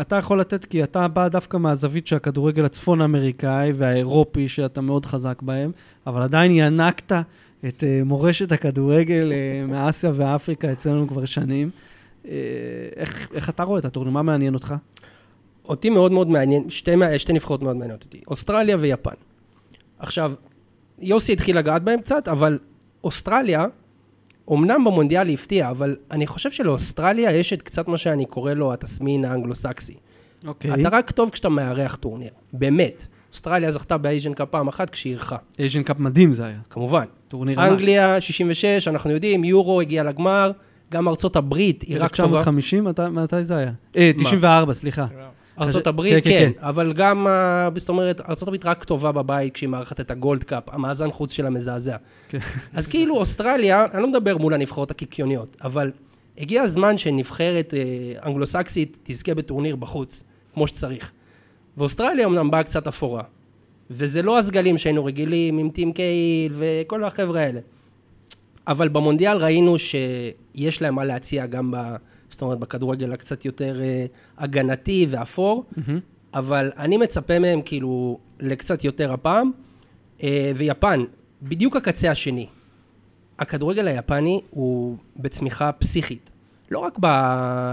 אתה 0.00 0.16
יכול 0.16 0.40
לתת, 0.40 0.64
כי 0.64 0.82
אתה 0.82 1.08
בא 1.08 1.28
דווקא 1.28 1.56
מהזווית 1.56 2.06
של 2.06 2.16
הכדורגל 2.16 2.64
הצפון 2.64 3.00
האמריקאי 3.00 3.72
והאירופי, 3.74 4.48
שאתה 4.48 4.80
מאוד 4.80 5.06
חזק 5.06 5.42
בהם, 5.42 5.72
אבל 6.06 6.22
עדיין 6.22 6.52
ינקת 6.54 7.12
את 7.68 7.84
אה, 7.84 8.00
מורשת 8.04 8.52
הכדורגל 8.52 9.32
מאסיה 9.68 10.12
ואפריקה 10.14 10.72
אצלנו 10.72 11.08
כבר 11.08 11.24
שנים. 11.24 11.70
איך, 12.96 13.28
איך 13.34 13.50
אתה 13.50 13.62
רואה 13.62 13.78
את 13.78 13.84
הטורניר? 13.84 14.12
מה 14.12 14.22
מעניין 14.22 14.54
אותך? 14.54 14.74
אותי 15.64 15.90
מאוד 15.90 16.12
מאוד 16.12 16.28
מעניין, 16.28 16.70
שתי, 16.70 16.92
שתי 17.18 17.32
נבחרות 17.32 17.62
מאוד 17.62 17.76
מעניינות 17.76 18.04
אותי, 18.04 18.20
אוסטרליה 18.28 18.76
ויפן. 18.80 19.14
עכשיו, 19.98 20.32
יוסי 20.98 21.32
התחיל 21.32 21.58
לגעת 21.58 21.82
בהם 21.82 22.00
קצת, 22.00 22.28
אבל 22.28 22.58
אוסטרליה 23.04 23.66
אמנם 24.52 24.84
במונדיאל 24.84 25.26
היא 25.28 25.34
הפתיעה, 25.34 25.70
אבל 25.70 25.96
אני 26.10 26.26
חושב 26.26 26.50
שלאוסטרליה 26.50 27.32
יש 27.32 27.52
את 27.52 27.62
קצת 27.62 27.88
מה 27.88 27.98
שאני 27.98 28.26
קורא 28.26 28.52
לו 28.52 28.72
התסמין 28.72 29.24
האנגלו-סקסי. 29.24 29.94
אוקיי. 30.46 30.80
אתה 30.80 30.88
רק 30.96 31.10
טוב 31.10 31.30
כשאתה 31.30 31.48
מארח 31.48 31.94
טורניר, 31.94 32.30
באמת. 32.52 33.06
אוסטרליה 33.32 33.70
זכתה 33.72 33.98
ב 33.98 34.04
Asian 34.04 34.34
Cup 34.34 34.48
פעם 34.48 34.68
אחת 34.68 34.90
כשהיא 34.90 35.12
אירחה, 35.12 35.36
Asian 35.58 35.82
Cup 35.82 35.98
מדהים 35.98 36.32
זה 36.32 36.44
היה. 36.46 36.58
כמובן. 36.70 37.04
טורניר 37.28 37.60
ענק. 37.60 37.70
אנגליה, 37.72 38.20
66, 38.20 38.88
אנחנו 38.88 39.10
יודעים, 39.10 39.44
יורו 39.44 39.80
הגיע 39.80 40.02
לגמר, 40.04 40.50
גם 40.92 41.08
ארצות 41.08 41.36
הברית 41.36 41.82
היא 41.82 41.96
רק 42.00 42.16
טובה. 42.16 42.38
1950? 42.38 42.84
מתי- 42.84 43.02
מתי 43.12 43.42
זה 43.44 43.56
היה? 43.56 43.70
אה, 43.96 44.10
94, 44.18 44.74
סליחה. 44.74 45.06
ארצות 45.60 45.84
כן, 45.84 45.88
הברית, 45.88 46.24
כן, 46.24 46.30
כן, 46.30 46.52
כן. 46.58 46.66
אבל 46.66 46.92
גם, 46.92 47.26
אה, 47.26 47.68
זאת 47.76 47.88
אומרת, 47.88 48.20
ארצות 48.20 48.48
הברית 48.48 48.66
רק 48.66 48.84
טובה 48.84 49.12
בבית 49.12 49.54
כשהיא 49.54 49.68
מארחת 49.68 50.00
את 50.00 50.10
ה 50.10 50.17
Gold 50.17 50.44
Cup, 50.44 50.62
המאזן 50.66 51.10
חוץ 51.10 51.32
שלה 51.32 51.50
מזעזע. 51.50 51.96
כן. 52.28 52.38
אז 52.72 52.86
כאילו 52.86 53.16
אוסטרליה, 53.16 53.86
אני 53.94 54.02
לא 54.02 54.08
מדבר 54.08 54.38
מול 54.38 54.54
הנבחרות 54.54 54.90
הקיקיוניות, 54.90 55.56
אבל 55.64 55.90
הגיע 56.38 56.62
הזמן 56.62 56.98
שנבחרת 56.98 57.74
אה, 57.74 58.26
אנגלו-סקסית 58.26 58.98
תזכה 59.02 59.34
בטורניר 59.34 59.76
בחוץ, 59.76 60.24
כמו 60.54 60.66
שצריך. 60.66 61.12
ואוסטרליה 61.76 62.26
אמנם 62.26 62.50
באה 62.50 62.62
קצת 62.62 62.86
אפורה, 62.86 63.22
וזה 63.90 64.22
לא 64.22 64.38
הסגלים 64.38 64.78
שהיינו 64.78 65.04
רגילים 65.04 65.58
עם 65.58 65.70
טים 65.70 65.92
קייל 65.92 66.52
וכל 66.54 67.04
החבר'ה 67.04 67.40
האלה. 67.40 67.60
אבל 68.68 68.88
במונדיאל 68.88 69.36
ראינו 69.36 69.78
שיש 69.78 70.82
להם 70.82 70.94
מה 70.94 71.04
להציע 71.04 71.46
גם 71.46 71.70
ב... 71.70 71.76
זאת 72.34 72.42
אומרת, 72.42 72.58
בכדורגל 72.58 73.12
הקצת 73.12 73.44
יותר 73.44 73.80
אה, 73.82 74.06
הגנתי 74.38 75.06
ואפור, 75.10 75.64
מהמם. 75.76 76.00
אבל 76.34 76.72
אני 76.78 76.96
מצפה 76.96 77.38
מהם 77.38 77.60
כאילו 77.64 78.18
לקצת 78.40 78.84
יותר 78.84 79.12
הפעם. 79.12 79.50
אה, 80.22 80.52
ויפן, 80.56 81.04
בדיוק 81.42 81.76
הקצה 81.76 82.10
השני. 82.10 82.46
הכדורגל 83.38 83.88
היפני 83.88 84.40
הוא 84.50 84.96
בצמיחה 85.16 85.72
פסיכית. 85.72 86.30
לא 86.70 86.78
רק, 86.78 86.98
ב... 87.00 87.06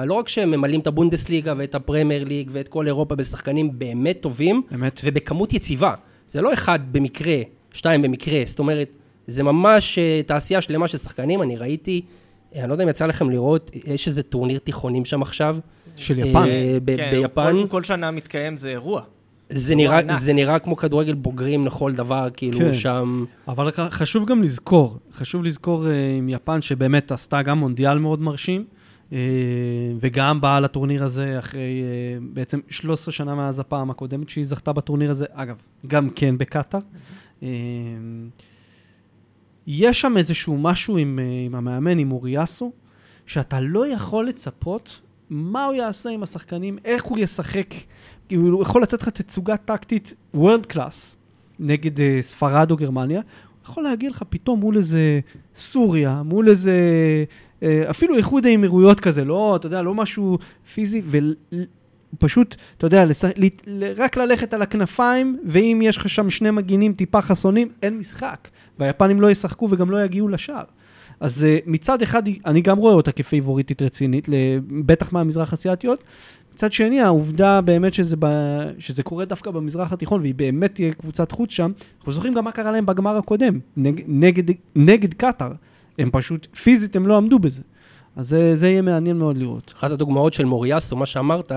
לא 0.05 0.13
רק 0.13 0.27
שהם 0.27 0.51
ממלאים 0.51 0.79
את 0.79 0.87
הבונדסליגה 0.87 1.53
ואת 1.57 1.75
הפרמייר 1.75 2.23
ליג 2.23 2.49
ואת 2.53 2.67
כל 2.67 2.87
אירופה 2.87 3.15
בשחקנים 3.15 3.79
באמת 3.79 4.17
טובים, 4.21 4.61
אמת. 4.75 5.01
ובכמות 5.03 5.53
יציבה. 5.53 5.93
זה 6.27 6.41
לא 6.41 6.53
אחד 6.53 6.79
במקרה, 6.91 7.37
שתיים 7.71 8.01
במקרה, 8.01 8.41
זאת 8.45 8.59
אומרת, 8.59 8.95
זה 9.27 9.43
ממש 9.43 9.99
אה, 9.99 10.21
תעשייה 10.25 10.61
שלמה 10.61 10.87
של 10.87 10.97
שחקנים. 10.97 11.41
אני 11.41 11.57
ראיתי, 11.57 12.01
אני 12.55 12.67
לא 12.67 12.73
יודע 12.73 12.83
אם 12.83 12.89
יצא 12.89 13.05
לכם 13.05 13.29
לראות, 13.29 13.71
יש 13.85 14.07
איזה 14.07 14.23
טורניר 14.23 14.59
תיכונים 14.59 15.05
שם 15.05 15.21
עכשיו. 15.21 15.57
של 15.95 16.19
יפן. 16.19 16.43
אה, 16.47 16.77
ב- 16.85 16.97
כן, 16.97 17.11
ביפן. 17.21 17.51
כל- 17.61 17.67
כל 17.69 17.83
שנה 17.83 18.11
מתקיים 18.11 18.57
זה 18.57 18.69
אירוע. 18.69 19.01
זה 19.49 19.75
נראה, 19.75 19.99
ענק. 19.99 20.19
זה 20.19 20.33
נראה 20.33 20.59
כמו 20.59 20.75
כדורגל 20.75 21.13
בוגרים 21.13 21.65
לכל 21.65 21.91
דבר, 21.93 22.27
כאילו 22.33 22.59
כן. 22.59 22.73
שם... 22.73 23.25
אבל 23.47 23.71
חשוב 23.71 24.25
גם 24.29 24.43
לזכור, 24.43 24.97
חשוב 25.13 25.43
לזכור 25.43 25.87
אה, 25.87 25.91
עם 26.17 26.29
יפן 26.29 26.61
שבאמת 26.61 27.11
עשתה 27.11 27.41
גם 27.41 27.59
מונדיאל 27.59 27.97
מאוד 27.97 28.21
מרשים, 28.21 28.65
אה, 29.13 29.17
וגם 29.99 30.41
באה 30.41 30.59
לטורניר 30.59 31.03
הזה 31.03 31.39
אחרי 31.39 31.61
אה, 31.83 32.17
בעצם 32.33 32.59
13 32.69 33.11
שנה 33.11 33.35
מאז 33.35 33.59
הפעם 33.59 33.89
הקודמת 33.89 34.29
שהיא 34.29 34.45
זכתה 34.45 34.73
בטורניר 34.73 35.11
הזה, 35.11 35.25
אגב, 35.33 35.55
גם 35.87 36.09
כן 36.09 36.37
בקטאר. 36.37 36.79
אה, 39.67 39.73
יש 39.73 40.01
שם 40.01 40.17
איזשהו 40.17 40.57
משהו 40.57 40.97
עם, 40.97 41.19
אה, 41.19 41.45
עם 41.45 41.55
המאמן, 41.55 41.99
עם 41.99 42.11
אוריאסו, 42.11 42.71
שאתה 43.25 43.59
לא 43.59 43.87
יכול 43.87 44.27
לצפות 44.27 44.99
מה 45.29 45.65
הוא 45.65 45.73
יעשה 45.73 46.09
עם 46.09 46.23
השחקנים, 46.23 46.77
איך 46.85 47.03
הוא 47.03 47.17
ישחק. 47.19 47.73
כאילו, 48.27 48.55
הוא 48.55 48.61
יכול 48.61 48.81
לתת 48.83 49.01
לך 49.01 49.09
תצוגה 49.09 49.57
טקטית 49.57 50.13
וורלד 50.33 50.65
קלאס 50.65 51.17
נגד 51.59 51.97
uh, 51.97 52.01
ספרד 52.21 52.71
או 52.71 52.77
גרמניה, 52.77 53.19
הוא 53.19 53.71
יכול 53.71 53.83
להגיע 53.83 54.09
לך 54.09 54.23
פתאום 54.29 54.59
מול 54.59 54.77
איזה 54.77 55.19
סוריה, 55.55 56.23
מול 56.23 56.49
איזה... 56.49 56.75
uh, 57.59 57.63
אפילו 57.89 58.17
איחוד 58.17 58.45
האמירויות 58.45 58.99
כזה, 58.99 59.23
לא, 59.23 59.55
אתה 59.55 59.67
יודע, 59.67 59.81
לא 59.81 59.93
משהו 59.93 60.37
פיזי, 60.73 61.01
ופשוט, 62.13 62.55
אתה 62.77 62.85
יודע, 62.85 63.05
לש... 63.05 63.25
רק 63.97 64.17
ללכת 64.17 64.53
על 64.53 64.61
הכנפיים, 64.61 65.39
ואם 65.45 65.79
יש 65.83 65.97
לך 65.97 66.09
שם 66.09 66.29
שני 66.29 66.51
מגינים 66.51 66.93
טיפה 66.93 67.21
חסונים, 67.21 67.69
אין 67.83 67.97
משחק. 67.97 68.47
והיפנים 68.79 69.21
לא 69.21 69.31
ישחקו 69.31 69.67
וגם 69.71 69.91
לא 69.91 70.03
יגיעו 70.03 70.27
לשער. 70.27 70.63
אז 71.19 71.45
uh, 71.45 71.63
מצד 71.65 72.01
אחד, 72.01 72.23
אני 72.45 72.61
גם 72.61 72.77
רואה 72.77 72.93
אותה 72.93 73.11
כפייבוריטית 73.11 73.81
רצינית, 73.81 74.27
בטח 74.85 75.13
מהמזרח 75.13 75.53
אסיאתיות. 75.53 76.03
מצד 76.53 76.71
שני, 76.71 77.01
העובדה 77.01 77.61
באמת 77.61 77.93
שזה, 77.93 78.15
ב... 78.19 78.25
שזה 78.79 79.03
קורה 79.03 79.25
דווקא 79.25 79.51
במזרח 79.51 79.93
התיכון, 79.93 80.21
והיא 80.21 80.35
באמת 80.35 80.75
תהיה 80.75 80.93
קבוצת 80.93 81.31
חוץ 81.31 81.51
שם, 81.51 81.71
אנחנו 81.97 82.11
זוכרים 82.11 82.33
גם 82.33 82.43
מה 82.43 82.51
קרה 82.51 82.71
להם 82.71 82.85
בגמר 82.85 83.17
הקודם, 83.17 83.59
נג... 83.77 84.01
נגד, 84.07 84.55
נגד 84.75 85.13
קטאר. 85.13 85.51
הם 85.97 86.09
פשוט, 86.11 86.47
פיזית 86.55 86.95
הם 86.95 87.07
לא 87.07 87.17
עמדו 87.17 87.39
בזה. 87.39 87.61
אז 88.15 88.27
זה, 88.27 88.55
זה 88.55 88.69
יהיה 88.69 88.81
מעניין 88.81 89.17
מאוד 89.17 89.37
לראות. 89.37 89.73
אחת 89.77 89.91
הדוגמאות 89.91 90.33
של 90.33 90.45
מוריאסו, 90.45 90.95
מה 90.95 91.05
שאמרת, 91.05 91.51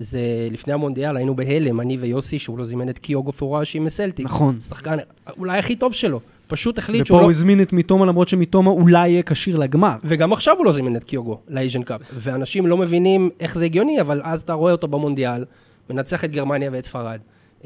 זה 0.00 0.48
לפני 0.50 0.72
המונדיאל, 0.72 1.16
היינו 1.16 1.36
בהלם, 1.36 1.80
אני 1.80 1.96
ויוסי, 1.96 2.38
שהוא 2.38 2.58
לא 2.58 2.64
זימן 2.64 2.88
את 2.88 2.98
קיוגו 2.98 3.32
פורוהאשי 3.32 3.78
מסלטיק. 3.78 4.26
נכון. 4.26 4.60
שחקן 4.60 4.96
אולי 5.38 5.58
הכי 5.58 5.76
טוב 5.76 5.94
שלו. 5.94 6.20
פשוט 6.46 6.78
החליט 6.78 7.00
ופה 7.00 7.06
שהוא 7.06 7.18
הוא 7.18 7.24
לא... 7.24 7.30
הזמין 7.30 7.62
את 7.62 7.72
מיטומה, 7.72 8.06
למרות 8.06 8.28
שמיטומה 8.28 8.70
אולי 8.70 9.08
יהיה 9.08 9.22
כשיר 9.22 9.56
לגמר. 9.56 9.96
וגם 10.04 10.32
עכשיו 10.32 10.56
הוא 10.56 10.64
לא 10.64 10.72
זימן 10.72 10.96
את 10.96 11.04
קיוגו 11.04 11.40
ל 11.48 11.54
Asian 11.54 11.82
Cup. 11.82 12.00
ואנשים 12.12 12.66
לא 12.66 12.76
מבינים 12.76 13.30
איך 13.40 13.58
זה 13.58 13.64
הגיוני, 13.64 14.00
אבל 14.00 14.20
אז 14.24 14.42
אתה 14.42 14.52
רואה 14.52 14.72
אותו 14.72 14.88
במונדיאל, 14.88 15.44
מנצח 15.90 16.24
את 16.24 16.30
גרמניה 16.30 16.70
ואת 16.72 16.84
ספרד. 16.84 17.20
אה, 17.62 17.64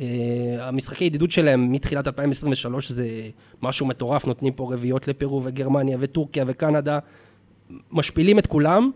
המשחקי 0.61 1.05
ידידות 1.05 1.31
שלהם 1.31 1.73
מתחילת 1.73 2.07
2023 2.07 2.90
זה 2.90 3.07
משהו 3.62 3.87
מטורף, 3.87 4.27
נותנים 4.27 4.53
פה 4.53 4.73
רביעיות 4.73 5.09
לפרו 5.09 5.42
וגרמניה 5.44 5.97
וטורקיה 6.01 6.44
וקנדה, 6.47 6.99
משפילים 7.92 8.38
את 8.38 8.47
כולם, 8.47 8.90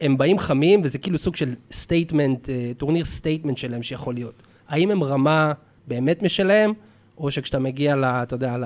הם 0.00 0.18
באים 0.18 0.38
חמים 0.38 0.80
וזה 0.84 0.98
כאילו 0.98 1.18
סוג 1.18 1.36
של 1.36 1.54
statement, 1.72 2.48
אה, 2.48 2.50
טורניר 2.76 3.04
statement 3.04 3.58
שלהם 3.58 3.82
שיכול 3.82 4.14
להיות. 4.14 4.42
האם 4.68 4.90
הם 4.90 5.04
רמה 5.04 5.52
באמת 5.86 6.22
משלהם, 6.22 6.72
או 7.18 7.30
שכשאתה 7.30 7.58
מגיע, 7.58 7.96
ל, 7.96 8.04
אתה 8.04 8.34
יודע, 8.34 8.56
ל, 8.56 8.64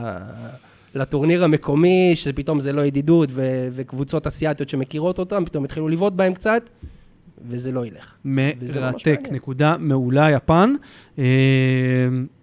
לטורניר 0.94 1.44
המקומי, 1.44 2.12
שפתאום 2.14 2.60
זה 2.60 2.72
לא 2.72 2.84
ידידות 2.86 3.28
ו, 3.32 3.68
וקבוצות 3.72 4.26
אסיאתיות 4.26 4.68
שמכירות 4.68 5.18
אותם, 5.18 5.44
פתאום 5.44 5.64
התחילו 5.64 5.88
לבעוט 5.88 6.12
בהם 6.12 6.34
קצת, 6.34 6.70
וזה 7.48 7.72
לא 7.72 7.86
ילך. 7.86 8.14
מרתק. 8.24 9.20
נקודה 9.30 9.76
מעולה, 9.78 10.30
יפן. 10.30 10.74
אה, 11.18 11.24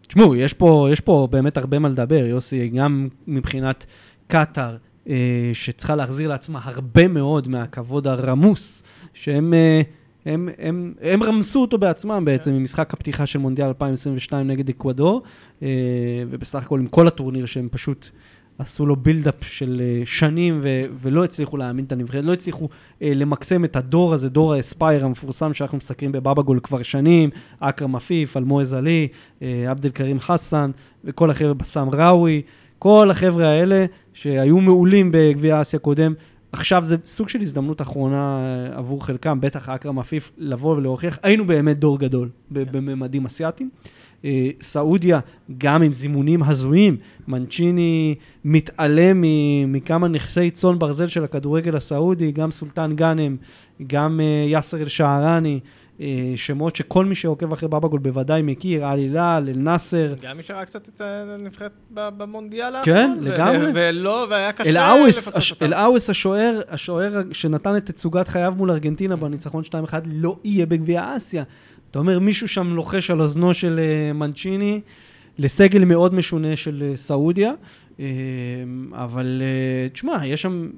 תשמעו, 0.07 0.35
יש 0.35 0.53
פה, 0.53 0.87
יש 0.91 0.99
פה 1.01 1.27
באמת 1.31 1.57
הרבה 1.57 1.79
מה 1.79 1.89
לדבר, 1.89 2.25
יוסי, 2.25 2.67
גם 2.67 3.07
מבחינת 3.27 3.85
קטאר, 4.27 4.71
אה, 4.71 4.77
שצריכה 5.53 5.95
להחזיר 5.95 6.29
לעצמה 6.29 6.59
הרבה 6.63 7.07
מאוד 7.07 7.47
מהכבוד 7.47 8.07
הרמוס, 8.07 8.83
שהם... 9.13 9.53
אה, 9.53 9.81
הם, 10.25 10.49
הם, 10.57 10.93
הם 11.01 11.23
רמסו 11.23 11.61
אותו 11.61 11.77
בעצמם 11.77 12.25
בעצם 12.25 12.53
ממשחק 12.53 12.93
הפתיחה 12.93 13.25
של 13.25 13.39
מונדיאל 13.39 13.67
2022 13.67 14.47
נגד 14.47 14.69
אקוודור, 14.69 15.21
אה, 15.63 15.67
ובסך 16.29 16.63
הכל 16.63 16.79
עם 16.79 16.87
כל 16.87 17.07
הטורניר 17.07 17.45
שהם 17.45 17.67
פשוט 17.71 18.09
עשו 18.59 18.85
לו 18.85 18.95
בילדאפ 18.95 19.43
של 19.43 19.81
אה, 19.81 20.05
שנים 20.05 20.59
ו- 20.63 20.85
ולא 21.01 21.23
הצליחו 21.23 21.57
להאמין 21.57 21.85
את 21.85 21.91
הנבחרת, 21.91 22.25
לא 22.25 22.33
הצליחו 22.33 22.69
אה, 23.01 23.11
למקסם 23.15 23.65
את 23.65 23.75
הדור 23.75 24.13
הזה, 24.13 24.29
דור 24.29 24.53
האספייר 24.53 25.05
המפורסם 25.05 25.53
שאנחנו 25.53 25.77
מסקרים 25.77 26.11
בבאבא 26.11 26.41
גול 26.41 26.59
כבר 26.59 26.83
שנים, 26.83 27.29
אכרם 27.59 27.95
עפיף, 27.95 28.37
אלמועז 28.37 28.73
עלי, 28.73 29.07
אה, 29.41 29.71
עבד 29.71 29.85
אל 29.85 29.91
כרים 29.91 30.19
חסן 30.19 30.71
וכל 31.03 31.29
החבר'ה, 31.29 31.53
בסאם 31.53 31.89
ראווי, 31.89 32.41
כל 32.79 33.11
החבר'ה 33.11 33.47
האלה 33.47 33.85
שהיו 34.13 34.59
מעולים 34.59 35.09
בגביע 35.13 35.61
אסיה 35.61 35.79
קודם. 35.79 36.13
עכשיו 36.51 36.83
זה 36.83 36.95
סוג 37.05 37.29
של 37.29 37.41
הזדמנות 37.41 37.81
אחרונה 37.81 38.39
אה, 38.71 38.77
עבור 38.77 39.05
חלקם, 39.05 39.41
בטח 39.41 39.69
אכרם 39.69 39.99
עפיף, 39.99 40.31
לבוא 40.37 40.75
ולהוכיח, 40.75 41.19
היינו 41.23 41.45
באמת 41.45 41.79
דור 41.79 41.99
גדול 41.99 42.29
ב- 42.51 42.77
בממדים 42.77 43.25
אסיאתיים. 43.25 43.69
אה, 44.25 44.49
סעודיה, 44.61 45.19
גם 45.57 45.83
עם 45.83 45.93
זימונים 45.93 46.43
הזויים, 46.43 46.97
מנצ'יני 47.27 48.15
מתעלם 48.45 49.23
מכמה 49.67 50.07
נכסי 50.07 50.51
צאן 50.51 50.79
ברזל 50.79 51.07
של 51.07 51.23
הכדורגל 51.23 51.75
הסעודי, 51.75 52.31
גם 52.31 52.51
סולטן 52.51 52.95
גאנם, 52.95 53.35
גם 53.87 54.19
אה, 54.19 54.45
יאסר 54.49 54.77
אל-שערני, 54.81 55.59
שמות 56.35 56.75
שכל 56.75 57.05
מי 57.05 57.15
שעוקב 57.15 57.53
אחרי 57.53 57.69
בבא 57.69 57.87
גול 57.87 57.99
בוודאי 57.99 58.41
מכיר, 58.41 58.85
עלי 58.85 59.09
לאל, 59.09 59.21
אל-נאסר, 59.49 60.13
גם 60.21 60.37
מי 60.37 60.43
שראה 60.43 60.65
קצת 60.65 60.89
את 60.89 61.01
הנבחרת 61.01 61.71
ב- 61.93 62.09
במונדיאל 62.17 62.73
כן, 62.83 62.95
האחרון, 62.95 63.19
ו- 63.19 63.31
לגמרי. 63.31 63.71
ולא, 63.73 64.27
והיה 64.29 64.51
קשה 64.51 64.69
הש- 65.35 65.51
אותם. 65.51 65.65
אל-עאווס 65.65 66.09
השוער, 66.09 66.61
השוער 66.69 67.21
שנתן 67.31 67.77
את 67.77 67.85
תצוגת 67.85 68.27
חייו 68.27 68.53
מול 68.57 68.71
ארגנטינה 68.71 69.15
בניצחון 69.15 69.63
2-1, 69.63 69.73
לא 70.05 70.37
יהיה 70.43 70.65
בגביע 70.65 71.17
אסיה. 71.17 71.43
אתה 71.91 71.99
אומר, 71.99 72.19
מישהו 72.19 72.47
שם 72.47 72.73
לוחש 72.75 73.11
על 73.11 73.21
אוזנו 73.21 73.53
של 73.53 73.79
אה, 73.79 74.13
מנצ'יני, 74.13 74.81
לסגל 75.39 75.85
מאוד 75.85 76.13
משונה 76.13 76.55
של 76.55 76.83
אה, 76.91 76.95
סעודיה, 76.95 77.51
אה, 77.99 78.05
אבל 78.93 79.41
אה, 79.45 79.89
תשמע, 79.89 80.25
יש 80.25 80.41
שם... 80.41 80.69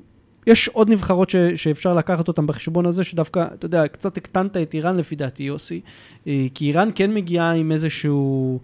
יש 0.47 0.67
עוד 0.67 0.89
נבחרות 0.89 1.29
ש, 1.29 1.35
שאפשר 1.55 1.93
לקחת 1.93 2.27
אותן 2.27 2.47
בחשבון 2.47 2.85
הזה, 2.85 3.03
שדווקא, 3.03 3.45
אתה 3.53 3.65
יודע, 3.65 3.87
קצת 3.87 4.17
הקטנת 4.17 4.57
את 4.57 4.73
איראן 4.73 4.97
לפי 4.97 5.15
דעתי, 5.15 5.43
יוסי. 5.43 5.81
אה, 6.27 6.45
כי 6.53 6.65
איראן 6.67 6.89
כן 6.95 7.13
מגיעה 7.13 7.51
עם 7.51 7.71
איזשהו 7.71 8.59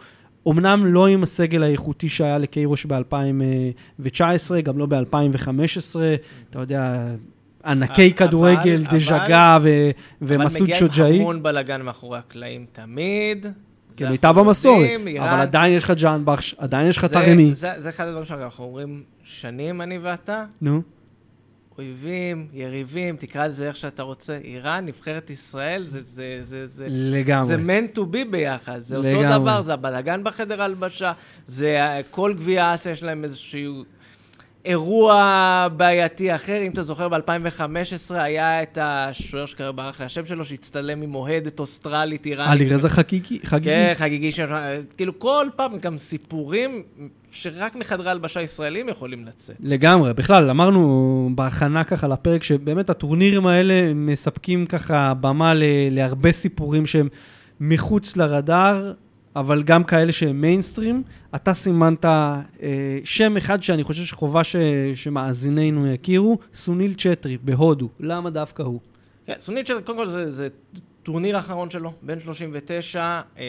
אומנם 0.45 0.85
לא 0.85 1.07
עם 1.07 1.23
הסגל 1.23 1.63
האיכותי 1.63 2.09
שהיה 2.09 2.37
לקיירוש 2.37 2.85
ב-2019, 2.85 4.21
גם 4.63 4.77
לא 4.77 4.85
ב-2015, 4.85 5.95
אתה 6.49 6.59
יודע, 6.59 7.05
ענקי 7.65 8.07
אבל- 8.07 8.27
כדורגל, 8.27 8.83
אבל- 8.89 8.97
ו- 9.61 9.89
ומסעוד 10.21 10.69
אבל 10.69 10.79
שוג'אי. 10.79 11.03
מגיע 11.03 11.15
עם 11.15 11.21
המון 11.21 11.43
בלאגן 11.43 11.81
מאחורי 11.81 12.19
הקלעים 12.19 12.65
תמיד. 12.71 13.45
כמיטב 13.97 14.27
אנחנו 14.27 14.41
המסורת, 14.41 14.89
אבל 15.19 15.39
עדיין 15.39 15.73
יש 15.73 15.83
לך 15.83 15.91
ג'אן 15.97 16.21
בחש, 16.25 16.55
עדיין 16.57 16.87
יש 16.87 16.97
לך. 16.97 17.05
זה 17.53 17.71
זה 17.79 17.89
אחד 17.89 18.05
הדברים 18.07 18.25
שאנחנו 18.25 18.63
אומרים 18.63 19.03
שנים, 19.23 19.81
אני 19.81 19.97
ואתה. 19.97 20.45
נו, 20.61 20.81
אויבים, 21.77 22.47
יריבים, 22.53 23.15
תקרא 23.17 23.45
לזה 23.47 23.67
איך 23.67 23.77
שאתה 23.77 24.03
רוצה. 24.03 24.37
איראן, 24.43 24.85
נבחרת 24.85 25.29
ישראל, 25.29 25.85
זה, 25.85 25.99
זה, 26.03 26.39
זה, 26.43 26.67
זה, 26.67 26.87
לגמרי. 26.89 27.47
זה 27.47 27.55
meant 27.57 27.97
to 27.97 28.01
be 28.01 28.31
ביחד. 28.31 28.79
זה 28.79 28.95
אותו 28.97 29.07
לגמרי. 29.07 29.37
דבר, 29.39 29.61
זה 29.61 29.73
הבלאגן 29.73 30.23
בחדר 30.23 30.61
הלבשה, 30.61 31.13
זה 31.47 31.83
ה- 31.83 32.03
כל 32.11 32.33
גביע 32.37 32.75
אסיה 32.75 32.91
יש 32.91 33.03
להם 33.03 33.23
איזשהו 33.23 33.83
אירוע 34.65 35.67
בעייתי 35.77 36.35
אחר. 36.35 36.61
אם 36.65 36.71
אתה 36.71 36.81
זוכר, 36.81 37.07
ב-2015 37.09 37.61
היה 38.15 38.63
את 38.63 38.77
השוער 38.81 39.45
שכרגע 39.45 39.71
ברח 39.75 39.99
לי 39.99 40.05
השם 40.05 40.25
שלו, 40.25 40.45
שהצטלם 40.45 41.01
עם 41.01 41.15
אוהדת 41.15 41.59
אוסטרלית 41.59 42.25
איראנית. 42.25 42.51
עלי 42.51 42.69
רזה 42.75 42.89
חגיגי. 42.89 43.39
כן, 43.63 43.93
חגיגי 43.95 44.31
כאילו 44.97 45.19
כל 45.19 45.47
פעם 45.55 45.77
גם 45.79 45.97
סיפורים 45.97 46.83
שרק 47.31 47.75
מחדרי 47.75 48.09
הלבשה 48.09 48.41
ישראלים 48.41 48.89
יכולים 48.89 49.25
לצאת. 49.25 49.55
לגמרי, 49.59 50.13
בכלל, 50.13 50.49
אמרנו 50.49 51.29
בהכנה 51.35 51.83
ככה 51.83 52.07
לפרק, 52.07 52.43
שבאמת 52.43 52.89
הטורנירים 52.89 53.47
האלה 53.47 53.93
מספקים 53.93 54.65
ככה 54.65 55.13
במה 55.21 55.53
ל- 55.53 55.63
להרבה 55.91 56.31
סיפורים 56.31 56.85
שהם 56.85 57.07
מחוץ 57.59 58.17
לרדאר, 58.17 58.93
אבל 59.35 59.63
גם 59.63 59.83
כאלה 59.83 60.11
שהם 60.11 60.41
מיינסטרים. 60.41 61.03
אתה 61.35 61.53
סימנת 61.53 62.05
אה, 62.05 62.41
שם 63.03 63.37
אחד 63.37 63.63
שאני 63.63 63.83
חושב 63.83 64.03
שחובה 64.03 64.43
ש, 64.43 64.55
שמאזינינו 64.93 65.93
יכירו, 65.93 66.37
סוניל 66.53 66.93
צ'טרי 66.93 67.37
בהודו. 67.43 67.89
למה 67.99 68.29
דווקא 68.29 68.63
הוא? 68.63 68.79
כן, 69.25 69.33
סוניל, 69.39 69.81
קודם 69.81 69.97
כל 69.97 70.07
זה, 70.07 70.31
זה 70.31 70.47
טורניר 71.03 71.35
האחרון 71.35 71.69
שלו, 71.69 71.93
בן 72.01 72.19
39, 72.19 72.99
אה, 73.37 73.43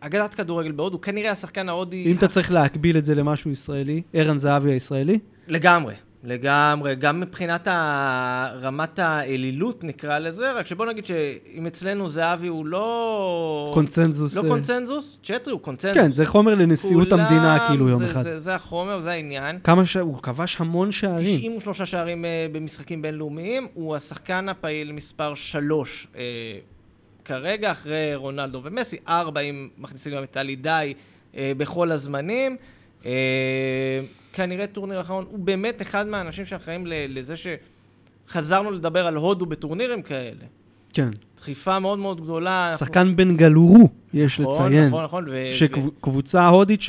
אגדת 0.00 0.34
כדורגל 0.34 0.72
בהודו, 0.72 1.00
כנראה 1.00 1.30
השחקן 1.30 1.68
ההודי... 1.68 2.04
אם 2.06 2.16
אתה 2.16 2.28
צריך 2.28 2.52
להקביל 2.52 2.98
את 2.98 3.04
זה 3.04 3.14
למשהו 3.14 3.50
ישראלי, 3.50 4.02
ערן 4.12 4.38
זהבי 4.38 4.72
הישראלי, 4.72 5.18
לגמרי, 5.48 5.94
לגמרי, 6.24 6.96
גם 6.96 7.20
מבחינת 7.20 7.68
רמת 8.62 8.98
האלילות 8.98 9.84
נקרא 9.84 10.18
לזה, 10.18 10.52
רק 10.52 10.66
שבוא 10.66 10.86
נגיד 10.86 11.06
שאם 11.06 11.66
אצלנו 11.66 12.08
זהבי 12.08 12.46
הוא 12.46 12.66
לא... 12.66 13.70
קונצנזוס. 13.74 14.36
לא 14.36 14.42
אה, 14.42 14.48
קונצנזוס, 14.48 15.18
צ'טרי 15.22 15.52
הוא 15.52 15.60
קונצנזוס. 15.60 15.96
כן, 15.96 16.12
זה 16.12 16.26
חומר 16.26 16.54
לנשיאות 16.54 17.08
כולם, 17.08 17.20
המדינה, 17.20 17.66
כאילו, 17.68 17.88
יום 17.88 17.98
זה, 17.98 18.06
אחד. 18.06 18.22
זה, 18.22 18.40
זה 18.40 18.54
החומר, 18.54 19.00
זה 19.00 19.10
העניין. 19.10 19.58
כמה 19.64 19.86
ש... 19.86 19.96
הוא 19.96 20.22
כבש 20.22 20.60
המון 20.60 20.92
שערים. 20.92 21.38
93 21.38 21.82
שערים 21.82 22.24
אה, 22.24 22.46
במשחקים 22.52 23.02
בינלאומיים, 23.02 23.66
הוא 23.74 23.96
השחקן 23.96 24.48
הפעיל 24.48 24.92
מספר 24.92 25.34
3 25.34 26.06
אה, 26.16 26.22
כרגע, 27.24 27.70
אחרי 27.70 28.14
רונלדו 28.14 28.60
ומסי, 28.64 28.96
4 29.08 29.40
אם 29.40 29.68
מכניסים 29.78 30.12
גם 30.12 30.22
את 30.22 30.30
טלי 30.30 30.56
די 30.56 30.94
בכל 31.34 31.92
הזמנים. 31.92 32.56
אה, 33.08 34.00
כנראה 34.32 34.66
טורניר 34.66 35.00
אחרון, 35.00 35.24
הוא 35.30 35.38
באמת 35.38 35.82
אחד 35.82 36.06
מהאנשים 36.06 36.44
שאחראים 36.46 36.84
לזה 36.86 37.34
שחזרנו 38.28 38.70
לדבר 38.70 39.06
על 39.06 39.16
הודו 39.16 39.46
בטורנירים 39.46 40.02
כאלה. 40.02 40.44
כן. 40.92 41.08
דחיפה 41.40 41.78
מאוד 41.78 41.98
מאוד 41.98 42.20
גדולה. 42.20 42.68
אנחנו- 42.70 42.86
שחקן 42.86 43.16
בנגלורו, 43.16 43.88
יש 44.14 44.40
נכון, 44.40 44.72
לציין. 44.72 44.86
נכון, 44.88 45.04
נכון. 45.04 45.24
ו- 45.28 45.48
ו- 45.50 45.52
שקבוצה 45.52 46.46
הודית 46.48 46.80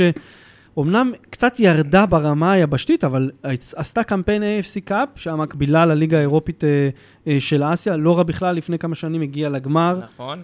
שאומנם 0.75 1.11
קצת 1.29 1.59
ירדה 1.59 2.05
ברמה 2.05 2.51
היבשתית, 2.51 3.03
אבל 3.03 3.31
עשתה 3.75 4.03
קמפיין 4.03 4.43
AFC 4.43 4.81
Cup, 4.85 5.09
שהמקבילה 5.15 5.85
לליגה 5.85 6.17
האירופית 6.17 6.63
אה, 6.63 6.89
אה, 7.27 7.39
של 7.39 7.63
אסיה, 7.63 7.97
לא 7.97 8.17
רע 8.17 8.23
בכלל, 8.23 8.55
לפני 8.55 8.79
כמה 8.79 8.95
שנים 8.95 9.21
הגיע 9.21 9.49
לגמר. 9.49 9.99
נכון, 10.13 10.41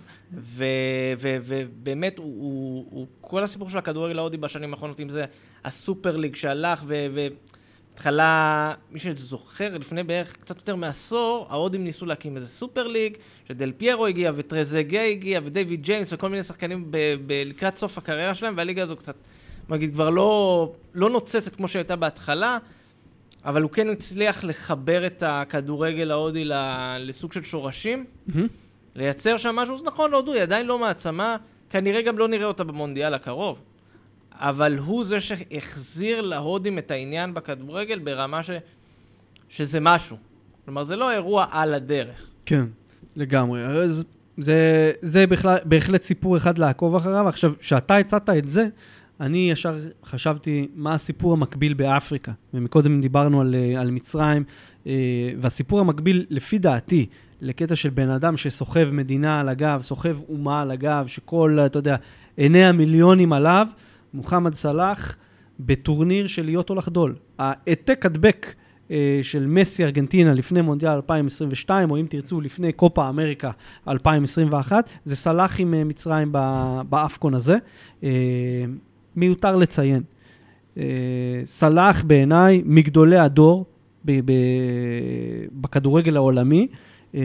ובאמת, 1.38 2.18
הוא, 2.18 2.26
הוא, 2.26 2.86
הוא, 2.90 3.08
כל 3.22 3.44
הסיפור 3.44 3.70
של 3.70 3.78
הכדורגל 3.78 4.18
ההודי 4.18 4.38
בשנים 4.38 4.74
האחרונות, 4.74 5.00
אם 5.00 5.10
זה 5.10 5.26
ה 5.66 5.74
Super 5.74 6.18
League 6.18 6.36
שהלך, 6.36 6.84
והתחלה, 6.88 8.74
מי 8.92 9.00
שזוכר, 9.00 9.78
לפני 9.78 10.04
בערך 10.04 10.36
קצת 10.38 10.58
יותר 10.58 10.76
מעשור, 10.76 11.48
ההודים 11.50 11.84
ניסו 11.84 12.06
להקים 12.06 12.36
איזה 12.36 12.48
Super 12.48 12.88
League, 12.88 13.18
שדל 13.48 13.72
פיירו 13.78 14.06
הגיע, 14.06 14.32
וטרזגה 14.36 15.02
הגיע, 15.02 15.40
ודייוויד 15.44 15.82
ג'יימס, 15.82 16.14
וכל 16.14 16.30
מיני 16.30 16.44
שחקנים 16.44 16.92
לקראת 17.46 17.78
סוף 17.78 17.98
הקריירה 17.98 18.36
שלהם, 18.36 18.54
והליגה 18.58 18.84
הזו 18.84 18.96
קצת, 18.96 19.16
נגיד, 19.70 19.94
כבר 19.94 20.10
לא, 20.10 20.72
לא 20.94 21.10
נוצצת 21.10 21.56
כמו 21.56 21.68
שהייתה 21.68 21.96
בהתחלה. 21.96 22.58
אבל 23.46 23.62
הוא 23.62 23.72
כן 23.72 23.90
הצליח 23.90 24.44
לחבר 24.44 25.06
את 25.06 25.24
הכדורגל 25.26 26.12
ההודי 26.12 26.44
לסוג 27.00 27.34
של 27.34 27.44
שורשים. 27.44 28.06
מהמם. 28.28 28.48
לייצר 28.96 29.38
שם 29.38 29.56
משהו, 29.56 29.78
נכון, 29.84 30.14
הודו 30.14 30.34
היא 30.34 30.42
עדיין 30.42 30.66
לא 30.66 30.80
מעצמה, 30.80 31.38
כנראה 31.70 32.02
גם 32.02 32.18
לא 32.18 32.28
נראה 32.28 32.46
אותה 32.46 32.64
במונדיאל 32.64 33.14
הקרוב. 33.14 33.60
אבל 34.32 34.78
הוא 34.78 35.06
זה 35.06 35.20
שהחזיר 35.20 36.22
להודים 36.22 36.78
את 36.78 36.92
העניין 36.92 37.34
בכדורגל 37.34 38.00
ברמה 38.00 38.44
ש... 38.44 38.52
שזה 39.50 39.80
משהו. 39.80 40.18
כלומר, 40.66 40.84
זה 40.84 40.96
לא 40.96 41.12
אירוע 41.12 41.46
על 41.52 41.74
הדרך. 41.74 42.30
כן, 42.46 42.66
לגמרי. 43.16 43.66
אז 43.66 44.04
זה, 44.38 44.92
זה 45.02 45.28
בכלל, 45.28 45.58
בהחלט 45.66 46.02
סיפור 46.02 46.38
אחד 46.38 46.58
לעקוב 46.58 46.96
אחריו. 46.96 47.28
עכשיו, 47.28 47.54
כשאתה 47.60 47.98
הצעת 47.98 48.30
את 48.30 48.50
זה, 48.50 48.68
אני 49.20 49.52
ישר 49.52 49.76
חשבתי 50.04 50.68
מה 50.76 50.94
הסיפור 50.94 51.34
המקביל 51.34 51.74
באפריקה. 51.74 52.32
ומקודם 52.54 53.02
דיברנו 53.02 53.42
על, 53.42 53.56
אה, 53.56 53.82
על 53.82 53.92
מצרים, 53.92 54.44
אה, 54.88 54.94
והסיפור 55.42 55.80
המקביל, 55.80 56.26
לפי 56.30 56.58
דעתי, 56.58 57.06
לקטע 57.42 57.76
של 57.76 57.90
בן 57.90 58.10
אדם 58.10 58.38
שסוחב 58.38 58.90
מדינה 58.92 59.40
על 59.40 59.50
הגב, 59.50 59.80
סוחב 59.84 60.18
אומה 60.30 60.62
על 60.62 60.72
הגב, 60.72 61.08
שכל, 61.08 61.60
אתה 61.66 61.80
יודע, 61.80 61.96
עיני 62.38 62.66
המיליונים 62.66 63.34
עליו, 63.34 63.68
מוחמד 64.14 64.54
סלאח, 64.54 65.18
בטורניר 65.60 66.28
של 66.28 66.46
להיות 66.46 66.70
או 66.70 66.76
לחדול. 66.76 67.16
העתק 67.38 68.06
הדבק 68.06 68.54
אה, 68.92 69.20
של 69.24 69.48
מסי 69.48 69.84
ארגנטינה 69.84 70.34
לפני 70.34 70.62
מונדיאל 70.62 70.92
2022, 70.92 71.92
או 71.92 71.98
אם 71.98 72.06
תרצו, 72.10 72.42
לפני 72.42 72.74
קופה 72.74 73.10
אמריקה 73.10 73.52
2021, 73.88 74.90
זה 75.06 75.16
סלאח 75.16 75.60
עם 75.60 75.88
מצרים 75.88 76.32
באפקון 76.90 77.34
הזה. 77.34 77.58
מיותר 79.16 79.56
לציין. 79.56 80.04
אה, 80.78 80.84
סלאח 81.46 82.04
בעיניי 82.04 82.62
מגדולי 82.66 83.18
הדור 83.18 83.66
בכדורגל 85.52 86.16
העולמי. 86.16 86.68
אה, 87.16 87.22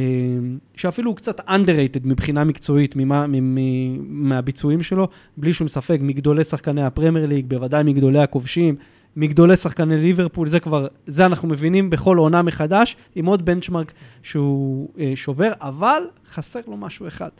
שאפילו 0.76 1.11
הוא 1.11 1.16
קצת 1.16 1.40
underrated 1.40 2.00
מבחינה 2.05 2.44
מקצועית 2.44 2.96
ממה, 2.96 3.26
מ- 3.26 4.29
מהביצועים 4.29 4.83
שלו, 4.83 5.09
בלי 5.37 5.53
שום 5.53 5.68
ספק, 5.68 5.98
מגדולי 6.03 6.44
שחקני 6.44 6.83
הפרמייר 6.83 7.26
ליג, 7.26 7.46
בוודאי 7.48 7.83
מגדולי 7.85 8.18
הכובשים, 8.18 8.74
מגדולי 9.16 9.57
שחקני 9.57 9.96
ליברפול, 9.96 10.48
זה 10.48 10.61
כבר, 10.61 10.87
זה 11.07 11.26
אנחנו 11.26 11.48
מבינים 11.48 11.90
בכל 11.90 12.18
עונה 12.18 12.42
מחדש, 12.42 12.96
עם 13.14 13.26
עוד 13.26 13.44
בנצ'מרק 13.44 13.92
שהוא 14.22 14.88
אה, 14.98 15.12
שובר, 15.14 15.50
אבל 15.61 16.03
חסר 16.31 16.61
לו 16.66 16.76
משהו 16.76 17.07
אחד. 17.07 17.31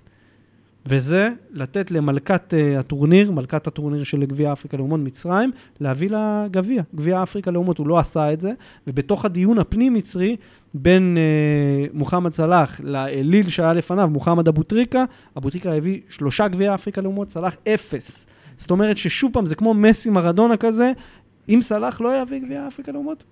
וזה 0.87 1.29
לתת 1.51 1.91
למלכת 1.91 2.55
uh, 2.55 2.79
הטורניר, 2.79 3.33
מלכת 3.33 3.67
הטורניר 3.67 4.05
של 4.05 4.25
גביע 4.25 4.53
אפריקה 4.53 4.77
לאומות 4.77 5.01
מצרים, 5.01 5.51
להביא 5.81 6.11
לה 6.11 6.47
גביע, 6.51 6.83
גביע 6.95 7.23
אפריקה 7.23 7.51
לאומות, 7.51 7.79
הוא 7.79 7.87
לא 7.87 7.99
עשה 7.99 8.33
את 8.33 8.41
זה, 8.41 8.53
ובתוך 8.87 9.25
הדיון 9.25 9.59
הפנים-מצרי 9.59 10.37
בין 10.75 11.17
uh, 11.17 11.97
מוחמד 11.97 12.33
סלאח 12.33 12.81
לאליל 12.85 13.49
שהיה 13.49 13.73
לפניו, 13.73 14.09
מוחמד 14.09 14.49
אבו 14.49 14.63
טריקה, 14.63 15.05
אבו 15.37 15.51
טריקה 15.51 15.73
הביא 15.73 16.01
שלושה 16.09 16.49
גביע 16.49 16.75
אפריקה 16.75 17.01
לאומות, 17.01 17.31
סלאח 17.31 17.57
אפס. 17.75 18.27
זאת 18.57 18.71
אומרת 18.71 18.97
ששוב 18.97 19.33
פעם, 19.33 19.47
זה 19.47 19.55
כמו 19.55 19.75
מסי 19.75 20.11
מרדונה 20.11 20.57
כזה, 20.57 20.93
אם 21.49 21.59
סלאח 21.63 22.01
לא 22.01 22.23
יביא 22.23 22.39
גביע 22.39 22.69
אפריקה 22.69 22.93
לאומות, 22.93 23.25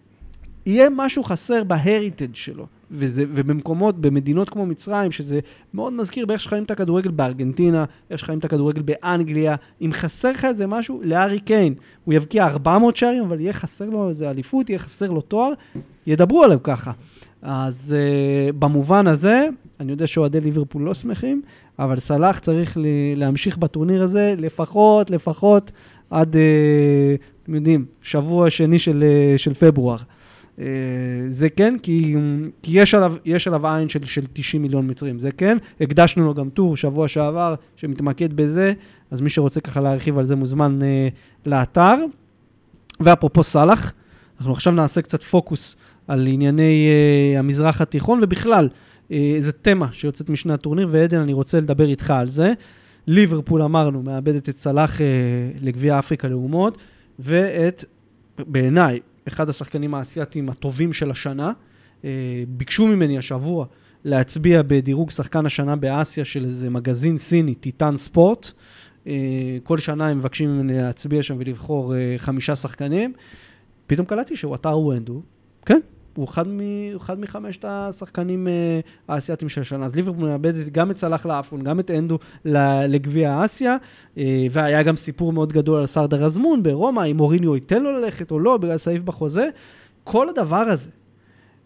יהיה 0.69 0.89
משהו 0.91 1.23
חסר 1.23 1.65
בהריטג' 1.65 2.35
שלו. 2.35 2.67
וזה, 2.91 3.25
ובמקומות, 3.29 4.01
במדינות 4.01 4.51
כמו 4.51 4.67
מצרים, 4.67 5.11
שזה 5.11 5.41
מאוד 5.75 5.93
מזכיר 5.93 6.27
באיך 6.27 6.41
שחיים 6.41 6.65
את 6.65 6.71
הכדורגל 6.71 7.11
בארגנטינה, 7.11 7.85
איך 8.11 8.19
שחיים 8.19 8.39
את 8.39 8.45
הכדורגל 8.45 8.83
באנגליה, 8.83 9.55
אם 9.81 9.91
חסר 9.93 10.33
לך 10.33 10.45
איזה 10.45 10.67
משהו, 10.67 11.01
לארי 11.05 11.41
קיין, 11.41 11.75
הוא 12.05 12.15
יבקיע 12.15 12.47
400 12.47 12.97
שערים, 12.97 13.25
אבל 13.25 13.41
יהיה 13.41 13.53
חסר 13.53 13.85
לו 13.85 14.09
איזה 14.09 14.31
אליפות, 14.31 14.71
יהיה 14.71 14.79
חסר 14.79 15.11
לו 15.11 15.21
תואר, 15.21 15.53
ידברו 16.07 16.45
עליו 16.45 16.59
ככה. 16.63 16.93
אז 17.43 17.97
uh, 17.97 18.53
במובן 18.53 19.07
הזה, 19.07 19.49
אני 19.81 19.93
יודע 19.93 20.07
שאוהדי 20.07 20.41
ליברפול 20.41 20.83
לא 20.83 20.95
שמחים, 20.95 21.43
אבל 21.79 21.99
סלאח 21.99 22.39
צריך 22.39 22.77
ל- 22.77 22.87
להמשיך 23.17 23.59
בטורניר 23.59 24.03
הזה 24.03 24.35
לפחות, 24.39 25.11
לפחות 25.11 25.73
עד, 26.11 26.35
uh, 26.35 26.39
אתם 27.43 27.55
יודעים, 27.55 27.85
שבוע 28.03 28.51
שני 28.51 28.79
של, 28.79 29.05
uh, 29.35 29.39
של 29.39 29.55
פברואר. 29.55 29.99
אה, 30.61 30.65
זה 31.29 31.49
כן, 31.49 31.77
כי, 31.83 32.17
כי 32.63 32.81
יש, 32.81 32.95
עליו, 32.95 33.15
יש 33.25 33.49
עליו 33.49 33.67
עין 33.67 33.89
של, 33.89 34.05
של 34.05 34.25
90 34.33 34.63
מיליון 34.63 34.91
מצרים, 34.91 35.19
זה 35.19 35.31
כן. 35.33 35.59
הקדשנו 35.81 36.27
לו 36.27 36.35
גם 36.35 36.51
טור 36.51 36.77
שבוע 36.77 37.09
שעבר 37.09 37.55
שמתמקד 37.77 38.33
בזה, 38.33 38.73
אז 39.11 39.21
מי 39.21 39.31
שרוצה 39.31 39.61
ככה 39.61 39.81
להרחיב 39.81 40.19
על 40.19 40.27
זה 40.27 40.37
מוזמן 40.37 40.83
אה, 40.83 41.09
לאתר. 41.47 41.95
ואפרופו 43.01 43.43
סאלח, 43.43 43.93
אנחנו 44.39 44.53
עכשיו 44.53 44.73
נעשה 44.73 45.03
קצת 45.03 45.23
פוקוס 45.23 45.77
על 46.09 46.27
ענייני 46.27 46.89
אה, 46.89 47.39
המזרח 47.39 47.81
התיכון, 47.81 48.19
ובכלל, 48.23 48.69
אה, 49.13 49.33
איזה 49.37 49.53
תמה 49.53 49.89
שיוצאת 49.93 50.31
משני 50.31 50.53
הטורניר, 50.53 50.89
ועדן, 50.91 51.19
אני 51.19 51.33
רוצה 51.33 51.61
לדבר 51.61 51.89
איתך 51.89 52.11
על 52.11 52.29
זה. 52.29 52.53
ליברפול, 53.07 53.63
אמרנו, 53.63 54.03
מאבדת 54.03 54.49
את 54.49 54.57
סלאח 54.57 55.01
אה, 55.01 55.07
לגביע 55.61 55.99
אפריקה 55.99 56.29
לאומות, 56.29 56.79
ואת, 57.19 57.85
בעיניי, 58.39 59.01
אחד 59.29 59.49
השחקנים 59.49 59.95
האסייתיים 59.95 60.49
הטובים 60.49 60.93
של 60.93 61.11
השנה. 61.11 61.53
אה, 62.05 62.11
ביקשו 62.49 62.87
ממני 62.87 63.19
השבוע 63.19 63.67
להצביע 64.05 64.63
בדירוג 64.63 65.11
שחקן 65.11 65.47
השנה 65.47 65.77
באסיה 65.77 66.25
של 66.25 66.45
איזה 66.45 66.71
מגזין 66.71 67.19
סיני, 67.19 67.55
טיטן 67.55 67.97
ספורט. 67.97 68.51
אה, 69.07 69.13
כל 69.63 69.79
שנה 69.79 70.09
הם 70.09 70.19
מבקשים 70.19 70.51
ממני 70.51 70.77
להצביע 70.77 71.23
שם 71.23 71.37
ולבחור 71.39 71.97
אה, 71.97 72.15
חמישה 72.17 72.57
שחקנים. 72.57 73.13
פתאום 73.87 74.07
קלטתי 74.07 74.37
שהוא 74.37 74.55
אתר 74.55 74.79
וונדו, 74.79 75.23
כן, 75.67 75.81
הוא 76.19 76.25
אחד, 76.25 76.49
מ, 76.49 76.61
אחד 76.97 77.21
מחמשת 77.21 77.65
השחקנים 77.69 78.49
אה, 78.49 78.81
האסייתים 79.09 79.49
של 79.49 79.61
השנה. 79.61 79.85
אז 79.85 79.95
ליברפול 79.95 80.29
מאבדת 80.29 80.69
גם 80.69 80.91
את 80.91 80.97
סלאח 80.97 81.27
לאפון, 81.27 81.63
גם 81.63 81.81
את 81.81 81.91
אנדו 81.91 82.19
לגביע 82.89 83.45
אסיה, 83.45 83.77
אה, 84.19 84.47
והיה 84.51 84.83
גם 84.83 84.97
סיפור 84.97 85.33
מאוד 85.33 85.53
גדול 85.53 85.81
על 85.81 85.87
סרדר 85.87 86.25
אזמון 86.25 86.63
ברומא, 86.63 87.05
אם 87.11 87.17
מוריניו 87.17 87.55
ייתן 87.55 87.83
לו 87.83 87.93
ללכת 87.93 88.31
או 88.31 88.39
לא, 88.39 88.57
בגלל 88.57 88.77
סעיף 88.77 89.03
בחוזה. 89.03 89.49
כל 90.05 90.29
הדבר 90.29 90.57
הזה 90.57 90.91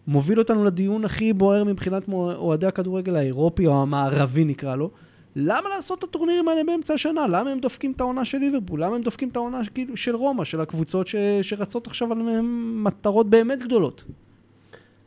מוביל 0.07 0.39
אותנו 0.39 0.65
לדיון 0.65 1.05
הכי 1.05 1.33
בוער 1.33 1.63
מבחינת 1.63 2.03
אוהדי 2.13 2.67
הכדורגל 2.67 3.15
האירופי, 3.15 3.67
או 3.67 3.81
המערבי 3.81 4.45
נקרא 4.45 4.75
לו. 4.75 4.89
למה 5.35 5.69
לעשות 5.75 5.99
את 5.99 6.03
הטורנירים 6.03 6.47
האלה 6.47 6.61
באמצע 6.63 6.93
השנה? 6.93 7.27
למה 7.27 7.49
הם 7.49 7.59
דופקים 7.59 7.91
את 7.91 8.01
העונה 8.01 8.25
של 8.25 8.37
ליברפול? 8.37 8.83
למה 8.83 8.95
הם 8.95 9.01
דופקים 9.01 9.29
את 9.29 9.35
העונה 9.35 9.61
כאילו, 9.73 9.97
של 9.97 10.15
רומא, 10.15 10.43
של 10.43 10.61
הקבוצות 10.61 11.07
ש, 11.07 11.15
שרצות 11.41 11.87
עכשיו 11.87 12.11
על 12.11 12.19
מטרות 12.83 13.29
באמת 13.29 13.63
גדולות? 13.63 14.03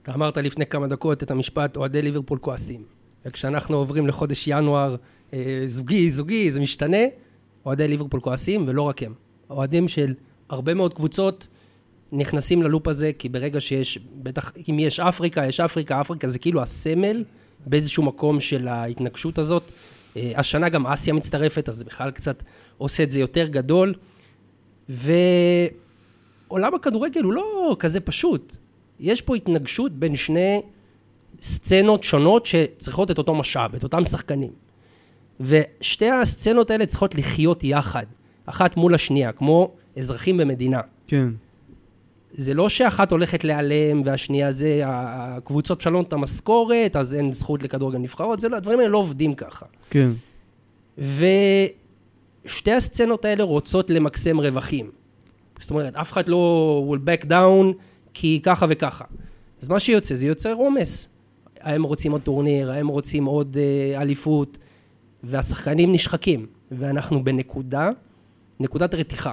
אתה 0.06 0.14
אמרת 0.14 0.36
לפני 0.36 0.66
כמה 0.66 0.86
דקות 0.86 1.22
את 1.22 1.30
המשפט, 1.30 1.76
אוהדי 1.76 2.02
ליברפול 2.02 2.38
כועסים. 2.38 2.82
וכשאנחנו 3.24 3.76
עוברים 3.76 4.06
לחודש 4.06 4.48
ינואר, 4.48 4.96
אה, 5.32 5.62
זוגי, 5.66 6.10
זוגי, 6.10 6.50
זה 6.50 6.60
משתנה, 6.60 6.96
אוהדי 7.66 7.88
ליברפול 7.88 8.20
כועסים, 8.20 8.64
ולא 8.68 8.82
רק 8.82 9.02
הם. 9.02 9.14
אוהדים 9.50 9.88
של 9.88 10.14
הרבה 10.48 10.74
מאוד 10.74 10.94
קבוצות 10.94 11.46
נכנסים 12.12 12.62
ללופ 12.62 12.88
הזה, 12.88 13.10
כי 13.18 13.28
ברגע 13.28 13.60
שיש, 13.60 13.98
בטח 14.22 14.52
אם 14.70 14.78
יש 14.78 15.00
אפריקה, 15.00 15.46
יש 15.46 15.60
אפריקה, 15.60 16.00
אפריקה 16.00 16.28
זה 16.28 16.38
כאילו 16.38 16.62
הסמל 16.62 17.24
באיזשהו 17.66 18.02
מקום 18.02 18.40
של 18.40 18.68
ההתנגשות 18.68 19.38
הזאת. 19.38 19.70
אה, 20.16 20.32
השנה 20.36 20.68
גם 20.68 20.86
אסיה 20.86 21.14
מצטרפת, 21.14 21.68
אז 21.68 21.76
זה 21.76 21.84
בכלל 21.84 22.10
קצת 22.10 22.42
עושה 22.78 23.02
את 23.02 23.10
זה 23.10 23.20
יותר 23.20 23.46
גדול. 23.46 23.94
ועולם 24.88 26.74
הכדורגל 26.74 27.22
הוא 27.22 27.32
לא 27.32 27.76
כזה 27.78 28.00
פשוט. 28.00 28.56
יש 29.00 29.20
פה 29.20 29.36
התנגשות 29.36 29.92
בין 29.92 30.16
שני 30.16 30.60
סצנות 31.42 32.02
שונות 32.02 32.46
שצריכות 32.46 33.10
את 33.10 33.18
אותו 33.18 33.34
משאב, 33.34 33.74
את 33.74 33.82
אותם 33.82 34.04
שחקנים. 34.04 34.52
ושתי 35.40 36.10
הסצנות 36.10 36.70
האלה 36.70 36.86
צריכות 36.86 37.14
לחיות 37.14 37.64
יחד, 37.64 38.06
אחת 38.46 38.76
מול 38.76 38.94
השנייה, 38.94 39.32
כמו 39.32 39.70
אזרחים 39.98 40.36
במדינה. 40.36 40.80
כן. 41.06 41.28
זה 42.32 42.54
לא 42.54 42.68
שאחת 42.68 43.12
הולכת 43.12 43.44
להיעלם 43.44 44.02
והשנייה 44.04 44.52
זה, 44.52 44.80
הקבוצות 44.84 45.78
משלמות 45.78 46.08
את 46.08 46.12
המשכורת, 46.12 46.96
אז 46.96 47.14
אין 47.14 47.32
זכות 47.32 47.62
לכדורגל 47.62 47.98
נבחרות, 47.98 48.40
זה 48.40 48.48
לא, 48.48 48.56
הדברים 48.56 48.78
האלה 48.78 48.90
לא 48.90 48.98
עובדים 48.98 49.34
ככה. 49.34 49.66
כן. 49.90 50.10
ושתי 50.98 52.72
הסצנות 52.72 53.24
האלה 53.24 53.44
רוצות 53.44 53.90
למקסם 53.90 54.40
רווחים. 54.40 54.90
זאת 55.60 55.70
אומרת, 55.70 55.96
אף 55.96 56.12
אחד 56.12 56.28
לא 56.28 56.86
will 56.90 57.08
back 57.08 57.24
down 57.24 57.82
כי 58.18 58.40
ככה 58.42 58.66
וככה. 58.68 59.04
אז 59.62 59.68
מה 59.68 59.80
שיוצא, 59.80 60.14
זה 60.14 60.26
יוצר 60.26 60.52
עומס. 60.52 61.08
הם 61.60 61.82
רוצים 61.82 62.12
עוד 62.12 62.20
טורניר, 62.20 62.72
הם 62.72 62.86
רוצים 62.86 63.24
עוד 63.24 63.56
אה, 63.56 64.02
אליפות, 64.02 64.58
והשחקנים 65.24 65.92
נשחקים. 65.92 66.46
ואנחנו 66.70 67.24
בנקודה, 67.24 67.90
נקודת 68.60 68.94
רתיחה. 68.94 69.32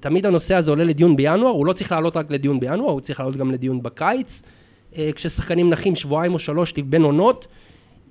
תמיד 0.00 0.26
הנושא 0.26 0.54
הזה 0.54 0.70
עולה 0.70 0.84
לדיון 0.84 1.16
בינואר, 1.16 1.50
הוא 1.50 1.66
לא 1.66 1.72
צריך 1.72 1.92
לעלות 1.92 2.16
רק 2.16 2.30
לדיון 2.30 2.60
בינואר, 2.60 2.90
הוא 2.90 3.00
צריך 3.00 3.20
לעלות 3.20 3.36
גם 3.36 3.50
לדיון 3.50 3.82
בקיץ. 3.82 4.42
אה, 4.96 5.10
כששחקנים 5.14 5.70
נחים 5.70 5.94
שבועיים 5.94 6.34
או 6.34 6.38
שלוש 6.38 6.72
בין 6.72 7.02
עונות, 7.02 7.46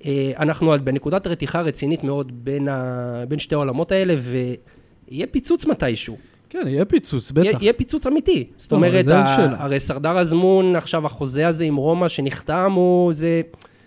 אה, 0.04 0.32
אנחנו 0.38 0.72
בנקודת 0.84 1.26
רתיחה 1.26 1.60
רצינית 1.60 2.04
מאוד 2.04 2.44
בין, 2.44 2.68
ה... 2.68 3.24
בין 3.28 3.38
שתי 3.38 3.54
העולמות 3.54 3.92
האלה, 3.92 4.14
ויהיה 4.18 5.26
פיצוץ 5.26 5.66
מתישהו. 5.66 6.16
כן, 6.50 6.64
יהיה 6.66 6.84
פיצוץ, 6.84 7.30
בטח. 7.30 7.44
יהיה, 7.44 7.56
יהיה 7.60 7.72
פיצוץ 7.72 8.06
אמיתי. 8.06 8.44
זאת 8.56 8.72
אומרת, 8.72 9.08
ה... 9.08 9.64
הרי 9.64 9.80
סרדר 9.80 10.18
אזמון, 10.18 10.76
עכשיו 10.76 11.06
החוזה 11.06 11.48
הזה 11.48 11.64
עם 11.64 11.76
רומא 11.76 12.08
שנחתם, 12.08 12.72
הוא, 12.74 13.12
זה, 13.12 13.40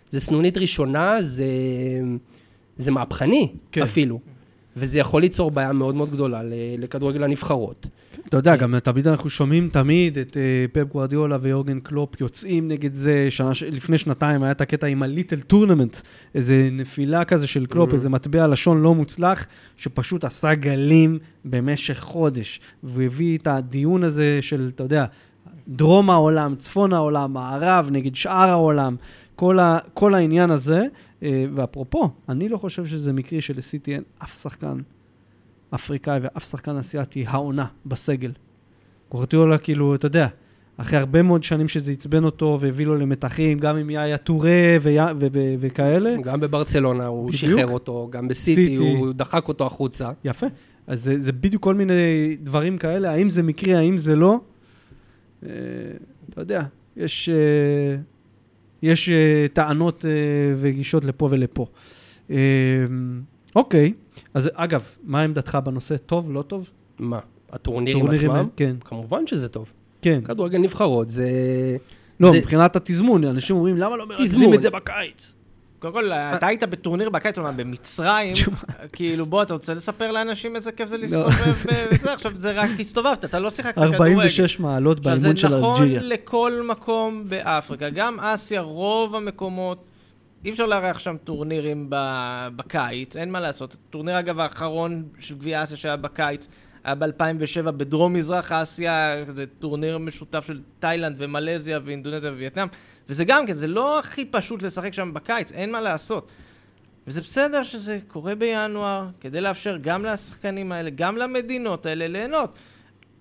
זה 0.10 0.20
סנונית 0.20 0.58
ראשונה, 0.58 1.22
זה, 1.22 1.46
זה 2.78 2.92
מהפכני 2.92 3.48
כן. 3.72 3.82
אפילו. 3.82 4.20
וזה 4.80 5.00
יכול 5.00 5.22
ליצור 5.22 5.52
בעיה 5.52 5.74
מאוד 5.74 5.96
מאוד 5.96 6.12
גדולה 6.12 6.42
לכדורגל 6.78 7.24
הנבחרות. 7.24 7.88
אתה 8.28 8.38
יודע, 8.38 8.56
גם 8.56 8.80
תמיד 8.80 9.08
אנחנו 9.08 9.30
שומעים 9.30 9.70
תמיד 9.70 10.18
את 10.18 10.38
אה, 10.38 10.72
פפ 10.74 10.92
גוורדיולה 10.92 11.38
ויורגן 11.42 11.80
קלופ 11.80 12.22
יוצאים 12.22 12.68
נגד 12.68 12.94
זה. 12.94 13.28
שנה, 13.30 13.52
לפני 13.72 13.98
שנתיים 13.98 14.44
היה 14.44 14.52
את 14.52 14.62
הקטע 14.62 14.88
עם 14.88 15.04
ה 15.04 15.09
little 15.09 15.42
tournament, 15.42 15.98
איזה 16.36 16.70
נפילה 16.72 17.26
כזה 17.26 17.48
של 17.48 17.66
קלופ, 17.66 17.90
mm-hmm. 17.90 17.94
איזה 17.94 18.10
מטבע 18.10 18.48
לשון 18.48 18.82
לא 18.82 18.96
מוצלח, 18.96 19.46
שפשוט 19.78 20.24
עשה 20.24 20.56
גלים 20.56 21.20
במשך 21.46 22.00
חודש. 22.00 22.60
והוא 22.84 23.04
הביא 23.04 23.38
את 23.38 23.48
הדיון 23.48 24.04
הזה 24.04 24.40
של, 24.42 24.70
אתה 24.76 24.84
יודע, 24.84 25.06
דרום 25.68 26.10
העולם, 26.10 26.56
צפון 26.56 26.94
העולם, 26.94 27.34
מערב 27.34 27.90
נגד 27.92 28.16
שאר 28.16 28.50
העולם, 28.50 28.96
כל, 29.36 29.60
ה, 29.60 29.78
כל 29.94 30.14
העניין 30.14 30.52
הזה. 30.52 30.86
אה, 31.24 31.46
ואפרופו, 31.56 32.10
אני 32.30 32.50
לא 32.50 32.58
חושב 32.58 32.86
שזה 32.86 33.14
מקרי 33.14 33.42
שלסיטי 33.42 33.94
אין 33.94 34.04
אף 34.24 34.42
שחקן 34.42 34.78
אפריקאי 35.76 36.20
ואף 36.22 36.44
שחקן 36.50 36.78
אסיאתי 36.78 37.26
העונה 37.28 37.66
בסגל. 37.86 38.32
גורטיולה, 39.12 39.58
כאילו, 39.58 39.96
אתה 39.96 40.06
יודע, 40.08 40.28
אחרי 40.78 41.00
הרבה 41.00 41.22
מאוד 41.22 41.44
שנים 41.44 41.68
שזה 41.68 41.92
עצבן 41.92 42.24
אותו 42.24 42.58
והביא 42.62 42.86
לו 42.86 42.96
למתחים, 42.96 43.60
גם 43.60 43.78
עם 43.78 43.90
יאיה 43.90 44.18
טורה 44.18 44.78
וכאלה. 45.60 46.16
גם 46.24 46.40
בברצלונה 46.40 47.06
הוא 47.06 47.32
בדיוק. 47.32 47.52
שחרר 47.60 47.68
אותו, 47.68 48.08
גם 48.12 48.28
בסיטי 48.28 48.68
סיטי. 48.68 48.90
הוא 48.90 49.14
דחק 49.14 49.48
אותו 49.48 49.66
החוצה. 49.66 50.10
יפה. 50.24 50.48
אז 50.88 51.04
זה, 51.04 51.20
זה 51.20 51.32
בדיוק 51.32 51.64
כל 51.64 51.76
מיני 51.76 52.38
דברים 52.44 52.78
כאלה, 52.78 53.12
האם 53.12 53.30
זה 53.30 53.44
מקרי, 53.44 53.76
האם 53.76 53.98
זה 53.98 54.16
לא. 54.16 54.40
אה, 55.44 55.50
אתה 56.30 56.42
יודע, 56.42 56.64
יש... 56.98 57.30
אה, 57.30 57.98
יש 58.82 59.10
uh, 59.10 59.54
טענות 59.54 60.06
uh, 60.06 60.08
וגישות 60.58 61.04
לפה 61.04 61.28
ולפה. 61.32 61.66
Uh, 62.28 62.32
אוקיי, 63.56 63.94
אז 64.34 64.50
אגב, 64.54 64.84
מה 65.04 65.22
עמדתך 65.22 65.58
בנושא? 65.66 65.98
טוב, 65.98 66.32
לא 66.32 66.42
טוב? 66.42 66.70
מה? 67.00 67.20
הטורנירים 67.52 68.10
עצמם? 68.10 68.48
כן. 68.56 68.76
כמובן 68.86 69.28
שזה 69.28 69.50
טוב. 69.50 69.72
כן. 70.02 70.22
כדורגל 70.26 70.58
נבחרות, 70.58 71.10
זה... 71.10 71.30
לא, 72.20 72.32
זה... 72.32 72.38
מבחינת 72.38 72.76
התזמון, 72.76 73.24
אנשים 73.24 73.56
אומרים, 73.56 73.78
למה 73.78 73.98
לא 73.98 74.08
מרכזים 74.08 74.54
את 74.54 74.62
זה 74.62 74.70
בקיץ? 74.70 75.34
קודם 75.80 75.94
כל, 75.94 76.12
אתה 76.14 76.48
היית 76.48 76.64
בטורניר 76.64 77.10
בקיץ, 77.10 77.38
במצרים, 77.56 78.34
כאילו, 78.94 79.26
בוא, 79.26 79.44
אתה 79.44 79.54
רוצה 79.54 79.74
לספר 79.74 80.12
לאנשים 80.12 80.56
איזה 80.56 80.72
כיף 80.72 80.90
זה 80.90 80.98
לא. 80.98 81.02
להסתובב 81.04 81.66
וזה, 81.92 82.14
עכשיו 82.14 82.32
זה 82.36 82.52
רק 82.52 82.70
הסתובבת, 82.80 83.26
אתה 83.26 83.40
לא 83.40 83.50
שיחקת 83.50 83.76
כדורגל. 83.76 83.96
46 83.96 84.60
מעלות 84.60 85.00
באימון 85.00 85.38
של 85.38 85.54
אלג'יריה. 85.54 85.76
זה 85.76 85.96
נכון 85.96 86.10
לכל 86.10 86.62
מקום 86.68 87.24
באפריקה, 87.28 87.90
גם 87.90 88.20
אסיה, 88.20 88.62
רוב 88.62 89.16
המקומות, 89.16 89.86
אי 90.46 90.52
אפשר 90.52 90.66
לארח 90.66 91.00
שם 91.00 91.16
טורנירים 91.24 91.88
בקיץ, 92.56 93.16
אין 93.16 93.32
מה 93.32 93.40
לעשות. 93.40 93.78
הטורניר, 93.90 94.20
אגב, 94.20 94.40
האחרון 94.40 95.04
של 95.20 95.36
גביע 95.36 95.64
אסיה 95.64 95.78
שהיה 95.78 95.98
בקיץ, 95.98 96.48
היה 96.84 96.96
ב-2007 96.96 97.72
בדרום-מזרח 97.72 98.52
אסיה, 98.52 99.24
זה 99.28 99.46
טורניר 99.60 99.98
משותף 99.98 100.46
של 100.48 100.60
תאילנד 100.80 101.16
ומלזיה 101.18 101.80
ואינדונזיה 101.86 102.32
ווייטנאם. 102.32 102.68
וזה 103.10 103.26
גם 103.26 103.48
כן, 103.48 103.58
זה 103.58 103.68
לא 103.68 104.00
הכי 104.00 104.26
פשוט 104.26 104.62
לשחק 104.62 104.94
שם 104.94 105.14
בקיץ, 105.14 105.52
אין 105.52 105.72
מה 105.72 105.82
לעשות. 105.82 106.28
וזה 107.08 107.22
בסדר 107.22 107.64
שזה 107.64 108.00
קורה 108.08 108.36
בינואר, 108.36 109.08
כדי 109.22 109.42
לאפשר 109.42 109.78
גם 109.82 110.06
לשחקנים 110.06 110.72
האלה, 110.72 110.90
גם 110.90 111.18
למדינות 111.18 111.86
האלה 111.86 112.08
ליהנות. 112.08 112.58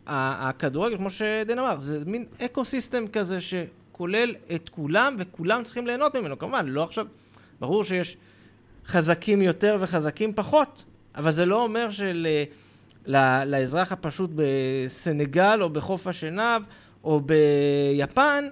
הכדורגל, 0.07 0.97
כמו 0.97 1.11
שדן 1.11 1.59
אמר, 1.59 1.77
זה 1.77 2.03
מין 2.07 2.25
אקו 2.45 2.65
סיסטם 2.65 3.09
כזה 3.09 3.39
שכולל 3.41 4.35
את 4.55 4.69
כולם, 4.69 5.17
וכולם 5.19 5.65
צריכים 5.65 5.87
ליהנות 5.87 6.17
ממנו. 6.17 6.39
כמובן, 6.39 6.67
לא 6.67 6.85
עכשיו, 6.85 7.07
ברור 7.61 7.85
שיש 7.85 8.17
חזקים 8.87 9.43
יותר 9.43 9.77
וחזקים 9.81 10.33
פחות, 10.35 10.85
אבל 11.15 11.33
זה 11.33 11.47
לא 11.47 11.63
אומר 11.63 11.89
שלאזרח 13.07 13.93
הפשוט 13.93 14.31
בסנגל 14.35 15.59
או 15.63 15.71
בחוף 15.71 16.07
השנהב, 16.07 16.63
או 17.05 17.21
ביפן, 17.21 18.49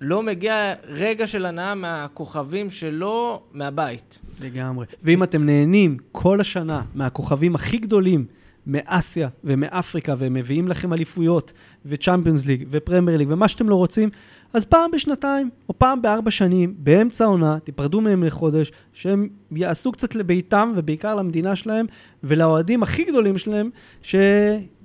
לא 0.00 0.22
מגיע 0.22 0.74
רגע 0.88 1.26
של 1.26 1.46
הנאה 1.46 1.74
מהכוכבים 1.74 2.70
שלו 2.70 3.42
מהבית. 3.52 4.18
לגמרי. 4.40 4.86
ואם 5.02 5.22
אתם 5.22 5.46
נהנים 5.46 5.96
כל 6.12 6.40
השנה 6.40 6.82
מהכוכבים 6.94 7.54
הכי 7.54 7.78
גדולים 7.78 8.24
מאסיה 8.66 9.28
ומאפריקה, 9.44 10.14
והם 10.18 10.34
מביאים 10.34 10.68
לכם 10.68 10.92
אליפויות, 10.92 11.52
וצ'מפיונס 11.86 12.46
ליג, 12.46 12.66
ופרמייר 12.70 13.18
ליג, 13.18 13.28
ומה 13.30 13.48
שאתם 13.48 13.68
לא 13.68 13.74
רוצים, 13.74 14.08
אז 14.52 14.64
פעם 14.64 14.90
בשנתיים, 14.90 15.50
או 15.68 15.78
פעם 15.78 16.02
בארבע 16.02 16.30
שנים, 16.30 16.74
באמצע 16.78 17.24
העונה, 17.24 17.58
תיפרדו 17.64 18.00
מהם 18.00 18.24
לחודש, 18.24 18.72
שהם 18.92 19.28
יעשו 19.52 19.92
קצת 19.92 20.14
לביתם, 20.14 20.72
ובעיקר 20.76 21.14
למדינה 21.14 21.56
שלהם, 21.56 21.86
ולאוהדים 22.24 22.82
הכי 22.82 23.04
גדולים 23.04 23.38
שלהם, 23.38 23.70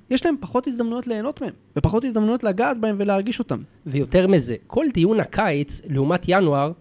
שיש 0.10 0.26
להם 0.26 0.36
פחות 0.40 0.68
הזדמנויות 0.68 1.08
ליהנות 1.08 1.42
מהם, 1.42 1.54
ופחות 1.76 2.06
הזדמנויות 2.06 2.44
לגעת 2.44 2.80
בהם 2.80 2.96
ולהרגיש 3.00 3.40
אותם. 3.40 3.62
ויותר 3.86 4.28
מזה, 4.28 4.56
כל 4.68 4.86
דיון 4.94 5.20
הקיץ, 5.20 5.82
לעומת 5.90 6.24
ינואר, 6.28 6.72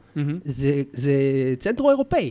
זה, 0.45 0.83
זה 0.93 1.12
צנטרו 1.59 1.91
אירופאי. 1.91 2.31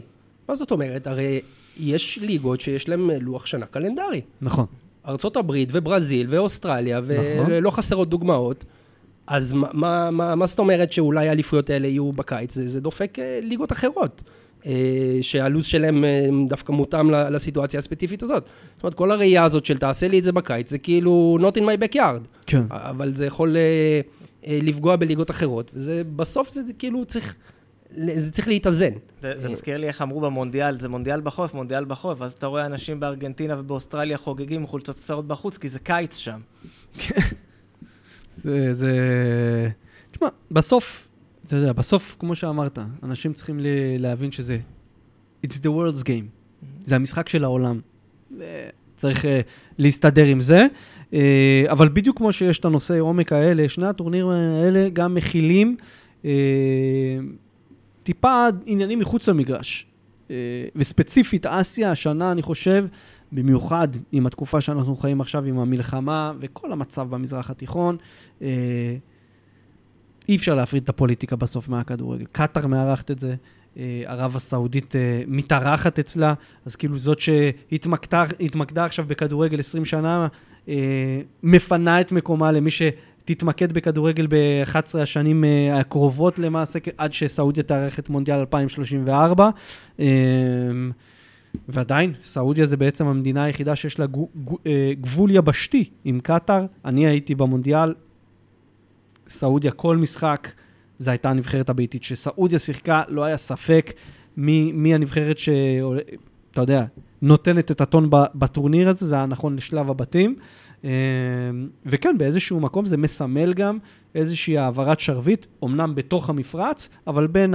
מה 0.49 0.55
זאת 0.55 0.71
אומרת? 0.71 1.07
הרי 1.07 1.41
יש 1.77 2.19
ליגות 2.21 2.61
שיש 2.61 2.89
להם 2.89 3.09
לוח 3.21 3.45
שנה 3.45 3.65
קלנדרי. 3.65 4.21
נכון. 4.41 4.65
ארצות 5.07 5.37
הברית 5.37 5.69
וברזיל 5.71 6.27
ואוסטרליה, 6.29 7.01
נכון. 7.01 7.45
ולא 7.51 7.69
חסרות 7.69 8.09
דוגמאות. 8.09 8.65
אז 9.27 9.53
מה, 9.53 9.67
מה, 9.73 10.11
מה, 10.11 10.35
מה 10.35 10.45
זאת 10.45 10.59
אומרת 10.59 10.93
שאולי 10.93 11.29
האליפויות 11.29 11.69
האלה 11.69 11.87
יהיו 11.87 12.11
בקיץ? 12.11 12.53
זה, 12.53 12.69
זה 12.69 12.81
דופק 12.81 13.19
אה, 13.19 13.39
ליגות 13.43 13.71
אחרות, 13.71 14.21
שהלו"ז 15.21 15.65
שלהם 15.65 16.05
אה, 16.05 16.27
דווקא 16.47 16.71
מותאם 16.71 17.11
ל- 17.11 17.29
לסיטואציה 17.35 17.77
הספציפית 17.77 18.23
הזאת. 18.23 18.49
זאת 18.75 18.83
אומרת, 18.83 18.93
כל 18.93 19.11
הראייה 19.11 19.43
הזאת 19.43 19.65
של 19.65 19.77
תעשה 19.77 20.07
לי 20.07 20.19
את 20.19 20.23
זה 20.23 20.31
בקיץ, 20.31 20.69
זה 20.69 20.77
כאילו 20.77 21.37
not 21.41 21.57
in 21.57 21.61
my 21.61 21.83
backyard. 21.83 22.21
כן. 22.45 22.63
אבל 22.69 23.13
זה 23.13 23.25
יכול 23.25 23.57
אה, 23.57 24.01
אה, 24.47 24.59
לפגוע 24.61 24.95
בליגות 24.95 25.31
אחרות, 25.31 25.71
וזה 25.73 26.03
בסוף 26.15 26.49
זה 26.49 26.61
כאילו 26.79 27.05
צריך, 27.05 27.35
זה 28.15 28.31
צריך 28.31 28.47
להתאזן. 28.47 28.91
זה, 29.21 29.33
זה 29.37 29.47
אה. 29.47 29.53
מזכיר 29.53 29.77
לי 29.77 29.87
איך 29.87 30.01
אמרו 30.01 30.21
במונדיאל, 30.21 30.79
זה 30.79 30.89
מונדיאל 30.89 31.21
בחורף, 31.21 31.53
מונדיאל 31.53 31.85
בחורף, 31.85 32.21
אז 32.21 32.33
אתה 32.33 32.47
רואה 32.47 32.65
אנשים 32.65 32.99
בארגנטינה 32.99 33.59
ובאוסטרליה 33.59 34.17
חוגגים 34.17 34.61
עם 34.61 34.67
חולצות 34.67 34.99
קצרות 34.99 35.27
בחוץ, 35.27 35.57
כי 35.57 35.69
זה 35.69 35.79
קיץ 35.79 36.17
שם. 36.17 36.39
זה, 38.43 38.73
זה... 38.73 38.91
תשמע, 40.11 40.27
בסוף, 40.51 41.07
אתה 41.53 41.61
יודע, 41.61 41.73
בסוף, 41.73 42.15
כמו 42.19 42.35
שאמרת, 42.35 42.79
אנשים 43.03 43.33
צריכים 43.33 43.59
להבין 43.99 44.31
שזה... 44.31 44.57
It's 45.45 45.55
the 45.55 45.67
world's 45.67 46.03
game. 46.03 46.25
זה 46.83 46.95
המשחק 46.95 47.29
של 47.29 47.43
העולם. 47.43 47.79
צריך 48.97 49.25
uh, 49.25 49.27
להסתדר 49.77 50.25
עם 50.25 50.41
זה. 50.41 50.65
Uh, 51.11 51.15
אבל 51.71 51.89
בדיוק 51.89 52.17
כמו 52.17 52.33
שיש 52.33 52.59
את 52.59 52.65
הנושאי 52.65 52.99
עומק 52.99 53.33
האלה, 53.33 53.69
שני 53.69 53.87
הטורנירים 53.87 54.27
האלה 54.29 54.89
גם 54.93 55.15
מכילים 55.15 55.77
uh, 56.21 56.25
טיפה 58.03 58.47
עניינים 58.65 58.99
מחוץ 58.99 59.29
למגרש. 59.29 59.87
Uh, 60.27 60.31
וספציפית 60.75 61.45
אסיה, 61.45 61.91
השנה, 61.91 62.31
אני 62.31 62.41
חושב, 62.41 62.85
במיוחד 63.31 63.87
עם 64.11 64.27
התקופה 64.27 64.61
שאנחנו 64.61 64.95
חיים 64.95 65.21
עכשיו, 65.21 65.45
עם 65.45 65.59
המלחמה 65.59 66.33
וכל 66.39 66.71
המצב 66.71 67.09
במזרח 67.09 67.49
התיכון, 67.49 67.97
אה, 68.41 68.47
אי 70.29 70.35
אפשר 70.35 70.55
להפריד 70.55 70.83
את 70.83 70.89
הפוליטיקה 70.89 71.35
בסוף 71.35 71.69
מהכדורגל. 71.69 72.25
קטאר 72.31 72.67
מארחת 72.67 73.11
את 73.11 73.19
זה, 73.19 73.35
אה, 73.77 74.03
ערב 74.05 74.35
הסעודית 74.35 74.95
אה, 74.95 75.21
מתארחת 75.27 75.99
אצלה, 75.99 76.33
אז 76.65 76.75
כאילו 76.75 76.97
זאת 76.97 77.19
שהתמקדה 77.19 78.23
התמקדה 78.39 78.85
עכשיו 78.85 79.05
בכדורגל 79.07 79.59
20 79.59 79.85
שנה, 79.85 80.27
אה, 80.69 81.21
מפנה 81.43 82.01
את 82.01 82.11
מקומה 82.11 82.51
למי 82.51 82.69
שתתמקד 82.71 83.71
בכדורגל 83.71 84.27
ב-11 84.29 84.97
השנים 84.99 85.43
אה, 85.43 85.79
הקרובות 85.79 86.39
למעשה, 86.39 86.79
עד 86.97 87.13
שסעודיה 87.13 87.63
תארח 87.63 87.99
את 87.99 88.09
מונדיאל 88.09 88.39
2034. 88.39 89.49
אה, 89.99 90.05
ועדיין, 91.69 92.13
סעודיה 92.21 92.65
זה 92.65 92.77
בעצם 92.77 93.07
המדינה 93.07 93.43
היחידה 93.43 93.75
שיש 93.75 93.99
לה 93.99 94.05
אה, 94.67 94.91
גבול 95.01 95.31
יבשתי 95.31 95.89
עם 96.03 96.19
קטאר. 96.19 96.65
אני 96.85 97.07
הייתי 97.07 97.35
במונדיאל, 97.35 97.93
סעודיה 99.33 99.71
כל 99.71 99.97
משחק, 99.97 100.51
זו 100.99 101.11
הייתה 101.11 101.29
הנבחרת 101.29 101.69
הביתית. 101.69 102.01
כשסעודיה 102.01 102.59
שיחקה, 102.59 103.01
לא 103.07 103.23
היה 103.23 103.37
ספק 103.37 103.93
מי, 104.37 104.71
מי 104.71 104.95
הנבחרת 104.95 105.37
ש... 105.37 105.49
אתה 106.51 106.61
יודע, 106.61 106.85
נותנת 107.21 107.71
את 107.71 107.81
הטון 107.81 108.09
בטורניר 108.11 108.89
הזה, 108.89 109.07
זה 109.07 109.15
היה 109.15 109.25
נכון 109.25 109.55
לשלב 109.55 109.89
הבתים. 109.89 110.35
אה, 110.85 110.89
וכן, 111.85 112.17
באיזשהו 112.17 112.59
מקום 112.59 112.85
זה 112.85 112.97
מסמל 112.97 113.53
גם 113.53 113.77
איזושהי 114.15 114.57
העברת 114.57 114.99
שרביט, 114.99 115.45
אמנם 115.63 115.95
בתוך 115.95 116.29
המפרץ, 116.29 116.89
אבל 117.07 117.27
בין 117.27 117.53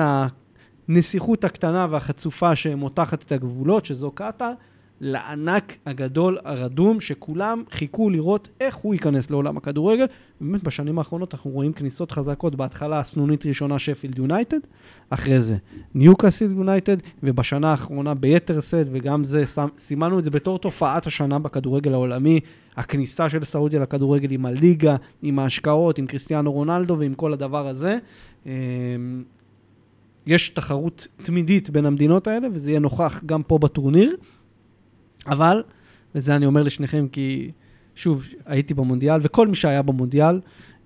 הנסיכות 0.89 1.45
הקטנה 1.45 1.87
והחצופה 1.91 2.57
שמותחת 2.57 3.23
את 3.23 3.33
הגבולות, 3.33 3.85
שזו 3.85 4.11
קטאר, 4.11 4.53
לענק 5.01 5.77
הגדול 5.87 6.39
הרדום, 6.45 7.01
שכולם 7.01 7.63
חיכו 7.71 8.11
לראות 8.11 8.49
איך 8.61 8.77
הוא 8.77 8.95
ייכנס 8.95 9.31
לעולם 9.31 9.57
הכדורגל. 9.57 10.07
באמת, 10.41 10.63
בשנים 10.63 10.99
האחרונות 10.99 11.35
אנחנו 11.35 11.51
רואים 11.51 11.73
כניסות 11.73 12.13
חזקות, 12.13 12.55
בהתחלה 12.55 13.01
הסנונית 13.01 13.47
ראשונה 13.47 13.79
שפילד 13.79 14.19
יונייטד, 14.19 14.59
אחרי 15.11 15.41
זה 15.41 15.57
ניוקאסיל 15.95 16.53
יונייטד, 16.53 16.97
ובשנה 17.23 17.71
האחרונה 17.71 18.15
ביתר 18.15 18.61
שאת, 18.61 18.87
וגם 18.93 19.25
זה, 19.25 19.45
סימנו 19.79 20.19
את 20.19 20.25
זה 20.25 20.31
בתור 20.31 20.59
תופעת 20.59 21.07
השנה 21.07 21.39
בכדורגל 21.39 21.93
העולמי, 21.93 22.41
הכניסה 22.77 23.29
של 23.29 23.45
סעודיה 23.45 23.81
לכדורגל 23.81 24.31
עם 24.31 24.47
הליגה, 24.47 24.97
עם 25.23 25.39
ההשקעות, 25.39 25.99
עם 25.99 26.07
קריסטיאנו 26.07 26.53
רונלדו 26.53 26.99
ועם 26.99 27.15
כל 27.15 27.33
הדבר 27.33 27.69
הזה. 27.69 27.99
אמ, 28.47 28.53
יש 30.27 30.51
תחרות 30.51 31.07
תמידית 31.23 31.71
בין 31.71 31.87
המדינות 31.87 32.27
האלה, 32.27 32.49
וזה 32.53 32.71
יהיה 32.71 32.81
נוכח 32.81 33.23
גם 33.27 33.43
פה 33.43 33.59
בטורניר. 33.59 34.17
אבל, 35.29 35.63
וזה 36.15 36.37
אני 36.37 36.47
אומר 36.47 36.63
לשניכם 36.63 37.07
כי, 37.13 37.51
שוב, 37.95 38.27
הייתי 38.47 38.75
במונדיאל, 38.75 39.21
וכל 39.23 39.49
מי 39.49 39.55
שהיה 39.55 39.83
במונדיאל 39.83 40.41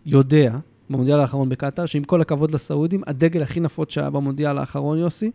יודע, 0.06 0.56
במונדיאל 0.90 1.20
האחרון 1.20 1.48
בקטאר, 1.48 1.86
שעם 1.86 2.04
כל 2.04 2.20
הכבוד 2.20 2.50
לסעודים, 2.50 3.02
הדגל 3.06 3.42
הכי 3.42 3.60
נפוץ 3.60 3.92
שהיה 3.92 4.10
במונדיאל 4.10 4.58
האחרון, 4.58 4.98
יוסי, 4.98 5.30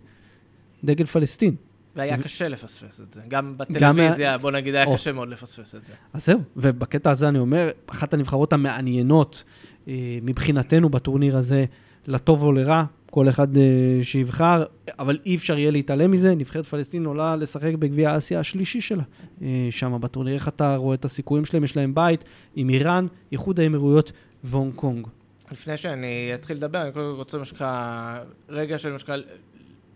דגל 0.84 1.05
פלסטין. 1.05 1.55
והיה 1.95 2.16
ו- 2.20 2.24
קשה 2.24 2.47
לפספס 2.47 3.01
את 3.01 3.14
זה. 3.14 3.22
גם 3.28 3.58
בטלוויזיה, 3.58 4.38
בוא 4.38 4.51
נגיד, 4.51 4.76
היה 4.76 4.86
או. 4.86 4.95
קשה 4.95 5.12
מאוד 5.12 5.30
לפספס 5.30 5.76
את 5.76 5.86
זה. 5.86 5.93
אז 6.14 6.26
זהו, 6.26 6.39
ובקטע 6.58 7.12
הזה 7.12 7.28
אני 7.28 7.39
אומר, 7.39 7.70
אחת 7.88 8.14
הנבחרות 8.14 8.53
המעניינות 8.53 9.43
אה, 9.88 9.93
מבחינתנו 10.22 10.89
בטורניר 10.89 11.38
הזה, 11.38 11.66
לטוב 12.08 12.43
או 12.43 12.51
לרע, 12.51 12.84
כל 13.18 13.30
אחד 13.30 13.57
אה, 13.57 13.63
שיבחר, 14.01 14.63
אבל 14.99 15.20
אי 15.26 15.36
אפשר 15.36 15.57
יהיה 15.57 15.72
להתעלם 15.72 16.11
מזה, 16.11 16.36
נבחרת 16.36 16.65
פלסטין 16.65 17.05
עולה 17.05 17.36
לשחק 17.36 17.74
בגביע 17.74 18.18
אסיה 18.18 18.39
השלישי 18.39 18.82
שלה 18.82 19.03
אה, 19.41 19.68
שם 19.72 19.97
בטורניר. 20.01 20.34
איך 20.34 20.47
אתה 20.47 20.76
רואה 20.76 20.95
את 20.95 21.05
הסיכויים 21.05 21.45
שלהם? 21.45 21.63
יש 21.63 21.78
להם 21.78 21.95
בית 21.95 22.24
עם 22.55 22.70
איראן, 22.70 23.07
איחוד 23.32 23.59
האמירויות 23.59 24.11
והונג 24.43 24.74
קונג. 24.76 25.07
לפני 25.51 25.78
שאני 25.78 26.32
אתחיל 26.34 26.57
לדבר, 26.57 26.82
אני 26.82 26.91
קודם 26.91 27.15
רוצה 27.15 27.38
משקע, 27.38 28.18
רגע 28.49 28.78
של 28.78 28.93
משקע, 28.93 29.15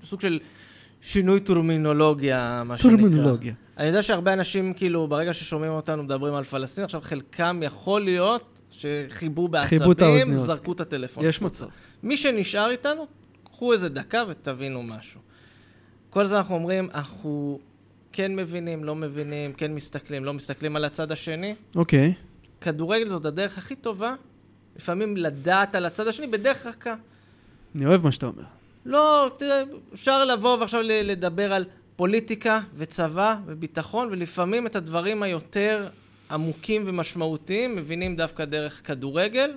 סוג 0.04 0.22
של 0.22 0.40
שינוי 1.02 1.40
טורמינולוגיה, 1.40 2.64
מה 2.66 2.78
שנקרא. 2.78 2.98
טורמינולוגיה. 2.98 3.54
אני 3.78 3.88
יודע 3.88 4.02
שהרבה 4.02 4.34
אנשים, 4.34 4.74
כאילו, 4.74 5.08
ברגע 5.08 5.34
ששומעים 5.34 5.72
אותנו 5.72 6.04
מדברים 6.04 6.34
על 6.34 6.44
פלסטין, 6.44 6.84
עכשיו 6.84 7.02
חלקם 7.02 7.60
יכול 7.64 8.02
להיות 8.02 8.61
שחיבו 8.72 9.48
בעצבים. 9.48 10.38
זרקו 10.38 10.72
את 10.72 10.82
הטלפון. 10.82 11.26
יש. 11.26 11.42
מצב. 11.42 11.68
מי 12.04 12.18
שנשאר 12.18 12.70
איתנו, 12.70 13.08
קחו 13.44 13.74
איזה 13.74 13.90
דקה 13.90 14.24
ותבינו 14.28 14.84
משהו. 14.84 15.20
כל 16.10 16.28
זה 16.28 16.38
אנחנו 16.38 16.56
אומרים, 16.56 16.90
אנחנו 16.94 17.60
כן 18.12 18.36
מבינים, 18.36 18.84
לא 18.84 18.96
מבינים, 18.96 19.54
כן 19.54 19.74
מסתכלים, 19.74 20.26
לא 20.26 20.34
מסתכלים 20.34 20.76
על 20.76 20.86
הצד 20.86 21.12
השני. 21.12 21.56
אוקיי. 21.76 22.14
כדורגל 22.62 23.10
זאת 23.10 23.26
הדרך 23.26 23.58
הכי 23.58 23.76
טובה, 23.76 24.16
לפעמים 24.76 25.18
לדעת 25.18 25.76
על 25.76 25.86
הצד 25.86 26.08
השני 26.08 26.28
בדרך 26.28 26.66
רכה. 26.66 26.96
אני 27.76 27.86
אוהב 27.86 28.04
מה 28.04 28.12
שאתה 28.12 28.26
אומר. 28.26 28.44
לא, 28.86 29.38
אפשר 29.94 30.26
לבוא 30.26 30.58
ועכשיו 30.58 30.82
לדבר 30.84 31.54
על 31.54 31.66
פוליטיקה 31.96 32.60
וצבא 32.78 33.36
וביטחון, 33.46 34.08
ולפעמים 34.12 34.68
את 34.68 34.76
הדברים 34.76 35.24
היותר 35.24 35.90
עמוקים 36.32 36.84
ומשמעותיים 36.86 37.76
מבינים 37.76 38.16
דווקא 38.16 38.46
דרך 38.46 38.82
כדורגל, 38.88 39.52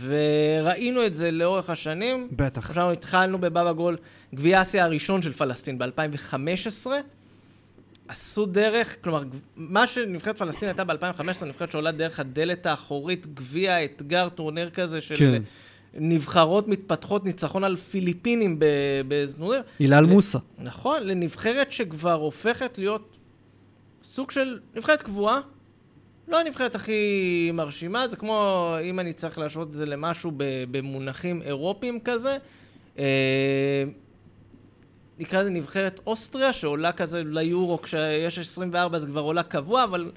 וראינו 0.00 1.06
את 1.06 1.14
זה 1.14 1.30
לאורך 1.30 1.70
השנים. 1.70 2.28
בטח. 2.32 2.68
עכשיו 2.68 2.90
התחלנו 2.90 3.38
בבבא 3.38 3.72
גול, 3.72 3.96
גביע 4.34 4.62
אסיה 4.62 4.84
הראשון 4.84 5.22
של 5.22 5.32
פלסטין 5.32 5.78
ב-2015. 5.78 6.86
עשו 8.08 8.46
דרך, 8.46 8.96
כלומר, 9.04 9.22
מה 9.56 9.86
שנבחרת 9.86 10.38
פלסטין 10.38 10.68
הייתה 10.68 10.84
ב-2015, 10.84 11.44
נבחרת 11.44 11.70
שעולה 11.70 11.92
דרך 11.92 12.20
הדלת 12.20 12.66
האחורית, 12.66 13.34
גביע, 13.34 13.84
אתגר, 13.84 14.28
טורניר 14.28 14.70
כזה 14.70 15.00
של 15.00 15.16
כן. 15.16 15.42
נבחרות 15.94 16.68
מתפתחות, 16.68 17.24
ניצחון 17.24 17.64
על 17.64 17.76
פיליפינים 17.76 18.58
ב- 18.58 18.64
בזנוריר. 19.08 19.62
הילל 19.78 20.04
מוסא. 20.04 20.38
נכון, 20.58 21.02
לנבחרת 21.02 21.72
שכבר 21.72 22.12
הופכת 22.12 22.78
להיות 22.78 23.16
סוג 24.02 24.30
של 24.30 24.58
נבחרת 24.74 25.02
קבועה, 25.02 25.40
לא 26.28 26.40
הנבחרת 26.40 26.74
הכי 26.74 27.00
מרשימה, 27.54 28.08
זה 28.08 28.16
כמו, 28.16 28.68
אם 28.82 29.00
אני 29.00 29.12
צריך 29.12 29.38
להשוות 29.38 29.68
את 29.68 29.74
זה 29.74 29.86
למשהו 29.86 30.32
במונחים 30.70 31.42
אירופיים 31.42 32.00
כזה, 32.04 32.36
אה, 32.98 33.84
נקרא 35.18 35.40
לזה 35.40 35.50
נבחרת 35.50 36.00
אוסטריה, 36.06 36.52
שעולה 36.52 36.92
כזה 36.92 37.22
ליורו, 37.26 37.82
כשיש 37.82 38.38
24 38.38 38.98
זה 38.98 39.06
כבר 39.06 39.20
עולה 39.20 39.42
קבוע, 39.42 39.84
אבל 39.84 40.10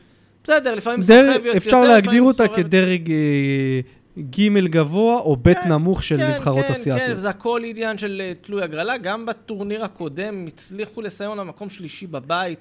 בסדר, 0.44 0.76
לפעמים 0.76 1.00
דרג- 1.02 1.34
סוחב 1.34 1.46
יותר, 1.46 1.58
אפשר 1.58 1.82
להגדיר 1.82 2.22
אותה 2.22 2.48
כדרג 2.48 3.12
אה, 3.12 3.80
ג' 4.20 4.66
גבוה 4.66 5.20
או 5.20 5.36
ב' 5.36 5.54
כן, 5.54 5.70
נמוך 5.70 6.04
של 6.04 6.18
כן, 6.18 6.32
נבחרות 6.36 6.66
כן, 6.66 6.72
אסיאתיות. 6.74 7.08
כן, 7.08 7.18
זה 7.18 7.30
הכל 7.30 7.62
עניין 7.66 7.98
של 7.98 8.22
אה, 8.26 8.32
תלוי 8.42 8.64
הגרלה. 8.64 8.98
גם 8.98 9.26
בטורניר 9.26 9.84
הקודם 9.84 10.46
הצליחו 10.48 11.02
לסיים 11.02 11.32
על 11.32 11.40
המקום 11.40 11.70
שלישי 11.70 12.08
בבית, 12.08 12.60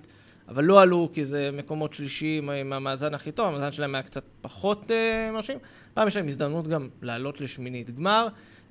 אבל 0.48 0.64
לא 0.64 0.82
עלו 0.82 1.10
כי 1.12 1.24
זה 1.24 1.50
מקומות 1.52 1.94
שלישיים 1.94 2.50
עם 2.50 2.72
המאזן 2.72 3.14
הכי 3.14 3.32
טוב, 3.32 3.46
המאזן 3.46 3.72
שלהם 3.72 3.94
היה 3.94 4.02
קצת 4.02 4.24
פחות 4.40 4.90
אה, 4.90 5.30
מרשים. 5.32 5.58
פעם 5.94 6.08
יש 6.08 6.16
להם 6.16 6.26
הזדמנות 6.26 6.68
גם 6.68 6.88
לעלות 7.02 7.40
לשמינית 7.40 7.90
גמר. 7.90 8.28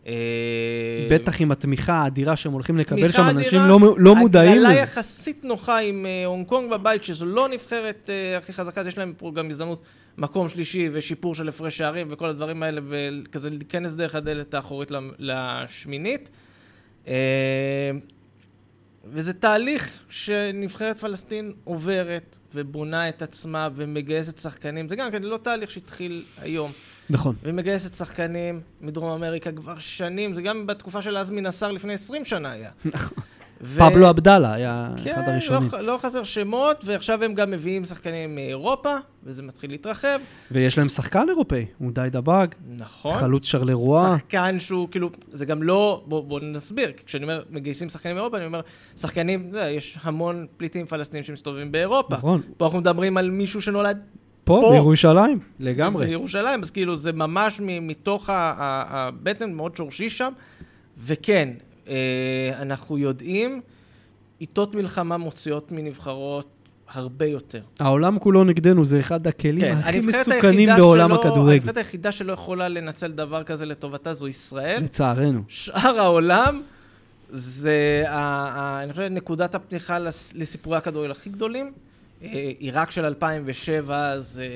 אה, 0.07 1.07
בטח 1.11 1.41
עם 1.41 1.51
התמיכה 1.51 1.93
האדירה 1.93 2.35
שהם 2.35 2.51
הולכים 2.51 2.77
לקבל 2.77 3.11
שם, 3.11 3.29
אנשים 3.29 3.61
לא, 3.61 3.79
לא 3.97 4.15
מודעים 4.15 4.61
לזה. 4.61 4.73
יחסית 4.73 5.43
נוחה 5.43 5.77
עם 5.77 6.05
אה, 6.05 6.25
הונג 6.25 6.47
קונג 6.47 6.71
בבית, 6.71 7.03
שזו 7.03 7.25
לא 7.25 7.49
נבחרת 7.49 8.09
אה, 8.09 8.37
הכי 8.37 8.53
חזקה, 8.53 8.81
אז 8.81 8.87
יש 8.87 8.97
להם 8.97 9.13
פה 9.17 9.31
גם 9.35 9.49
הזדמנות 9.49 9.81
מקום 10.17 10.49
שלישי 10.49 10.89
ושיפור 10.91 11.35
של 11.35 11.49
הפרש 11.49 11.77
שערים 11.77 12.07
וכל 12.09 12.25
הדברים 12.25 12.63
האלה, 12.63 12.81
וכזה 12.89 13.49
להיכנס 13.49 13.93
דרך 13.93 14.15
הדלת 14.15 14.53
האחורית 14.53 14.91
לשמינית. 15.19 16.29
וזה 19.05 19.33
תהליך 19.33 19.93
שנבחרת 20.09 20.99
פלסטין 20.99 21.53
עוברת 21.63 22.37
ובונה 22.53 23.09
את 23.09 23.21
עצמה 23.21 23.69
ומגייסת 23.75 24.37
שחקנים. 24.37 24.89
זה 24.89 24.95
גם 24.95 25.11
כן 25.11 25.23
לא 25.23 25.37
תהליך 25.37 25.71
שהתחיל 25.71 26.25
היום. 26.41 26.71
נכון. 27.09 27.35
ומגייסת 27.43 27.93
שחקנים 27.93 28.61
מדרום 28.81 29.11
אמריקה 29.11 29.51
כבר 29.51 29.79
שנים, 29.79 30.33
זה 30.35 30.41
גם 30.41 30.67
בתקופה 30.67 31.01
של 31.01 31.17
עזמי 31.17 31.41
נסאר 31.41 31.71
לפני 31.71 31.93
20 31.93 32.25
שנה 32.25 32.51
היה. 32.51 32.69
ו- 33.61 33.79
פבלו 33.79 34.07
עבדאללה 34.07 34.53
היה 34.53 34.89
אחד 34.95 35.03
כן, 35.03 35.31
הראשונים. 35.31 35.69
לא, 35.73 35.81
לא 35.81 35.99
חסר 36.01 36.23
שמות, 36.23 36.83
ועכשיו 36.85 37.23
הם 37.23 37.33
גם 37.33 37.51
מביאים 37.51 37.85
שחקנים 37.85 38.35
מאירופה, 38.35 38.95
וזה 39.23 39.43
מתחיל 39.43 39.71
להתרחב. 39.71 40.19
ויש 40.51 40.77
להם 40.77 40.89
שחקן 40.89 41.25
אירופאי, 41.29 41.65
הוא 41.77 41.91
די 41.91 42.07
דבג, 42.11 42.47
נכון. 42.79 43.13
חלוץ 43.19 43.45
שרלרואה. 43.45 44.17
שחקן 44.17 44.59
שהוא 44.59 44.89
כאילו, 44.89 45.09
זה 45.31 45.45
גם 45.45 45.63
לא, 45.63 46.03
בוא, 46.05 46.23
בוא 46.23 46.39
נסביר, 46.39 46.91
כשאני 47.05 47.23
אומר 47.23 47.43
מגייסים 47.49 47.89
שחקנים 47.89 48.15
מאירופה, 48.15 48.37
אני 48.37 48.45
אומר, 48.45 48.61
שחקנים, 48.97 49.47
יודע, 49.47 49.69
יש 49.69 49.97
המון 50.03 50.45
פליטים 50.57 50.85
פלסטינים 50.85 51.23
שמסתובבים 51.23 51.71
באירופה. 51.71 52.15
נכון. 52.15 52.41
פה 52.57 52.65
אנחנו 52.65 52.79
מדברים 52.79 53.17
על 53.17 53.29
מישהו 53.29 53.61
שנולד 53.61 53.97
פה, 54.43 54.59
פה. 54.61 54.71
בירושלים, 54.71 55.39
לגמרי. 55.59 56.05
בירושלים, 56.05 56.63
אז 56.63 56.71
כאילו 56.71 56.97
זה 56.97 57.13
ממש 57.13 57.61
מתוך 57.63 58.29
הבטן, 58.33 59.53
מאוד 59.53 59.77
שורשי 59.77 60.09
שם. 60.09 60.33
וכן, 61.03 61.49
אנחנו 62.61 62.97
יודעים, 62.97 63.61
עיתות 64.39 64.75
מלחמה 64.75 65.17
מוציאות 65.17 65.71
מנבחרות 65.71 66.47
הרבה 66.93 67.25
יותר. 67.25 67.61
העולם 67.79 68.19
כולו 68.19 68.43
נגדנו, 68.43 68.85
זה 68.85 68.99
אחד 68.99 69.27
הכלים 69.27 69.61
כן, 69.61 69.77
הכי 69.77 69.99
מסוכנים 69.99 70.69
בעולם 70.77 71.09
שלא- 71.09 71.19
הכדורגל. 71.19 71.51
הנבחרת 71.53 71.77
היחידה 71.77 72.11
שלא 72.11 72.33
יכולה 72.33 72.67
לנצל 72.67 73.11
דבר 73.11 73.43
כזה 73.43 73.65
לטובתה 73.65 74.13
זו 74.13 74.27
ישראל. 74.27 74.83
לצערנו. 74.83 75.41
שאר 75.47 75.99
העולם 75.99 76.61
זה, 77.29 78.03
אני 78.83 78.93
חושב, 78.93 79.03
נקודת 79.03 79.55
הפתיחה 79.55 79.99
לס- 79.99 80.33
לסיפורי 80.35 80.77
הכדורגל 80.77 81.11
הכי 81.11 81.29
גדולים. 81.29 81.71
אה, 82.23 82.51
עיראק 82.59 82.91
של 82.91 83.05
2007 83.05 84.19
זה 84.19 84.47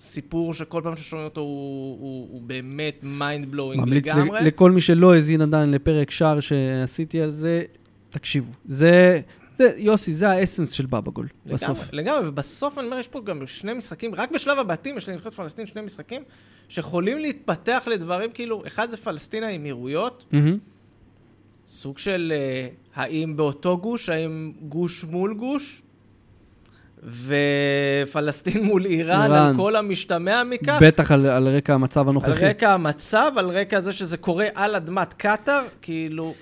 סיפור 0.00 0.54
שכל 0.54 0.80
פעם 0.84 0.96
ששומעים 0.96 1.28
אותו 1.28 1.40
הוא, 1.40 1.98
הוא, 2.00 2.28
הוא 2.32 2.42
באמת 2.42 3.04
blowing 3.52 3.76
ממליץ 3.76 4.08
לגמרי. 4.08 4.40
ל- 4.40 4.46
לכל 4.46 4.70
מי 4.70 4.80
שלא 4.80 5.14
האזין 5.14 5.40
עדיין 5.40 5.70
לפרק 5.70 6.10
שער 6.10 6.40
שעשיתי 6.40 7.20
על 7.20 7.30
זה, 7.30 7.62
תקשיבו. 8.10 8.52
זה, 8.64 9.20
זה 9.58 9.72
יוסי, 9.76 10.12
זה 10.14 10.30
האסנס 10.30 10.70
של 10.70 10.86
בבא 10.86 11.10
גול, 11.10 11.28
בסוף. 11.46 11.78
לגמרי, 11.78 11.86
לגמרי, 11.92 12.28
ובסוף 12.28 12.78
אני 12.78 12.86
אומר, 12.86 12.98
יש 12.98 13.08
פה 13.08 13.20
גם 13.20 13.46
שני 13.46 13.72
משחקים, 13.74 14.14
רק 14.14 14.30
בשלב 14.30 14.58
הבתים 14.58 14.96
יש 14.96 15.08
לנבחרת 15.08 15.34
פלסטין 15.34 15.66
שני 15.66 15.80
משחקים 15.82 16.22
שיכולים 16.68 17.18
להתפתח 17.18 17.82
לדברים 17.86 18.30
כאילו, 18.34 18.62
אחד 18.66 18.90
זה 18.90 18.96
פלסטין 18.96 19.44
האמירויות, 19.44 20.24
מהמם. 20.32 20.58
סוג 21.66 21.98
של 21.98 22.32
אה, 22.36 22.68
האם 22.94 23.36
באותו 23.36 23.78
גוש, 23.78 24.08
האם 24.08 24.52
גוש 24.68 25.04
מול 25.04 25.34
גוש, 25.34 25.82
ופלסטין 27.02 28.64
מול 28.64 28.84
איראן, 28.84 29.22
איראן. 29.22 29.48
על 29.48 29.56
כל 29.56 29.76
המשתמע 29.76 30.44
מכך. 30.44 30.78
בטח 30.82 31.12
על, 31.12 31.26
על 31.26 31.48
רקע 31.48 31.74
המצב 31.74 32.00
על 32.00 32.08
הנוכחי. 32.08 32.44
רקע 32.44 32.72
המצב, 32.72 33.32
על 33.36 33.48
רקע 33.48 33.80
זה 33.80 33.92
שזה 33.92 34.16
קורה 34.16 34.46
על 34.54 34.74
אדמת 34.74 35.14
קטאר, 35.14 35.62
כאילו, 35.82 36.34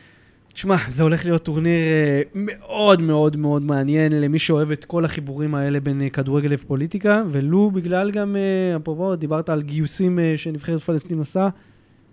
תשמע, 0.53 0.77
זה 0.89 1.03
הולך 1.03 1.25
להיות 1.25 1.43
טורניר 1.43 1.79
אה, 1.79 2.23
מאוד 2.35 3.03
מאוד 3.03 3.37
מאוד 3.37 3.63
מעניין 3.63 4.21
למי 4.21 4.39
שאוהב 4.39 4.71
את 4.71 4.85
כל 4.85 5.05
החיבורים 5.05 5.55
האלה 5.55 5.81
בין 5.81 6.03
אה, 6.03 6.11
כדורגל 6.11 6.55
ופוליטיקה, 6.55 7.23
ולו 7.31 7.71
בגלל 7.71 8.11
גם, 8.11 8.37
אה, 8.37 8.77
אפרופו, 8.77 9.17
דיברת 9.17 9.49
על 9.49 9.63
גיוסים 9.63 10.19
שנבחרת 10.37 10.81
פלסטין 10.81 11.19
עושה, 11.19 11.49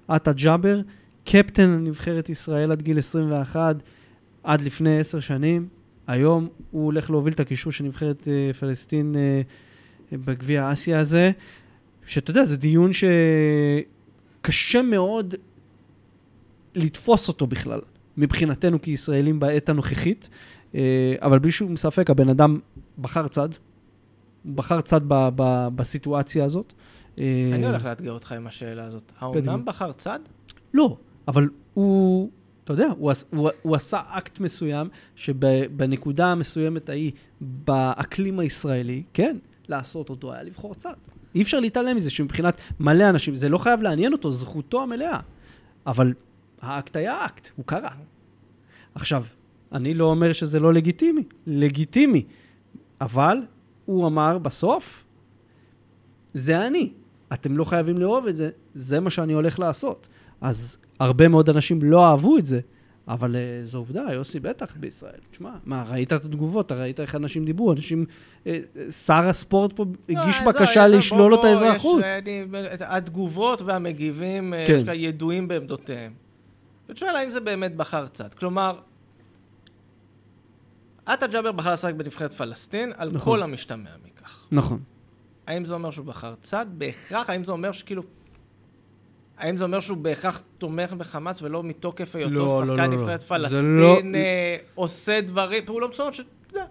עטה 0.08 0.34
ג'אבר, 0.34 0.80
קפטן 1.26 1.84
נבחרת 1.84 2.30
ישראל 2.30 2.72
עד 2.72 2.82
גיל 2.82 2.98
21, 2.98 3.76
עד 4.44 4.62
לפני 4.62 5.00
עשר 5.00 5.20
שנים. 5.20 5.68
היום 6.08 6.48
הוא 6.72 6.86
הולך 6.86 7.10
להוביל 7.10 7.34
את 7.34 7.40
הקישור 7.40 7.72
של 7.72 7.84
נבחרת 7.84 8.28
אה, 8.28 8.54
פלסטין 8.54 9.16
אה, 9.16 9.42
בגביע 10.18 10.72
אסיה 10.74 11.00
הזה, 11.00 11.32
שאתה 12.06 12.32
יודע, 12.32 12.44
זה 12.44 12.58
דיון 12.58 12.92
שקשה 14.42 14.82
מאוד 14.82 15.36
לתפוס 16.76 17.28
אותו 17.28 17.48
בכלל, 17.48 17.82
מבחינתנו 18.18 18.82
כישראלים 18.82 19.40
בעת 19.40 19.70
הנוכחית, 19.70 20.30
אה, 20.76 21.16
אבל 21.22 21.40
בלי 21.40 21.52
שום 21.52 21.78
ספק, 21.78 22.10
הבן 22.10 22.30
אדם 22.30 22.60
בחר 23.00 23.28
צד, 23.28 23.50
בחר 24.56 24.82
צד 24.82 25.02
ב- 25.08 25.30
ב- 25.36 25.68
בסיטואציה 25.76 26.46
הזאת. 26.46 26.74
אני 27.18 27.66
הולך 27.66 27.86
לאתגר 27.86 28.12
אותך 28.12 28.32
עם 28.32 28.48
השאלה 28.48 28.86
הזאת. 28.86 29.12
האומנם 29.20 29.66
בחר 29.66 29.92
צד? 29.92 30.20
לא, 30.74 30.98
אבל 31.28 31.50
הוא, 31.74 32.30
אתה 32.66 32.74
יודע, 32.74 32.88
הוא, 32.98 33.12
הוא, 33.30 33.50
הוא 33.62 33.76
עשה 33.76 34.02
אקט 34.10 34.40
מסוים, 34.40 34.90
שבנקודה 35.16 36.28
המסוימת 36.28 36.90
ההיא, 36.90 37.12
באקלים 37.42 38.40
הישראלי, 38.40 39.04
כן, 39.14 39.38
לעשות 39.68 40.10
אותו 40.10 40.34
היה 40.34 40.44
לבחור 40.44 40.76
צד. 40.76 40.94
אי 41.36 41.42
אפשר 41.42 41.60
להתעלם 41.60 41.96
מזה 41.96 42.10
שמבחינת 42.10 42.62
מלא 42.80 43.10
אנשים, 43.10 43.36
זה 43.36 43.50
לא 43.50 43.58
חייב 43.58 43.82
לעניין 43.82 44.14
אותו, 44.14 44.32
זכותו 44.32 44.84
המלאה. 44.84 45.20
אבל 45.88 46.14
האקט 46.62 46.96
היה 46.96 47.26
אקט, 47.26 47.50
הוא 47.56 47.66
קרה. 47.66 47.90
עכשיו, 48.96 49.24
אני 49.72 49.94
לא 49.94 50.06
אומר 50.06 50.34
שזה 50.34 50.60
לא 50.60 50.74
לגיטימי, 50.74 51.24
לגיטימי, 51.48 52.26
אבל 53.02 53.38
הוא 53.86 54.08
אמר 54.08 54.38
בסוף, 54.38 55.06
זה 56.34 56.68
אני. 56.68 56.92
אתם 57.34 57.58
לא 57.58 57.64
חייבים 57.64 57.98
לאהוב 57.98 58.28
את 58.28 58.38
זה, 58.38 58.50
זה 58.74 59.00
מה 59.00 59.10
שאני 59.10 59.34
הולך 59.34 59.60
לעשות. 59.60 60.08
אז 60.42 60.78
הרבה 61.00 61.28
מאוד 61.28 61.50
אנשים 61.50 61.80
לא 61.84 62.06
אהבו 62.06 62.38
את 62.38 62.46
זה, 62.46 62.60
אבל 63.08 63.36
uh, 63.36 63.68
זו 63.68 63.78
עובדה, 63.78 64.04
יוסי 64.14 64.40
בטח 64.40 64.76
בישראל. 64.76 65.20
תשמע, 65.32 65.52
מה, 65.66 65.84
ראית 65.90 66.14
את 66.14 66.26
התגובות, 66.26 66.66
אתה 66.66 66.76
ראית 66.76 67.00
איך 67.00 67.16
אנשים 67.16 67.46
דיברו, 67.46 67.72
אנשים, 67.72 68.06
אה, 68.48 68.60
אה, 68.78 68.92
שר 68.92 69.14
הספורט 69.30 69.74
פה 69.74 69.86
הגיש 70.10 70.42
לא, 70.42 70.52
בקשה 70.52 70.86
עזוב, 70.86 70.98
לשלול 70.98 71.32
לו 71.32 71.40
את 71.40 71.46
האזרחות. 71.46 72.02
התגובות 72.80 73.62
והמגיבים, 73.62 74.54
כן. 74.66 74.74
יש 74.74 74.84
כאלה 74.84 74.96
ידועים 74.96 75.48
בעמדותיהם. 75.48 76.14
ואתה 76.88 77.00
שואל 77.00 77.16
האם 77.16 77.32
זה 77.32 77.40
באמת 77.40 77.76
בחר 77.76 78.08
צד. 78.08 78.34
כלומר, 78.34 78.80
עטה 81.06 81.28
ג'אבר 81.28 81.52
בחר 81.52 81.74
לשחק 81.74 81.94
בנבחרת 81.94 82.34
פלסטין, 82.34 82.92
על 82.98 83.10
נכון. 83.10 83.34
כל 83.34 83.44
המשתמע 83.44 83.90
מכך. 84.06 84.46
נכון. 84.52 84.80
האם 85.48 85.66
זה 85.66 85.74
אומר 85.74 85.92
שהוא 85.92 86.06
בחר 86.06 86.34
צד? 86.42 86.66
בהכרח, 86.78 87.30
האם 87.30 87.44
זה 87.44 87.52
אומר 87.52 87.72
שכאילו... 87.72 88.04
האם 89.38 89.58
זה 89.58 89.64
אומר 89.64 89.80
שהוא 89.80 89.98
בהכרח 89.98 90.42
תומך 90.58 90.94
בחמאס 90.94 91.42
ולא 91.42 91.64
מתוקף 91.64 92.16
היותו 92.16 92.34
לא, 92.36 92.46
לא, 92.46 92.76
שחקן 92.76 92.92
לא, 92.92 92.96
לא. 92.96 93.02
נבחרת 93.02 93.22
זה 93.22 93.28
פלסטין, 93.28 93.78
לא- 93.78 94.00
אה, 94.16 94.58
עושה 94.76 95.22
דברים, 95.22 95.66
פעולות 95.66 95.92
מסוימות 95.92 96.14
שאתה 96.14 96.30
יודע, 96.52 96.66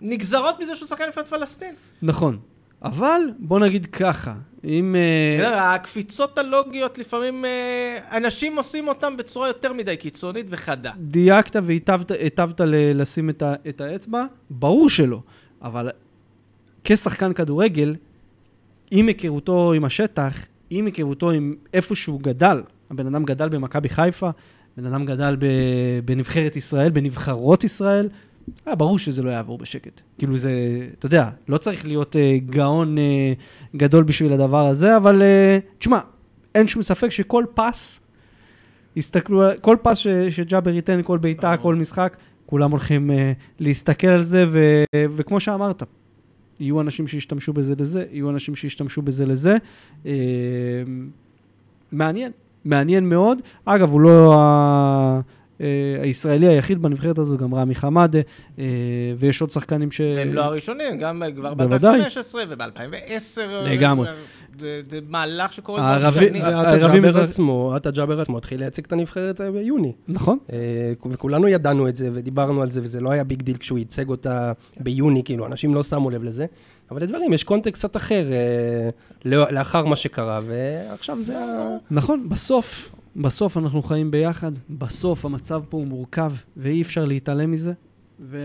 נגזרות 0.00 0.60
מזה 0.60 0.76
שהוא 0.76 0.88
שחקן 0.88 1.04
נבחרת 1.06 1.26
פלסטין. 1.26 1.74
נכון. 2.02 2.38
אבל 2.82 3.20
בוא 3.38 3.60
נגיד 3.60 3.86
ככה, 3.86 4.34
אם... 4.64 4.96
אה, 5.40 5.74
הקפיצות 5.74 6.38
הלוגיות 6.38 6.98
לפעמים 6.98 7.44
אה, 7.44 8.16
אנשים 8.16 8.56
עושים 8.56 8.88
אותם 8.88 9.16
בצורה 9.16 9.48
יותר 9.48 9.72
מדי 9.72 9.96
קיצונית 9.96 10.46
וחדה. 10.48 10.92
דייקת 10.98 11.56
והיטבת 11.62 12.60
לשים 12.94 13.30
את, 13.30 13.42
ה, 13.42 13.54
את 13.68 13.80
האצבע, 13.80 14.24
ברור 14.50 14.90
שלא. 14.90 15.20
אבל 15.62 15.90
כשחקן 16.84 17.32
כדורגל, 17.32 17.94
עם 18.90 19.06
היכרותו 19.06 19.72
עם 19.72 19.84
השטח, 19.84 20.38
עם 20.70 20.86
היכרותו 20.86 21.30
עם 21.30 21.54
איפה 21.74 21.94
שהוא 21.94 22.20
גדל, 22.20 22.62
הבן 22.90 23.06
אדם 23.06 23.24
גדל 23.24 23.48
במכבי 23.48 23.88
חיפה, 23.88 24.30
בן 24.76 24.86
אדם 24.86 25.04
גדל 25.04 25.36
בנבחרת 26.04 26.56
ישראל, 26.56 26.90
בנבחרות 26.90 27.64
ישראל, 27.64 28.08
היה 28.66 28.74
ברור 28.74 28.98
שזה 28.98 29.22
לא 29.22 29.30
יעבור 29.30 29.58
בשקט. 29.58 30.00
כאילו 30.18 30.36
זה, 30.36 30.52
אתה 30.98 31.06
יודע, 31.06 31.28
לא 31.48 31.58
צריך 31.58 31.86
להיות 31.86 32.16
אה, 32.16 32.38
גאון 32.50 32.98
אה, 32.98 33.32
גדול 33.76 34.04
בשביל 34.04 34.32
הדבר 34.32 34.66
הזה, 34.66 34.96
אבל 34.96 35.22
אה, 35.22 35.58
תשמע, 35.78 35.98
אין 36.54 36.68
שום 36.68 36.82
ספק 36.82 37.08
שכל 37.08 37.44
פס, 37.54 38.00
יסתכלו, 38.96 39.42
על- 39.42 39.56
כל 39.60 39.76
פס 39.82 39.98
ש, 39.98 40.06
שג'אבר 40.08 40.70
ייתן, 40.70 41.00
כל 41.04 41.18
בעיטה. 41.18 41.56
כל 41.62 41.74
משחק, 41.74 42.16
כולם 42.46 42.70
הולכים 42.70 43.10
אה, 43.10 43.32
להסתכל 43.60 44.06
על 44.06 44.22
זה, 44.22 44.44
ו, 44.48 44.82
וכמו 45.16 45.40
שאמרת, 45.40 45.82
יהיו 46.60 46.80
אנשים 46.80 47.06
שישתמשו 47.06 47.52
בזה 47.52 47.74
לזה, 47.78 48.04
יהיו 48.12 48.30
אנשים 48.30 48.56
שישתמשו 48.56 49.02
בזה 49.02 49.26
לזה. 49.26 49.56
אה, 50.06 50.12
מעניין, 51.92 52.32
מעניין 52.64 53.08
מאוד. 53.08 53.38
אגב, 53.64 53.90
הוא 53.90 54.00
לא 54.00 54.34
ה... 54.38 55.20
אה, 55.60 55.66
הישראלי 56.02 56.48
היחיד 56.48 56.82
בנבחרת 56.82 57.18
הזו, 57.18 57.36
גם 57.36 57.54
רמי 57.54 57.74
חמאדה, 57.74 58.18
אה, 58.58 58.64
ויש 59.18 59.40
עוד 59.40 59.50
שחקנים 59.50 59.90
ש... 59.90 60.00
הם 60.00 60.34
לא 60.34 60.44
הראשונים, 60.44 60.98
גם 60.98 61.22
כבר 61.36 61.54
בוודאי. 61.54 62.00
ב-2015 62.00 62.34
וב-2010. 62.48 63.40
לגמרי. 63.64 64.08
זה 64.60 64.80
זה 64.88 64.98
מהלך 65.08 65.52
שקורה 65.52 65.78
כבר 66.00 66.10
שנים. 66.10 66.42
הערבים 66.44 67.02
מזרח- 67.02 67.22
עצמו, 67.24 67.72
עטה 67.74 67.90
ג'אבר 67.90 68.20
עצמו 68.20 68.38
התחיל 68.38 68.60
לייצג 68.60 68.84
את 68.84 68.92
הנבחרת 68.92 69.40
אה, 69.40 69.50
ביוני. 69.52 69.92
נכון. 70.08 70.38
אה, 70.52 70.56
וכולנו 71.10 71.48
ידענו 71.48 71.88
את 71.88 71.96
זה 71.96 72.10
ודיברנו 72.14 72.62
על 72.62 72.70
זה, 72.70 72.80
וזה 72.82 73.00
לא 73.00 73.10
היה 73.10 73.24
big 73.24 73.42
deal 73.42 73.56
כשהוא 73.56 73.78
ייצג 73.78 74.08
אותה 74.08 74.52
ביוני, 74.80 75.22
כאילו, 75.24 75.46
אנשים 75.46 75.74
לא 75.74 75.82
שמו 75.82 76.10
לב 76.10 76.22
לזה. 76.24 76.46
אבל 76.90 77.02
לדברים, 77.02 77.32
יש 77.32 77.44
קונטקסט 77.44 77.74
קצת 77.84 77.96
אחר 77.96 78.24
אה, 78.32 78.90
לא- 79.24 79.50
לאחר 79.50 79.84
מה 79.84 79.96
שקרה, 79.96 80.40
ועכשיו 80.46 81.20
זה 81.22 81.38
ה... 81.38 81.76
נכון, 81.90 82.28
בסוף, 82.28 82.90
בסוף 83.16 83.56
אנחנו 83.56 83.82
חיים 83.82 84.10
ביחד, 84.10 84.52
בסוף 84.70 85.24
המצב 85.24 85.62
פה 85.68 85.76
הוא 85.76 85.86
מורכב, 85.86 86.30
ואי 86.56 86.82
אפשר 86.82 87.04
להתעלם 87.04 87.50
מזה, 87.50 87.72
ו... 88.20 88.38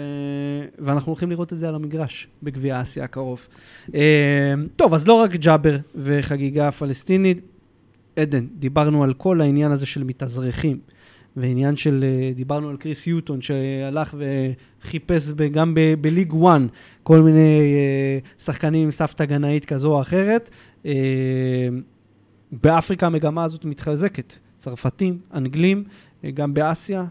ואנחנו 0.80 1.12
הולכים 1.12 1.30
לראות 1.30 1.54
את 1.54 1.58
זה 1.58 1.70
על 1.70 1.76
המגרש 1.76 2.28
בגביע 2.44 2.82
אסיה 2.82 3.04
הקרוב. 3.04 3.48
אה, 3.96 4.54
טוב, 4.76 4.94
אז 4.94 5.08
לא 5.08 5.14
רק 5.14 5.36
ג'אבר 5.36 5.78
וחגיגה 5.96 6.72
פלסטינית, 6.72 7.42
עדן, 8.16 8.46
דיברנו 8.60 9.04
על 9.04 9.14
כל 9.14 9.42
העניין 9.42 9.72
הזה 9.72 9.86
של 9.86 10.04
מתאזרחים, 10.04 10.80
ועניין 11.36 11.76
של, 11.76 12.06
אה, 12.08 12.32
דיברנו 12.36 12.70
על 12.70 12.78
קריס 12.78 13.08
יוטון 13.08 13.42
שהלך 13.42 14.16
וחיפש 14.18 15.30
ב- 15.30 15.44
גם 15.44 15.74
ב 16.02 16.07
Ligue 16.07 16.34
1 16.48 16.62
כל 17.04 17.22
מיני 17.22 17.76
אה, 17.76 18.20
שחקנים 18.40 18.84
עם 18.84 18.92
סבתא 18.92 19.26
גנאית 19.26 19.66
כזו 19.66 19.92
או 19.92 20.02
אחרת. 20.02 20.50
אה, 20.86 20.92
באפריקה 22.52 23.06
המגמה 23.06 23.44
הזאת 23.44 23.66
מתחזקת. 23.66 24.34
צרפתים, 24.58 25.20
אנגלים, 25.34 25.84
אה, 26.24 26.32
גם 26.32 26.54
באסיה. 26.54 27.06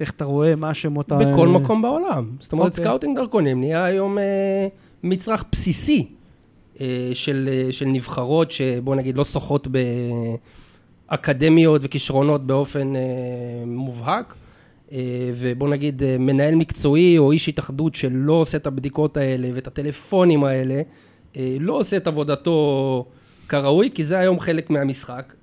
איך 0.00 0.10
אתה 0.10 0.24
רואה, 0.24 0.56
מה 0.56 0.70
השמות 0.70 1.12
ה... 1.12 1.16
בכל 1.16 1.48
מקום 1.48 1.82
בעולם. 1.82 2.30
זאת 2.40 2.52
אומרת, 2.52 2.70
אוקיי. 2.70 2.84
scouting 2.84 3.18
דרכונים 3.18 3.60
נהיה 3.60 3.84
היום 3.84 4.18
אה, 4.18 4.68
מצרך 5.02 5.44
בסיסי 5.52 6.08
אה, 6.80 7.10
של, 7.14 7.48
אה, 7.52 7.72
של 7.72 7.86
נבחרות 7.86 8.50
שבוא 8.50 8.94
נגיד 8.94 9.16
לא 9.16 9.24
שוחות 9.24 9.68
באקדמיות 11.08 11.80
וכישרונות 11.84 12.46
באופן 12.46 12.96
אה, 12.96 13.02
מובהק. 13.66 14.34
ובוא 15.34 15.68
נגיד 15.68 16.02
מנהל 16.18 16.54
מקצועי 16.54 17.18
או 17.18 17.32
איש 17.32 17.48
התאחדות 17.48 17.94
שלא 17.94 18.32
עושה 18.32 18.58
את 18.58 18.66
הבדיקות 18.66 19.16
האלה 19.16 19.48
ואת 19.54 19.66
הטלפונים 19.66 20.44
האלה, 20.44 20.82
לא 21.36 21.78
עושה 21.78 21.96
את 21.96 22.06
עבודתו 22.06 23.04
כראוי, 23.48 23.90
כי 23.94 24.04
זה 24.04 24.18
היום 24.18 24.40
חלק 24.40 24.70
מהמשחק. 24.70 25.34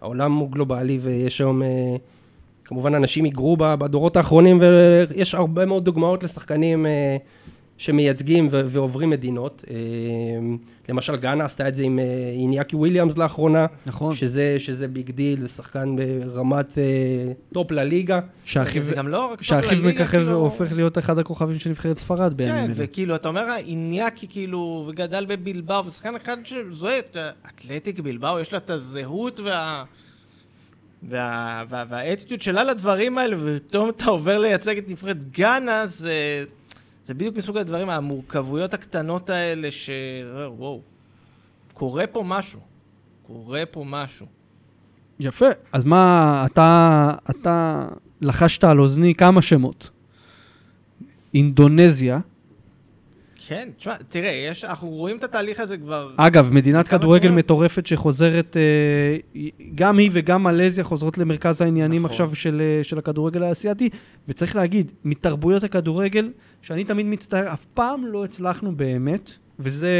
העולם 0.00 0.34
הוא 0.34 0.50
גלובלי 0.50 0.98
ויש 1.02 1.40
היום... 1.40 1.62
כמובן 2.64 2.94
אנשים 2.94 3.24
היגרו 3.24 3.56
בדורות 3.56 4.16
האחרונים 4.16 4.60
ויש 4.60 5.34
הרבה 5.34 5.66
מאוד 5.66 5.84
דוגמאות 5.84 6.22
לשחקנים 6.22 6.86
אה, 6.86 7.16
שמייצגים 7.78 8.48
ועוברים 8.50 9.10
מדינות. 9.10 9.64
אה, 9.70 9.76
למשל 10.88 11.16
גאנה 11.16 11.44
עשתה 11.44 11.68
את 11.68 11.74
זה 11.74 11.82
עם 11.82 11.98
אה, 11.98 12.04
איניאקי 12.32 12.76
וויליאמס 12.76 13.18
לאחרונה, 13.18 13.66
נכון. 13.86 14.14
שזה, 14.14 14.56
שזה 14.58 14.88
big 14.88 15.10
deal, 15.10 15.46
שחקן 15.46 15.96
ברמת 15.96 16.78
top 17.52 17.70
לליגה. 17.70 18.20
שאחיו 18.44 18.82
זה 18.82 18.94
גם 18.94 19.08
לא 19.08 19.32
רק... 19.32 19.42
שאחיו 19.42 19.82
לליגה, 19.82 19.88
מככב 19.88 20.10
כאילו- 20.10 20.30
והופך 20.30 20.72
להיות 20.72 20.98
אחד 20.98 21.18
הכוכבים 21.18 21.58
של 21.58 21.70
נבחרת 21.70 21.96
ספרד 21.96 22.34
בימים 22.34 22.54
כן, 22.54 22.64
אלה. 22.64 22.72
וכאילו, 22.76 23.14
אתה 23.14 23.28
אומר, 23.28 23.44
איניאקי 23.56 24.26
כאילו, 24.30 24.86
וגדל 24.88 25.26
בבלבאו, 25.26 25.86
ושחקן 25.86 26.16
אחד 26.16 26.36
שזוהה, 26.44 26.98
אתלטיק 27.46 28.00
בלבאו, 28.00 28.40
יש 28.40 28.52
לה 28.52 28.58
את 28.58 28.70
הזהות 28.70 29.40
וה... 29.40 29.84
וה... 31.08 31.64
וה... 31.68 31.84
והאטיטוד 31.88 32.42
שלה 32.42 32.64
לדברים 32.64 33.18
האלה, 33.18 33.36
ופתאום 33.40 33.88
אתה 33.88 34.04
עובר 34.04 34.38
לייצג 34.38 34.78
את 34.78 34.88
נבחרת 34.88 35.30
גאנה, 35.30 35.86
זה... 35.86 36.44
זה 37.04 37.14
בדיוק 37.14 37.36
מסוג 37.36 37.56
הדברים, 37.56 37.90
המורכבויות 37.90 38.74
הקטנות 38.74 39.30
האלה, 39.30 39.70
ש... 39.70 39.90
וואו, 40.56 40.80
קורה 41.74 42.06
פה 42.06 42.22
משהו. 42.26 42.60
קורה 43.26 43.62
פה 43.70 43.84
משהו. 43.86 44.26
יפה. 45.20 45.46
אז 45.72 45.84
מה, 45.84 46.46
אתה, 46.46 47.12
אתה 47.30 47.84
לחשת 48.20 48.64
על 48.64 48.80
אוזני 48.80 49.14
כמה 49.14 49.42
שמות. 49.42 49.90
אינדונזיה, 51.34 52.18
כן, 53.46 53.68
תשמע, 53.76 53.94
תראה, 54.08 54.30
יש, 54.30 54.64
אנחנו 54.64 54.88
רואים 54.88 55.16
את 55.16 55.24
התהליך 55.24 55.60
הזה 55.60 55.76
כבר... 55.76 56.10
אגב, 56.16 56.50
מדינת 56.52 56.88
כדורגל 56.88 57.24
שנים? 57.24 57.38
מטורפת 57.38 57.86
שחוזרת, 57.86 58.56
אה, 58.56 59.40
גם 59.74 59.98
היא 59.98 60.10
וגם 60.12 60.42
מלזיה 60.42 60.84
חוזרות 60.84 61.18
למרכז 61.18 61.60
העניינים 61.60 62.02
נכון. 62.02 62.10
עכשיו 62.10 62.34
של, 62.34 62.62
אה, 62.64 62.84
של 62.84 62.98
הכדורגל 62.98 63.42
האסייתי, 63.42 63.88
וצריך 64.28 64.56
להגיד, 64.56 64.92
מתרבויות 65.04 65.64
הכדורגל, 65.64 66.30
שאני 66.62 66.84
תמיד 66.84 67.06
מצטער, 67.06 67.52
אף 67.52 67.64
פעם 67.64 68.06
לא 68.06 68.24
הצלחנו 68.24 68.76
באמת, 68.76 69.32
וזה, 69.58 69.92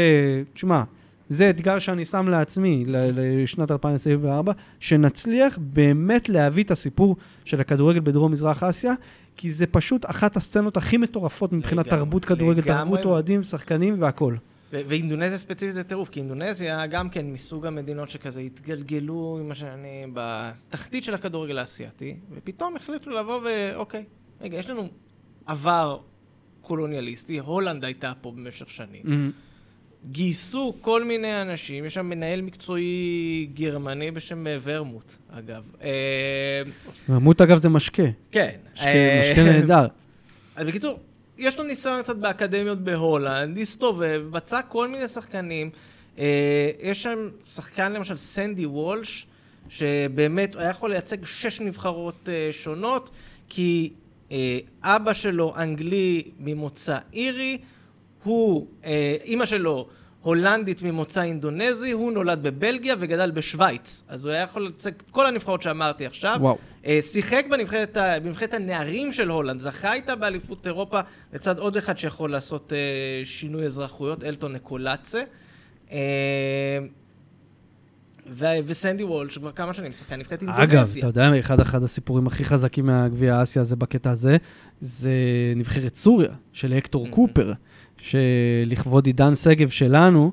תשמע, 0.53 0.83
זה 1.29 1.49
אתגר 1.49 1.79
שאני 1.79 2.05
שם 2.05 2.27
לעצמי 2.27 2.83
לשנת 2.87 3.71
2024, 3.71 4.53
שנצליח 4.79 5.57
באמת 5.61 6.29
להביא 6.29 6.63
את 6.63 6.71
הסיפור 6.71 7.15
של 7.45 7.61
הכדורגל 7.61 7.99
בדרום 7.99 8.31
מזרח 8.31 8.63
אסיה, 8.63 8.93
כי 9.37 9.51
זה 9.51 9.67
פשוט 9.67 10.09
אחת 10.09 10.37
הסצנות 10.37 10.77
הכי 10.77 10.97
מטורפות 10.97 11.53
מבחינת 11.53 11.87
לגמרי, 11.87 11.99
תרבות 11.99 12.25
כדורגל, 12.25 12.61
לגמרי. 12.61 12.83
תרבות 12.83 13.05
אוהדים, 13.05 13.43
שחקנים 13.43 14.01
והכול. 14.01 14.37
ו- 14.73 14.81
ואינדונזיה 14.87 15.37
ספציפית 15.37 15.73
זה 15.75 15.83
טירוף, 15.83 16.09
כי 16.09 16.19
אינדונזיה 16.19 16.87
גם 16.87 17.09
כן 17.09 17.25
מסוג 17.25 17.65
המדינות 17.65 18.09
שכזה 18.09 18.41
התגלגלו 18.41 19.37
עם 19.41 19.51
השנים 19.51 20.11
בתחתית 20.13 21.03
של 21.03 21.13
הכדורגל 21.13 21.57
האסייתי, 21.57 22.15
ופתאום 22.35 22.75
החליטו 22.75 23.09
לבוא 23.09 23.39
ואוקיי, 23.45 24.03
רגע, 24.41 24.57
יש 24.57 24.69
לנו 24.69 24.87
עבר 25.45 25.99
קולוניאליסטי, 26.61 27.39
הולנד 27.39 27.85
הייתה 27.85 28.13
פה 28.21 28.31
במשך 28.31 28.69
שנים. 28.69 29.31
גייסו 30.11 30.73
כל 30.81 31.03
מיני 31.03 31.41
אנשים, 31.41 31.85
יש 31.85 31.93
שם 31.93 32.05
מנהל 32.05 32.41
מקצועי 32.41 33.49
גרמני 33.53 34.11
בשם 34.11 34.47
אה, 34.47 34.57
ורמוט, 34.63 35.13
אגב. 35.31 35.63
אה, 35.81 36.61
רמות 37.09 37.41
אגב 37.41 37.57
זה 37.57 37.69
משקה, 37.69 38.03
כן. 38.31 38.55
משקה, 38.73 38.87
אה, 38.87 39.19
משקה 39.21 39.43
נהדר. 39.43 39.87
אז 40.55 40.67
בקיצור, 40.67 40.99
יש 41.37 41.57
לו 41.57 41.63
ניסיון 41.63 42.01
קצת 42.01 42.15
באקדמיות 42.15 42.79
בהולנד, 42.79 43.57
הסתובב, 43.57 44.23
מצא 44.31 44.59
כל 44.67 44.87
מיני 44.87 45.07
שחקנים. 45.07 45.69
יש 46.81 47.03
שם 47.03 47.29
שחקן 47.45 47.91
למשל 47.91 48.15
סנדי 48.15 48.65
וולש, 48.65 49.27
שבאמת 49.69 50.55
היה 50.55 50.69
יכול 50.69 50.91
לייצג 50.91 51.25
שש 51.25 51.61
נבחרות 51.61 52.29
שונות, 52.51 53.09
כי 53.49 53.93
אבא 54.83 55.13
שלו 55.13 55.53
אנגלי 55.57 56.23
ממוצא 56.39 56.97
אירי, 57.13 57.57
הוא, 58.25 58.67
אה, 58.85 59.15
אימא 59.23 59.45
שלו 59.45 59.87
הולנדית 60.21 60.81
ממוצא 60.81 61.21
אינדונזי, 61.23 61.91
הוא 61.91 62.11
נולד 62.11 62.43
בבלגיה 62.43 62.95
וגדל 62.99 63.31
בשוויץ. 63.31 64.03
אז 64.07 64.25
הוא 64.25 64.31
היה 64.31 64.41
יכול 64.41 64.61
לייצג 64.61 64.91
את 64.97 65.11
כל 65.11 65.25
הנבחרות 65.25 65.61
שאמרתי 65.61 66.05
עכשיו. 66.05 66.37
וואו. 66.41 66.57
אה, 66.85 66.99
שיחק 67.01 67.45
בנבחרת, 67.51 67.97
בנבחרת 68.23 68.53
הנערים 68.53 69.11
של 69.13 69.29
הולנד, 69.29 69.61
זכה 69.61 69.93
איתה 69.93 70.15
באליפות 70.15 70.67
אירופה, 70.67 70.99
לצד 71.33 71.59
עוד 71.59 71.77
אחד 71.77 71.97
שיכול 71.97 72.31
לעשות 72.31 72.73
אה, 72.73 72.77
שינוי 73.25 73.65
אזרחויות, 73.65 74.23
אלטון 74.23 74.53
נקולצה. 74.53 75.23
אה, 75.91 75.97
ו- 78.29 78.45
וסנדי 78.65 79.03
וולש 79.03 79.37
כבר 79.37 79.51
כמה 79.51 79.73
שנים 79.73 79.91
שחקן 79.91 80.19
נבחרת 80.19 80.41
אינדונזיה. 80.41 80.63
אגב, 80.81 80.95
אתה 80.97 81.07
יודע, 81.07 81.39
אחד, 81.39 81.59
אחד 81.59 81.83
הסיפורים 81.83 82.27
הכי 82.27 82.43
חזקים 82.43 82.85
מהגביע 82.85 83.35
האסיה 83.35 83.61
הזה 83.61 83.75
בקטע 83.75 84.11
הזה, 84.11 84.37
זה 84.79 85.11
נבחרת 85.55 85.95
סוריה, 85.95 86.29
של 86.53 86.73
הקטור 86.73 87.07
Mhm. 87.07 87.09
קופר, 87.09 87.53
שלכבוד 87.97 89.05
עידן 89.05 89.35
שגב 89.35 89.69
שלנו, 89.69 90.31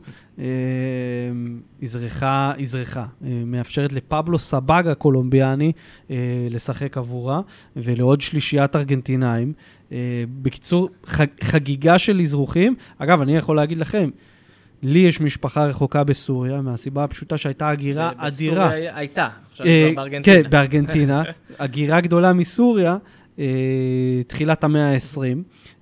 אזרחה, 1.83 2.53
אזרחה, 2.61 3.05
אה, 3.25 3.29
מאפשרת 3.47 3.93
לפבלו 3.93 4.39
סבגה 4.39 4.95
קולומביאני 4.95 5.73
אה, 6.11 6.17
לשחק 6.51 6.97
עבורה, 6.99 7.41
ולעוד 7.77 8.21
שלישיית 8.21 8.77
ארגנטינאים. 8.77 9.53
אה, 9.93 9.97
בקיצור, 10.43 10.89
חג, 11.07 11.27
חגיגה 11.43 11.99
של 11.99 12.21
אזרוחים. 12.21 12.75
אגב, 12.99 13.21
אני 13.21 13.37
יכול 13.37 13.57
להגיד 13.57 13.79
לכם, 13.79 14.11
לי 14.83 14.99
יש 14.99 15.21
משפחה 15.21 15.65
רחוקה 15.65 16.05
בסוריה, 16.05 16.61
מהסיבה 16.61 17.05
הפשוטה 17.05 17.37
שהייתה 17.37 17.69
הגירה 17.69 18.13
אדירה. 18.17 18.71
הייתה, 18.71 19.29
עכשיו 19.51 19.67
בארגנטינה. 19.95 20.43
כן, 20.43 20.51
בארגנטינה. 20.51 21.23
הגירה 21.59 22.01
גדולה 22.01 22.33
מסוריה, 22.33 22.97
תחילת 24.27 24.65
המאה 24.65 24.93
ה-20, 24.95 25.21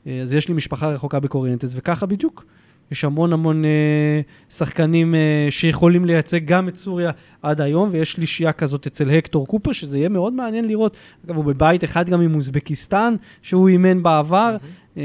אה, 0.07 0.21
אז 0.23 0.35
יש 0.35 0.49
לי 0.49 0.55
משפחה 0.55 0.89
רחוקה 0.89 1.21
בקוריינטס, 1.21 1.73
וככה 1.77 2.07
בדיוק. 2.07 2.45
יש 2.93 3.05
המון 3.05 3.33
המון 3.33 3.65
אה, 3.65 4.21
שחקנים 4.51 5.15
אה, 5.15 5.47
שיכולים 5.51 6.05
לייצג 6.05 6.45
גם 6.45 6.69
את 6.69 6.77
סוריה 6.77 7.11
עד 7.43 7.61
היום, 7.61 7.89
ויש 7.93 8.13
שלישייה 8.13 8.53
כזאת 8.53 8.87
אצל 8.87 9.11
הקטור 9.11 9.47
קופר, 9.47 9.73
שזה 9.73 9.99
יהיה 9.99 10.09
מאוד 10.09 10.33
מעניין 10.33 10.69
לראות. 10.69 10.97
אגב, 11.27 11.37
הוא 11.37 11.45
בבית 11.45 11.85
אחד 11.85 12.09
גם 12.11 12.21
עם 12.21 12.35
אוזבקיסטן, 12.35 13.15
שהוא 13.43 13.69
אימן 13.69 14.03
בעבר. 14.03 14.57
אה, 14.97 15.03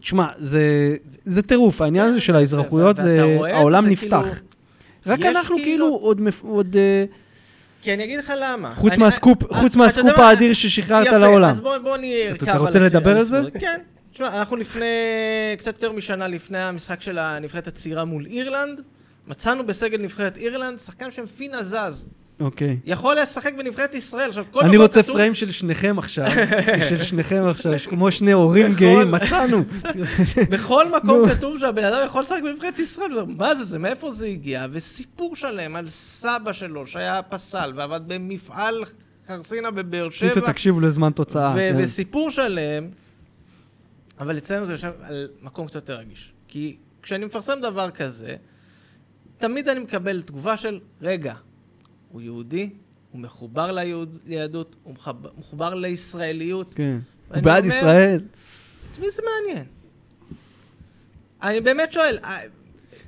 תשמע, 0.00 0.26
זה, 0.38 0.96
זה 1.24 1.42
טירוף, 1.42 1.82
העניין 1.82 2.08
הזה 2.08 2.20
של 2.20 2.36
האזרחויות, 2.36 2.98
ואתה 2.98 3.02
זה, 3.08 3.38
העולם 3.52 3.82
זה 3.84 3.90
נפתח. 3.90 4.26
כאילו- 4.26 4.48
רק 5.06 5.24
אנחנו 5.24 5.56
כאילו- 5.56 5.64
כאילו 5.64 5.86
עוד, 6.42 6.76
אה, 6.76 7.04
כי 7.82 7.94
אני 7.94 8.04
אגיד 8.04 8.18
לך 8.18 8.32
למה. 8.40 8.74
חוץ 8.74 8.92
אני- 8.92 9.02
מהסקופ, 9.04 9.44
אתה 9.44 9.54
חוץ 9.54 9.76
מהסקופ 9.76 10.18
מה? 10.18 10.28
האדיר 10.28 10.52
ששחררת 10.54 11.06
יפה, 11.06 11.18
לעולם. 11.18 11.50
אז 11.50 11.60
בוא, 11.60 11.78
בוא 11.78 11.96
נהיה... 11.96 12.30
אתה- 12.34 12.44
אתה 12.50 12.58
רוצה 12.58 12.78
לדבר 12.78 13.16
על 13.16 13.24
זה? 13.24 13.40
כן. 13.60 13.80
תשמע, 14.12 14.38
אנחנו 14.38 14.56
לפני, 14.56 14.84
קצת 15.58 15.74
יותר 15.74 15.92
משנה 15.92 16.28
לפני 16.28 16.58
המשחק 16.58 17.02
של 17.02 17.18
הנבחרת 17.18 17.68
הצעירה 17.68 18.04
מול 18.04 18.26
אירלנד, 18.26 18.80
מצאנו 19.26 19.66
בסגל 19.66 20.02
נבחרת 20.02 20.36
אירלנד 20.36 20.78
שחקן 20.80 21.10
שם 21.10 21.26
פינה 21.26 21.62
זז. 21.62 22.06
אוקיי. 22.40 22.78
יכול 22.84 23.16
לשחק 23.20 23.54
בנבחרת 23.58 23.94
ישראל. 23.94 24.28
עכשיו, 24.28 24.44
כל 24.50 24.60
אני 24.60 24.76
רוצה 24.76 25.02
כתוב- 25.02 25.14
פריים 25.16 25.34
של 25.34 25.52
שניכם 25.52 25.98
עכשיו, 25.98 26.26
של 26.88 26.96
שניכם 26.98 27.42
עכשיו, 27.50 27.72
יש 27.72 27.86
כמו 27.86 28.10
שני 28.10 28.32
הורים 28.32 28.74
גאים, 28.74 29.10
מצאנו. 29.10 29.64
בכל 30.50 30.86
מקום. 30.96 31.28
כתוב 31.28 31.58
שהבן 31.58 31.84
אדם 31.84 31.98
יכול 32.06 32.22
לשחק 32.22 32.40
בנבחרת 32.44 32.78
ישראל. 32.78 33.10
מה 33.36 33.54
זה, 33.54 33.64
זה, 33.64 33.78
מאיפה 33.78 34.12
זה 34.12 34.26
הגיע? 34.26 34.66
וסיפור 34.72 35.36
שלם 35.36 35.76
על 35.76 35.88
סבא 35.88 36.52
שלו, 36.52 36.86
שהיה 36.86 37.22
פסל, 37.22 37.72
ועבד 37.76 38.00
במפעל 38.06 38.84
חרסינה 39.26 39.70
בבאר 39.70 40.10
שבע. 40.10 40.28
קיצר, 40.34 40.46
תקשיבו 40.46 40.80
לזמן 40.80 41.10
תוצאה. 41.10 41.54
כן. 41.54 41.74
וסיפור 41.78 42.30
שלם, 42.30 42.88
אבל 44.20 44.38
אצלנו 44.38 44.66
זה 44.66 44.72
יושב 44.72 44.92
על 45.02 45.28
מקום 45.42 45.66
קצת 45.66 45.74
יותר 45.74 45.96
רגיש. 45.96 46.32
כי 46.48 46.76
כשאני 47.02 47.24
מפרסם 47.24 47.60
דבר 47.62 47.90
כזה, 47.90 48.36
תמיד 49.38 49.68
אני 49.68 49.80
מקבל 49.80 50.22
תגובה 50.22 50.56
של, 50.56 50.78
רגע, 51.02 51.34
הוא 52.12 52.20
יהודי, 52.20 52.70
הוא 53.12 53.20
מחובר 53.20 53.72
ליהוד- 53.72 54.18
ליהדות, 54.26 54.76
הוא 54.82 54.94
מחב- 54.94 55.38
מחובר 55.38 55.74
לישראליות. 55.74 56.74
כן. 56.74 56.98
ואני 57.30 57.42
בעד 57.42 57.64
אומר, 57.64 57.76
ישראל. 57.76 58.20
את 58.92 58.98
מי 58.98 59.10
זה 59.10 59.22
מעניין? 59.22 59.64
אני 61.42 61.60
באמת 61.60 61.92
שואל, 61.92 62.18
אה, 62.24 62.38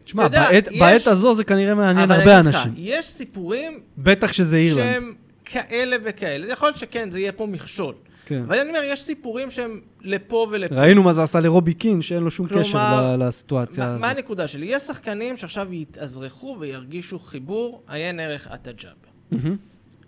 תשמע, 0.05 0.29
בעת- 0.29 0.67
יש- 0.73 0.79
בעת 0.81 1.07
הזו 1.07 1.35
זה 1.35 1.45
כנראה 1.45 1.75
מעניין 1.75 2.11
אבל 2.11 2.21
הרבה 2.21 2.41
לך, 2.51 2.57
אנשים. 2.57 2.73
יש 2.77 3.07
סיפורים 3.07 3.81
בטח 3.99 4.33
שזה 4.33 4.57
אירלנד. 4.57 5.01
שהם 5.01 5.13
כאלה 5.45 5.97
וכאלה. 6.05 6.53
יכול 6.53 6.69
להיות 6.69 6.77
שכן, 6.79 7.11
זה 7.11 7.21
יהיה 7.21 7.33
פה 7.33 7.47
מכשול. 7.47 7.95
כן. 8.31 8.43
אבל 8.43 8.59
אני 8.59 8.69
אומר, 8.69 8.81
יש 8.85 9.03
סיפורים 9.03 9.51
שהם 9.51 9.81
לפה 10.01 10.47
ולפה. 10.51 10.75
ראינו 10.75 11.03
מה 11.03 11.13
זה 11.13 11.23
עשה 11.23 11.41
לרובי 11.41 11.75
קין, 11.75 12.03
שאין 12.03 12.23
לו 12.23 12.31
שום 12.31 12.49
כלומר, 12.49 12.63
קשר 12.65 12.79
ל- 13.17 13.29
לסיטואציה 13.29 13.87
מה, 13.87 13.91
מה 13.99 14.07
הזאת. 14.07 14.17
הנקודה 14.17 14.49
שלי? 14.49 14.67
יש 14.67 14.83
שחקנים 14.83 15.37
שעכשיו 15.37 15.73
יתאזרחו 15.75 16.57
וירגישו 16.61 17.19
חיבור, 17.19 17.83
עיין 17.89 18.21
ערך 18.21 18.47
עטה 18.51 18.71
ג'אבר. 18.73 19.51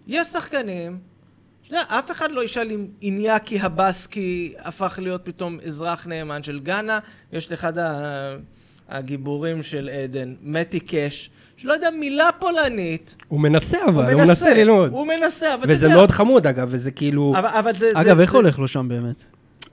יש 0.07 0.29
שחקנים, 0.29 0.99
יודע, 1.71 1.83
אף 1.89 2.11
אחד 2.11 2.31
לא 2.33 2.45
ישאל 2.45 2.71
אם 2.71 2.87
איניאקי 3.03 3.61
הבסקי 3.61 4.55
הפך 4.59 4.99
להיות 5.03 5.21
פתאום 5.25 5.59
אזרח 5.67 6.07
נאמן 6.07 6.43
של 6.43 6.61
גאנה. 6.61 6.99
יש 7.33 7.51
לאחד 7.51 7.79
ה- 7.79 8.35
הגיבורים 8.93 9.63
של 9.63 9.89
עדן, 9.89 10.35
מתי 10.43 10.81
קאש, 10.81 11.31
שלא 11.57 11.73
יודע 11.73 11.89
מילה 12.01 12.31
פולנית. 12.39 13.17
הוא 13.29 13.41
מנסה 13.41 13.79
אבל, 13.89 14.13
הוא 14.13 14.23
מנסה 14.23 14.55
ללמוד. 14.55 14.93
הוא 14.93 15.07
מנסה, 15.07 15.55
אבל 15.55 15.65
אתה 15.65 15.73
וזה 15.73 15.87
יודע... 15.87 15.97
מאוד 15.97 16.11
חמוד 16.11 16.47
אגב, 16.47 16.69
וזה 16.71 16.91
כאילו... 16.91 17.35
אבל, 17.39 17.49
אבל 17.49 17.73
זה... 17.75 17.89
אגב, 17.95 18.17
זה, 18.17 18.23
איך 18.23 18.33
זה... 18.33 18.37
הולך 18.37 18.59
לו 18.59 18.69
שם 18.69 18.89
באמת? 18.89 19.25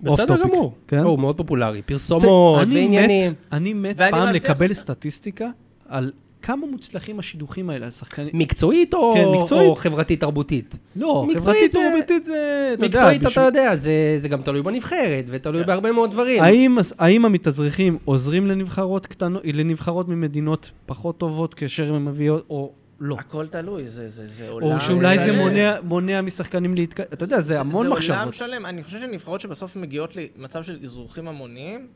בסדר 0.01 0.23
Off 0.35 0.37
topic. 0.37 0.47
גמור. 0.47 0.75
כן? 0.87 0.97
לא, 1.03 1.09
הוא 1.09 1.19
מאוד 1.19 1.37
פופולרי. 1.37 1.81
פרסומות 1.81 2.61
אני 2.63 2.75
ועניינים. 2.81 3.31
מת- 3.31 3.37
אני 3.53 3.73
מת 3.73 3.97
פעם 3.97 4.33
לקבל 4.33 4.73
סטטיסטיקה 4.73 5.47
על 5.89 6.11
כמה 6.41 6.65
מוצלחים 6.67 7.19
השידוכים 7.19 7.69
האלה, 7.69 7.87
השחקנים. 7.87 8.29
מקצועית 8.33 8.93
או 8.93 9.13
כן, 9.15 9.25
מקצועית. 9.41 9.69
או 9.69 9.75
חברתית-תרבותית? 9.75 10.77
לא, 10.95 11.25
מקצועית 11.29 11.41
חברתית 11.45 11.71
זה- 11.71 11.79
תרבותית 11.91 12.25
זה... 12.25 12.71
אתה 12.77 12.85
יודע, 12.85 12.97
מקצועית 12.97 13.21
אתה 13.21 13.29
בשביל- 13.29 13.45
יודע, 13.45 13.75
זה 13.75 13.91
זה 14.17 14.29
גם 14.29 14.41
תלוי 14.41 14.61
בנבחרת, 14.61 15.25
ותלוי 15.27 15.63
בהרבה 15.63 15.91
מאוד 15.91 16.11
דברים. 16.11 16.43
האם, 16.43 16.77
האם 16.99 17.25
המתאזרחים 17.25 17.97
עוזרים 18.05 18.47
לנבחרות 18.47 19.07
קטנות, 19.07 19.41
לנבחרות 19.45 20.07
ממדינות 20.07 20.71
פחות 20.85 21.17
טובות 21.17 21.53
כאשר 21.53 21.93
הם 21.95 22.05
מביאות, 22.05 22.45
או 22.49 22.71
לא? 22.99 23.15
הכל 23.19 23.47
תלוי, 23.47 23.87
זה, 23.87 24.09
זה, 24.09 24.27
זה 24.27 24.49
עולם... 24.49 24.67
או 24.67 24.79
שאולי 24.81 25.17
זה. 25.17 25.31
מונע, 25.37 25.75
מונע 25.83 26.21
משחקנים 26.21 26.75
להתק... 26.75 26.99
אתה 26.99 27.23
יודע, 27.23 27.41
זה 27.41 27.59
המון 27.59 27.85
זה 27.87 27.93
מחשבות. 27.93 28.17
עולם 28.19 28.31
שלם. 28.31 28.65
אני 28.65 28.83
חושב 28.83 28.99
שנבחרות 28.99 29.41
שבסוף 29.41 29.75
מגיעות 29.75 30.13
למצב 30.37 30.63
של 30.63 30.79
אזרוחים 30.83 31.27
המוניים, 31.27 31.87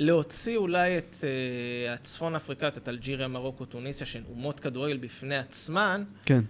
להוציא 0.00 0.56
אולי 0.56 0.98
את 0.98 1.16
uh, 1.20 1.24
הצפון 1.94 2.34
אפריקאית, 2.34 2.78
את 2.78 2.88
אלג'יריה, 2.88 3.28
מרוקו, 3.28 3.64
טוניסיה, 3.64 4.06
שהן 4.06 4.22
אומות 4.30 4.60
כדורגל 4.60 4.96
בפני 4.96 5.36
עצמן, 5.36 6.04
כן. 6.24 6.40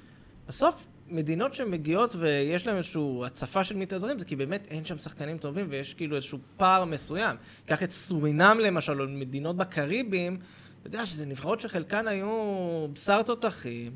בסוף 0.48 0.86
מדינות 1.09 1.55
שמגיעות 1.55 2.16
ויש 2.16 2.66
להן 2.66 2.76
איזושהי 2.76 3.03
הצפה 3.26 3.64
של 3.64 3.76
מתאזרים, 3.76 4.18
זה 4.18 4.24
כי 4.24 4.36
באמת 4.36 4.66
אין 4.70 4.84
שם 4.84 4.98
שחקנים 4.98 5.38
טובים 5.38 5.66
ויש 5.70 5.94
כאילו 5.94 6.16
איזשהו 6.16 6.38
פער 6.57 6.84
מסוים. 6.84 7.36
קח 7.66 7.82
את 7.82 7.92
סורינם 7.92 8.59
למשל, 8.61 9.03
או 9.03 9.09
מדינות 9.09 9.57
בקריבים, 9.57 10.38
אתה 10.80 10.88
יודע 10.88 11.07
שזה 11.07 11.26
נבחרות 11.26 11.61
שחלקן 11.61 12.09
היו 12.09 12.86
בשר 12.92 13.22
תותחים, 13.22 13.92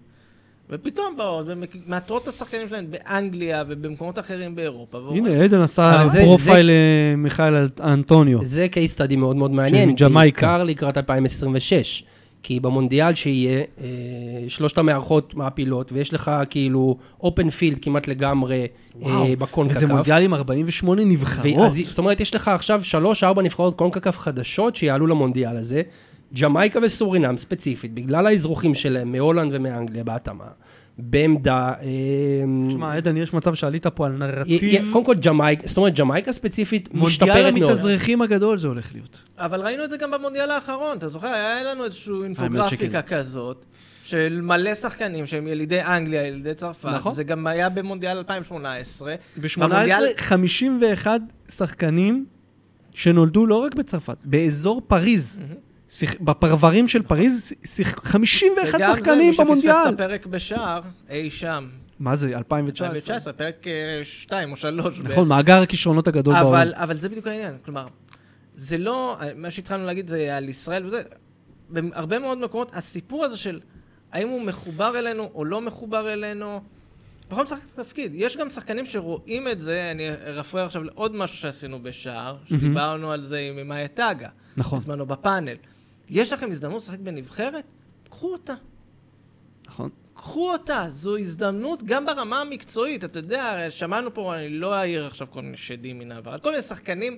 ופתאום 0.71 1.17
באות 1.17 1.47
ומאתרות 1.49 2.23
את 2.23 2.29
השחקנים 2.29 2.69
שלהם 2.69 2.87
באנגליה 2.91 3.65
ובמקומות 3.69 4.19
אחרים 4.19 4.55
באירופה. 4.55 4.99
הנה, 5.11 5.31
עדן 5.31 5.61
עשה 5.61 6.03
profile 6.25 6.71
למיכאל 6.71 7.69
אנטוניו. 7.81 8.45
זה 8.45 8.67
case 8.73 8.99
study 8.99 9.17
מאוד 9.17 9.37
מאוד 9.37 9.51
מעניין. 9.51 9.95
בעיקר 10.15 10.65
לקראת 10.65 10.97
2026. 10.97 12.05
כי 12.45 12.61
במונדיאל 12.61 13.15
שיהיה, 13.15 13.63
אה, 13.81 13.87
שלושת 14.49 14.79
המארחות 14.79 15.35
מעפילות, 15.35 15.93
ויש 15.93 16.15
לך 16.15 16.31
כאילו 16.51 16.97
open 17.21 17.51
field 17.51 17.79
כמעט 17.83 18.09
לגמרי 18.09 18.67
אה, 19.03 19.35
בקונקקף. 19.39 19.77
וזה 19.77 19.87
מונדיאל 19.87 20.23
עם 20.23 20.35
48 20.35 21.05
נבחרות. 21.05 21.57
ואז, 21.57 21.81
זאת 21.85 21.99
אומרת, 21.99 22.21
יש 22.21 22.35
לך 22.35 22.49
עכשיו 22.49 22.85
שלוש-ארבע 22.85 23.43
נבחרות 23.43 23.75
קונקקף 23.75 24.19
חדשות 24.19 24.77
שיעלו 24.77 25.07
למונדיאל 25.07 25.57
הזה. 25.57 25.83
ג'מייקה 26.41 26.79
וסורינם 26.83 27.37
ספציפית, 27.37 27.95
בגלל 27.95 28.27
האזרוחים 28.27 28.75
שלהם 28.75 29.13
מהולנד 29.13 29.51
ומאנגליה 29.55 30.05
בהתאמה, 30.05 30.45
בעמדה... 30.99 31.73
אה, 31.83 31.87
תשמע, 32.69 32.95
עדן, 32.95 33.17
יש 33.17 33.35
מצב 33.35 33.55
שעלית 33.55 33.87
פה 33.87 34.07
על 34.07 34.13
נרטיב. 34.13 34.89
קודם 34.93 35.05
כל 35.05 35.15
ג'מייקה, 35.15 35.67
זאת 35.67 35.77
אומרת 35.77 35.99
ג'מייקה 35.99 36.33
ספציפית 36.33 36.89
מונדיאל 36.89 37.09
משתפרת 37.09 37.55
מאוד. 37.55 37.71
המתאזרחים 37.71 38.23
הגדול 38.23 38.59
זה 38.59 38.69
הולך 38.69 38.93
להיות. 38.93 39.21
אבל 39.39 39.61
ראינו 39.61 39.85
את 39.85 39.91
זה 39.91 39.97
גם 39.97 40.11
במונדיאל 40.11 40.51
האחרון, 40.51 40.99
אתה 40.99 41.09
זוכר? 41.09 41.27
היה 41.27 41.63
לנו 41.63 41.85
איזושהי 41.85 42.13
אינפוגרפיקה. 42.25 43.03
כזאת, 43.03 43.65
של 44.05 44.41
מלא 44.43 44.75
שחקנים 44.75 45.27
שהם 45.27 45.47
ילידי 45.47 45.83
אנגליה, 45.83 46.27
ילידי 46.27 46.55
צרפת. 46.55 46.89
נכון. 46.89 47.15
זה 47.15 47.25
גם 47.25 47.47
היה 47.47 47.69
במונדיאל 47.69 48.17
2018. 48.17 49.15
ב-18, 49.37 49.61
במונדיאל- 49.61 50.05
51 50.17 51.21
שחקנים 51.49 52.27
שנולדו 52.95 53.47
לא 53.47 53.57
רק 53.57 53.75
בצרפת, 53.75 54.17
באזור 54.25 54.83
פריז. 54.87 55.41
שיח- 55.89 56.15
בפרברים 56.21 56.89
של 56.89 57.03
פריז, 57.03 57.53
שיח- 57.65 58.01
51 58.05 58.75
וגם 58.75 58.93
זה, 58.95 58.99
שחקנים 59.01 59.19
מי 59.27 59.33
שפספס 59.33 59.47
במונדיאל. 59.47 59.75
את 59.89 59.95
הפרק 59.95 60.27
בשער, 60.27 60.81
אי 61.11 61.31
שם. 61.31 61.69
מה 62.01 62.17
זה, 62.17 62.27
2019? 62.39 62.87
2019, 63.17 63.33
פרק 63.33 63.65
2 64.03 64.53
או 64.53 64.57
3. 64.57 64.99
נכון, 65.01 65.29
מאגר 65.29 65.63
הכישרונות 65.63 66.09
הגדול 66.09 66.35
בעולם. 66.35 66.47
אבל, 66.49 66.73
אבל 66.77 66.99
זה 66.99 67.09
בדיוק 67.09 67.27
העניין, 67.27 67.57
כלומר, 67.65 67.87
זה 68.55 68.79
לא, 68.79 69.17
מה 69.37 69.51
שהתחלנו 69.51 69.87
להגיד 69.87 70.09
זה 70.09 70.37
על 70.37 70.49
ישראל 70.49 70.87
וזה, 70.87 71.03
בהרבה 71.71 72.19
מאוד 72.19 72.39
מקומות, 72.39 72.71
הסיפור 72.75 73.25
הזה 73.25 73.37
של 73.37 73.61
האם 74.13 74.29
הוא 74.29 74.43
מחובר 74.43 74.99
אלינו 74.99 75.31
או 75.35 75.45
לא 75.45 75.61
מחובר 75.61 76.13
אלינו, 76.13 76.61
פחות 77.29 77.45
משחק 77.47 77.59
תפקיד. 77.75 78.13
יש 78.15 78.37
גם 78.37 78.51
שחקנים 78.51 78.87
שרואים 78.87 79.49
את 79.49 79.61
זה, 79.61 79.89
אני 79.91 80.11
רפרר 80.11 80.65
עכשיו 80.65 80.83
לעוד 80.85 81.17
משהו 81.17 81.37
שעשינו 81.39 81.83
בשער, 81.83 82.37
שדיברנו 82.49 83.13
על 83.13 83.25
זה 83.25 83.39
עם 83.39 83.69
מאיה 83.69 83.89
טאגה, 83.89 84.29
נכון. 84.57 84.79
בזמנו 84.79 85.07
בפאנל. 85.07 85.55
יש 86.09 86.33
לכם 86.33 86.51
הזדמנות 86.51 86.83
לשחק 86.83 86.99
בנבחרת? 86.99 87.65
קחו 88.11 88.33
אותה. 88.33 88.55
נכון. 89.67 89.91
קחו 90.15 90.53
אותה, 90.53 90.85
זו 90.89 91.17
הזדמנות 91.17 91.83
גם 91.83 92.07
ברמה 92.07 92.41
המקצועית. 92.41 93.05
אתה 93.05 93.19
יודע, 93.19 93.67
שמענו 93.71 94.15
פה, 94.15 94.37
אני 94.37 94.49
לא 94.49 94.75
אעיר 94.75 95.07
עכשיו 95.07 95.27
כל 95.31 95.43
מיני 95.43 95.57
שדים 95.57 95.99
מן 95.99 96.13
העבר, 96.13 96.39
כל 96.39 96.51
מיני 96.51 96.63
שחקנים 96.63 97.17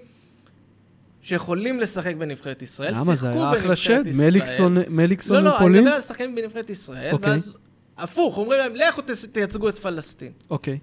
שיכולים 1.22 1.80
לשחק 1.80 2.14
בנבחרת 2.14 2.62
ישראל, 2.62 2.94
למה? 2.94 3.04
זה 3.04 3.12
שיחקו 3.12 3.26
היה 3.26 3.50
אחלה 3.50 3.52
בנבחרת 3.52 3.76
שד. 3.76 4.06
ישראל. 4.06 4.30
מליקסון 4.30 4.76
מליקסון 4.88 5.36
לא, 5.36 5.42
לא, 5.42 5.58
אני? 5.58 5.80
מדבר 5.80 5.90
על 5.90 6.00
שחקנים 6.00 6.34
בנבחרת 6.34 6.70
ישראל, 6.70 7.12
אוקיי. 7.12 7.30
ואז 7.30 7.56
הפוך, 7.96 8.38
אומרים 8.38 8.60
להם, 8.60 8.74
לכו 8.74 9.02
תייצגו 9.32 9.68
את 9.68 9.74
פלסטין. 9.78 10.32
אוקיי. 10.50 10.78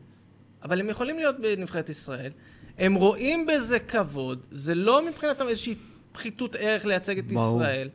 אבל 0.63 0.79
הם 0.79 0.89
יכולים 0.89 1.17
להיות 1.17 1.39
בנבחרת 1.39 1.89
ישראל, 1.89 2.31
הם 2.77 2.93
רואים 2.93 3.45
בזה 3.45 3.79
כבוד, 3.79 4.39
זה 4.51 4.75
לא 4.75 5.05
מבחינתם 5.05 5.47
איזושהי 5.47 5.75
פחיתות 6.13 6.55
ערך 6.59 6.85
לייצג 6.85 7.17
את 7.17 7.27
ברור. 7.31 7.61
ישראל. 7.61 7.89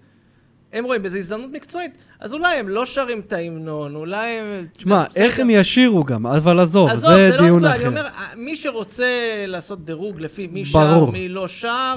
הם 0.73 0.85
רואים 0.85 1.03
בזה 1.03 1.19
הזדמנות 1.19 1.51
מקצועית, 1.53 1.91
אז 2.21 2.35
אולי 2.35 2.57
הם 2.57 2.69
לא 2.69 2.87
שרים 2.87 3.21
את 3.21 3.33
ההמנון, 3.33 3.95
אולי 3.95 4.27
הם... 4.39 4.67
תשמע. 4.73 5.05
איך 5.17 5.41
הם 5.41 5.51
ישירו 5.51 6.05
גם, 6.05 6.27
אבל 6.27 6.61
עזוב, 6.61 6.89
עזוב, 6.89 7.11
זה 7.11 7.29
לא 7.29 7.43
דיון 7.43 7.59
נקודה, 7.65 7.71
אחר. 7.77 7.81
אני 7.81 7.89
אומר, 7.89 8.09
מי 8.37 8.57
שרוצה 8.57 9.07
לעשות 9.47 9.85
דירוג 9.85 10.21
לפי 10.21 10.47
מי 10.47 10.65
ברור. 10.65 11.07
שר, 11.07 11.13
מי 11.13 11.29
לא 11.29 11.49
שר, 11.49 11.95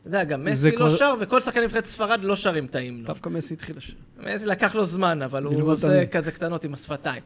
אתה 0.00 0.08
יודע, 0.08 0.24
גם 0.24 0.44
זה 0.44 0.50
מסי 0.50 0.70
לא 0.70 0.76
כבר- 0.76 0.96
שר, 0.96 1.14
וכל 1.20 1.40
שחקני 1.40 1.64
נבחרת 1.64 1.86
ספרד 1.86 2.20
לא 2.24 2.36
שרים 2.36 2.64
את 2.64 2.74
ההמנון. 2.74 3.04
דווקא 3.04 3.28
מסי 3.28 3.54
התחיל 3.54 3.76
לשיר. 3.76 3.94
מסי 4.34 4.46
לקח 4.46 4.74
לו 4.74 4.86
זמן, 4.86 5.22
אבל 5.22 5.44
הוא 5.44 5.72
עושה 5.72 5.88
תמיד. 5.88 6.08
כזה 6.08 6.32
קטנות 6.32 6.64
עם 6.64 6.74
השפתיים. 6.74 7.22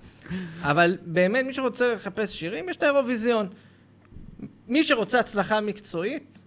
אבל 0.62 0.96
באמת, 1.06 1.44
מי 1.46 1.52
שרוצה 1.52 1.94
לחפש 1.94 2.38
שירים, 2.40 2.68
יש 2.68 2.76
את 2.76 2.82
האירוויזיון. 2.82 3.46
מי 4.68 4.84
שרוצה 4.84 5.20
הצלחה 5.20 5.60
מקצועית, 5.60 6.38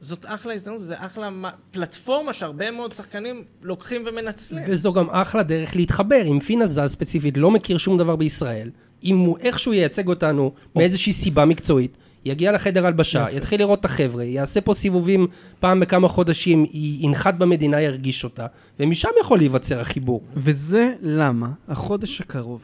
זאת 0.00 0.24
אחלה 0.28 0.54
הזדמנות, 0.54 0.84
זה 0.84 0.94
אחלה 0.98 1.30
מה- 1.30 1.50
פלטפורמה 1.70 2.32
שהרבה 2.32 2.70
מאוד 2.70 2.92
שחקנים 2.92 3.42
לוקחים 3.62 4.04
ומנצלים. 4.06 4.64
וזו 4.68 4.92
גם 4.92 5.10
אחלה 5.10 5.42
דרך 5.42 5.76
להתחבר. 5.76 6.22
אם 6.26 6.40
פינה 6.40 6.66
זז 6.66 6.80
ספציפית 6.86 7.36
לא 7.38 7.50
מכיר 7.50 7.78
שום 7.78 7.98
דבר 7.98 8.16
בישראל, 8.16 8.70
אם 9.04 9.18
הוא 9.18 9.38
איכשהו 9.40 9.72
ייצג 9.72 10.08
אותנו 10.08 10.52
מאיזושהי 10.76 11.12
סיבה 11.12 11.44
מקצועית, 11.44 11.96
יגיע 12.24 12.52
לחדר 12.52 12.86
הלבשה, 12.86 13.26
יתחיל 13.32 13.60
לראות 13.60 13.80
את 13.80 13.84
החבר'ה, 13.84 14.24
יעשה 14.24 14.60
פה 14.60 14.74
סיבובים 14.74 15.26
פעם 15.60 15.80
בכמה 15.80 16.08
חודשים, 16.08 16.66
ינחת 16.72 17.34
במדינה, 17.34 17.80
ירגיש 17.80 18.24
אותה, 18.24 18.46
ומשם 18.80 19.08
יכול 19.20 19.38
להיווצר 19.38 19.80
החיבור. 19.80 20.22
וזה 20.36 20.92
למה 21.02 21.48
החודש 21.68 22.20
הקרוב, 22.20 22.62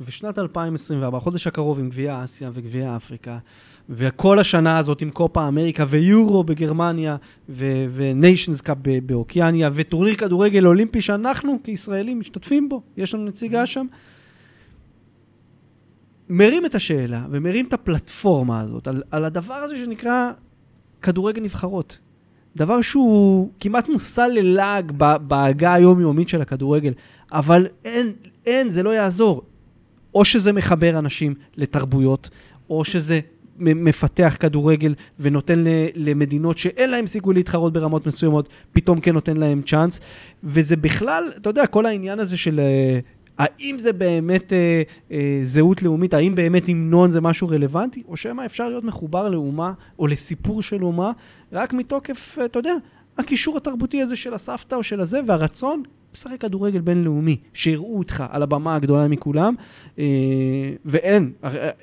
ושנת 0.00 0.38
2024, 0.38 1.18
החודש 1.18 1.46
הקרוב 1.46 1.78
עם 1.78 1.88
גביע 1.88 2.24
אסיה 2.24 2.50
וגביע 2.54 2.96
אפריקה, 2.96 3.38
וכל 3.88 4.38
השנה 4.38 4.78
הזאת 4.78 5.02
עם 5.02 5.10
קופה 5.10 5.48
אמריקה 5.48 5.84
ויורו 5.88 6.44
בגרמניה, 6.44 7.16
וניישנס 7.48 8.60
קאפ 8.60 8.76
באוקיאניה, 9.06 9.70
וטורניר 9.72 10.14
כדורגל 10.14 10.66
אולימפי 10.66 11.00
שאנחנו 11.00 11.58
כישראלים 11.64 12.20
משתתפים 12.20 12.68
בו, 12.68 12.82
יש 12.96 13.14
לנו 13.14 13.24
נציגה 13.24 13.66
שם. 13.66 13.86
מרים 16.28 16.66
את 16.66 16.74
השאלה 16.74 17.26
ומרים 17.30 17.66
את 17.66 17.72
הפלטפורמה 17.72 18.60
הזאת 18.60 18.88
על, 18.88 19.02
על 19.10 19.24
הדבר 19.24 19.54
הזה 19.54 19.76
שנקרא 19.76 20.32
כדורגל 21.02 21.42
נבחרות. 21.42 21.98
דבר 22.56 22.80
שהוא 22.80 23.50
כמעט 23.60 23.88
מושא 23.88 24.20
ללעג 24.20 24.92
בעגה 25.20 25.74
היומיומית 25.74 26.28
של 26.28 26.42
הכדורגל, 26.42 26.92
אבל 27.32 27.66
אין, 27.84 28.12
אין, 28.46 28.70
זה 28.70 28.82
לא 28.82 28.90
יעזור. 28.90 29.42
או 30.14 30.24
שזה 30.24 30.52
מחבר 30.52 30.98
אנשים 30.98 31.34
לתרבויות, 31.56 32.30
או 32.70 32.84
שזה 32.84 33.20
מפתח 33.58 34.36
כדורגל 34.40 34.94
ונותן 35.20 35.64
למדינות 35.94 36.58
שאין 36.58 36.90
להם 36.90 37.06
סיכוי 37.06 37.34
להתחרות 37.34 37.72
ברמות 37.72 38.06
מסוימות, 38.06 38.48
פתאום 38.72 39.00
כן 39.00 39.12
נותן 39.12 39.36
להם 39.36 39.62
צ'אנס. 39.62 40.00
וזה 40.44 40.76
בכלל, 40.76 41.32
אתה 41.36 41.50
יודע, 41.50 41.66
כל 41.66 41.86
העניין 41.86 42.18
הזה 42.18 42.36
של 42.36 42.60
אה, 42.60 43.00
האם 43.40 43.78
זה 43.78 43.92
באמת 43.92 44.52
אה, 44.52 44.82
אה, 45.12 45.38
זהות 45.42 45.82
לאומית, 45.82 46.14
האם 46.14 46.34
באמת 46.34 46.68
המנון 46.68 47.10
זה 47.10 47.20
משהו 47.20 47.48
רלוונטי, 47.48 48.02
או 48.08 48.16
שמא 48.16 48.46
אפשר 48.46 48.68
להיות 48.68 48.84
מחובר 48.84 49.28
לאומה 49.28 49.72
או 49.98 50.06
לסיפור 50.06 50.62
של 50.62 50.84
אומה, 50.84 51.12
רק 51.52 51.72
מתוקף, 51.72 52.38
אה, 52.38 52.44
אתה 52.44 52.58
יודע, 52.58 52.74
הקישור 53.18 53.56
התרבותי 53.56 54.02
הזה 54.02 54.16
של 54.16 54.34
הסבתא 54.34 54.74
או 54.74 54.82
של 54.82 55.00
הזה, 55.00 55.20
והרצון 55.26 55.82
לשחק 56.14 56.40
כדורגל 56.40 56.80
בינלאומי, 56.80 57.36
שיראו 57.52 57.98
אותך 57.98 58.24
על 58.30 58.42
הבמה 58.42 58.74
הגדולה 58.74 59.08
מכולם, 59.08 59.54
אה, 59.98 60.04
ואין, 60.84 61.32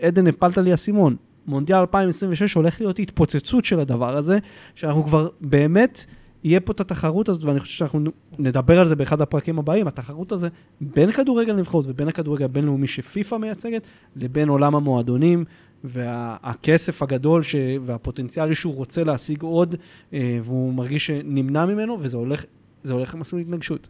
עדן 0.02 0.28
הפלת 0.28 0.58
לי 0.58 0.74
אסימון. 0.74 1.16
מונדיאל 1.48 1.80
2026 1.80 2.54
הולך 2.54 2.82
להיות 2.82 3.00
התפוצצות 3.00 3.66
של 3.66 3.80
הדבר 3.80 4.18
הזה, 4.18 4.38
שאנחנו 4.76 5.04
כבר 5.04 5.30
באמת, 5.42 6.06
יהיה 6.44 6.60
פה 6.60 6.72
את 6.72 6.80
התחרות 6.80 7.30
הזאת, 7.30 7.44
ואני 7.44 7.60
חושב 7.60 7.74
שאנחנו 7.74 8.00
נדבר 8.40 8.80
על 8.80 8.88
זה 8.88 8.96
באחד 8.96 9.22
הפרקים 9.22 9.60
הבאים, 9.60 9.88
התחרות 9.88 10.32
הזה 10.32 10.48
בין 10.82 11.12
כדורגל 11.12 11.56
נבחרות 11.56 11.86
ובין 11.88 12.08
הכדורגל 12.08 12.46
הבינלאומי 12.46 12.88
שפיפ"א 12.88 13.38
מייצגת, 13.38 13.88
לבין 14.16 14.50
עולם 14.50 14.76
המועדונים 14.76 15.46
והכסף 15.84 17.04
הגדול 17.04 17.44
ש... 17.44 17.56
והפוטנציאלי 17.82 18.56
שהוא 18.56 18.76
רוצה 18.76 19.04
להשיג 19.04 19.42
עוד, 19.42 19.76
אה, 20.14 20.40
והוא 20.44 20.74
מרגיש 20.74 21.08
שנמנע 21.08 21.66
ממנו, 21.66 21.98
וזה 22.00 22.18
הולך, 22.18 22.46
הולך 22.90 23.16
למסלול 23.16 23.42
התנגשות. 23.42 23.90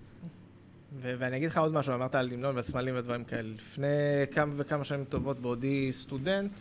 ו- 1.02 1.14
ואני 1.20 1.38
אגיד 1.38 1.50
לך 1.50 1.58
עוד 1.58 1.74
משהו, 1.74 1.94
אמרת 1.94 2.16
על 2.16 2.30
המנון 2.34 2.56
והסמלים 2.56 2.96
ודברים 2.98 3.24
כאלה. 3.24 3.50
לפני 3.56 3.88
כמה 4.32 4.54
וכמה 4.58 4.84
שנים 4.84 5.06
טובות 5.06 5.40
בעודי 5.40 5.90
סטודנט. 5.92 6.52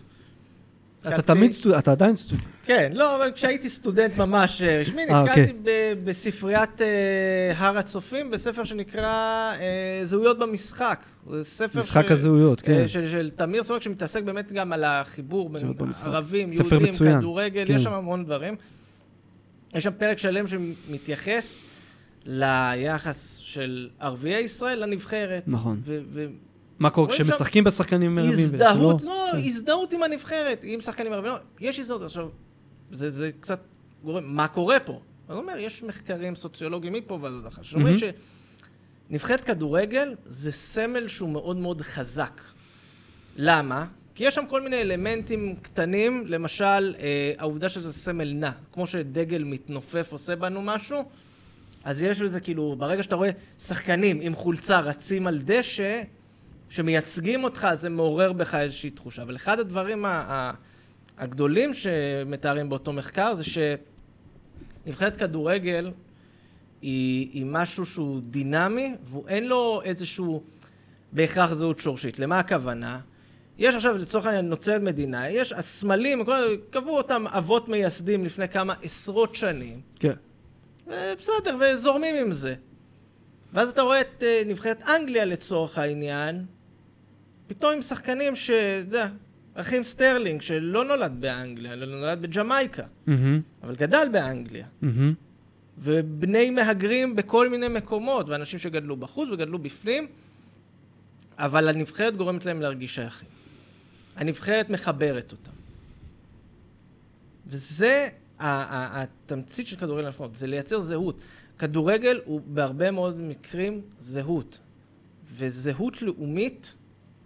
אתה 1.08 1.22
תמיד 1.22 1.52
סטודנט, 1.52 1.78
אתה 1.78 1.92
עדיין 1.92 2.16
סטודנט. 2.16 2.44
כן, 2.64 2.92
לא, 2.94 3.16
אבל 3.16 3.32
כשהייתי 3.32 3.68
סטודנט 3.68 4.16
ממש 4.16 4.62
אה, 4.62 4.80
רשמי, 4.80 5.02
אה, 5.02 5.22
נתקלתי 5.22 5.40
אוקיי. 5.40 5.94
בספריית 6.04 6.82
אה, 6.82 6.86
הר 7.56 7.78
הצופים, 7.78 8.30
בספר 8.30 8.64
שנקרא 8.64 9.52
זהויות 10.04 10.38
במשחק. 10.38 11.04
זה 11.30 11.44
ספר 11.44 11.80
משחק 11.80 12.10
הזהויות, 12.10 12.60
כן. 12.60 12.88
של, 12.88 13.30
תמיר 13.30 13.62
סורק, 13.62 13.82
שמתעסק 13.82 14.22
באמת 14.22 14.52
גם 14.52 14.72
על 14.72 14.84
החיבור 14.84 15.50
בין. 15.50 15.74
ערבים, 16.04 16.48
יהודים, 16.52 17.18
כדורגל, 17.18 17.64
כן. 17.66 17.74
יש 17.74 17.82
שם 17.82 17.92
המון 17.92 18.24
דברים. 18.24 18.56
יש 19.74 19.84
שם 19.84 19.92
פרק 19.98 20.18
שלם 20.18 20.46
שמתייחס 20.46 21.54
ליחס 22.26 23.40
של 23.56 23.88
ערביי 23.98 24.40
ישראל 24.44 24.82
לנבחרת. 24.84 25.42
נכון. 25.46 25.80
ו- 25.84 26.00
ו- 26.12 26.26
מה 26.78 26.90
קורה 26.90 27.08
כשמשחקים 27.08 27.64
בשחקנים 27.64 28.18
ערבים? 28.18 28.32
הזדהות, 28.32 28.96
ושלא- 29.02 29.06
לא, 29.06 29.28
כן. 29.32 29.38
הזדהות 29.38 29.92
עם 29.92 30.02
הנבחרת, 30.02 30.60
עם 30.62 30.80
שחקנים 30.80 31.12
ערבים, 31.12 31.30
לא, 31.32 31.38
יש 31.60 31.78
הזדהות. 31.78 32.02
עכשיו, 32.02 32.28
זה, 32.92 33.10
זה 33.10 33.30
קצת 33.40 33.60
גורם, 34.04 34.24
מה 34.36 34.48
קורה 34.48 34.80
פה? 34.80 35.00
אני 35.30 35.38
אומר, 35.38 35.58
יש 35.58 35.82
מחקרים 35.82 36.36
סוציולוגיים 36.36 36.92
מפה 36.92 37.18
ועד 37.22 37.32
עוד 37.32 37.46
אחת, 37.46 37.64
שאומרים. 37.64 37.96
שנבחרת 39.10 39.40
כדורגל 39.40 40.14
זה 40.26 40.52
סמל 40.52 41.08
שהוא 41.08 41.28
מאוד 41.30 41.56
מאוד 41.56 41.82
חזק. 41.82 42.40
למה? 43.36 43.86
כי 44.14 44.24
יש 44.24 44.34
שם 44.34 44.44
כל 44.48 44.62
מיני 44.62 44.80
אלמנטים 44.80 45.56
קטנים, 45.62 46.24
למשל, 46.26 46.64
אה, 46.98 47.32
העובדה 47.38 47.68
שזה 47.68 47.92
סמל 47.92 48.32
נע, 48.32 48.50
כמו 48.72 48.86
שדגל 48.86 49.44
מתנופף 49.44 50.08
עושה 50.12 50.36
בנו 50.36 50.62
משהו, 50.62 51.04
אז 51.86 52.02
יש 52.02 52.20
לזה 52.20 52.40
כאילו, 52.40 52.74
ברגע 52.78 53.02
שאתה 53.02 53.14
רואה 53.16 53.30
שחקנים 53.58 54.20
עם 54.20 54.34
חולצה 54.34 54.80
רצים 54.80 55.26
על 55.26 55.38
דשא, 55.44 56.02
שמייצגים 56.68 57.44
אותך, 57.44 57.68
זה 57.74 57.88
מעורר 57.88 58.32
בך 58.32 58.54
איזושהי 58.54 58.90
תחושה. 58.90 59.22
אבל 59.22 59.36
אחד 59.36 59.58
הדברים 59.60 60.04
ה- 60.04 60.08
ה- 60.28 60.52
הגדולים 61.18 61.74
שמתארים 61.74 62.68
באותו 62.68 62.92
מחקר 62.92 63.34
זה 63.34 63.44
שנבחרת 64.84 65.16
כדורגל 65.16 65.90
היא, 66.82 67.28
היא 67.32 67.46
משהו 67.46 67.86
שהוא 67.86 68.20
דינמי, 68.30 68.94
ואין 69.12 69.46
לו 69.48 69.82
איזשהו 69.84 70.42
בהכרח 71.12 71.52
זהות 71.52 71.78
שורשית. 71.78 72.18
למה 72.18 72.38
הכוונה? 72.38 73.00
יש 73.58 73.74
עכשיו, 73.74 73.98
לצורך 73.98 74.26
העניין, 74.26 74.48
נוצרת 74.48 74.82
מדינה, 74.82 75.30
יש 75.30 75.52
הסמלים, 75.52 76.24
קבעו 76.70 76.96
אותם 76.96 77.24
אבות 77.26 77.68
מייסדים 77.68 78.24
לפני 78.24 78.48
כמה 78.48 78.74
עשרות 78.82 79.34
שנים, 79.34 79.80
כן. 79.98 80.12
בסדר, 80.86 81.56
וזורמים 81.60 82.14
עם 82.14 82.32
זה. 82.32 82.54
ואז 83.52 83.70
אתה 83.70 83.82
רואה 83.82 84.00
את 84.00 84.22
אה, 84.22 84.42
נבחרת 84.46 84.82
אנגליה 84.82 85.24
לצורך 85.24 85.78
העניין, 85.78 86.44
פתאום 87.46 87.72
עם 87.72 87.82
שחקנים 87.82 88.36
ש... 88.36 88.50
אתה 88.50 88.96
יודע, 88.96 89.08
אחים 89.54 89.84
סטרלינג, 89.84 90.40
שלא 90.40 90.84
נולד 90.84 91.16
באנגליה, 91.20 91.72
אלא 91.72 91.86
נולד 91.86 92.22
בג'מייקה, 92.22 92.82
מהמם, 93.06 93.40
אבל 93.62 93.76
גדל 93.76 94.08
באנגליה. 94.12 94.66
מהמם. 94.82 95.14
ובני 95.78 96.50
מהגרים 96.50 97.16
בכל 97.16 97.48
מיני 97.48 97.68
מקומות, 97.68 98.28
ואנשים 98.28 98.58
שגדלו 98.58 98.96
בחוץ 98.96 99.28
וגדלו 99.32 99.58
בפנים, 99.58 100.06
אבל 101.38 101.68
הנבחרת 101.68 102.16
גורמת 102.16 102.46
להם 102.46 102.60
להרגיש 102.60 102.94
שייכים. 102.94 103.28
הנבחרת 104.16 104.70
מחברת 104.70 105.32
אותם. 105.32 105.50
וזה 107.46 108.08
התמצית 108.38 109.66
של 109.66 109.76
כדורגל 109.76 110.04
הנבחרות, 110.04 110.36
זה 110.36 110.46
לייצר 110.46 110.80
זהות. 110.80 111.20
כדורגל 111.58 112.20
הוא 112.24 112.40
בהרבה 112.46 112.90
מאוד 112.90 113.20
מקרים 113.20 113.80
זהות. 113.98 114.58
וזהות 115.32 116.02
לאומית 116.02 116.74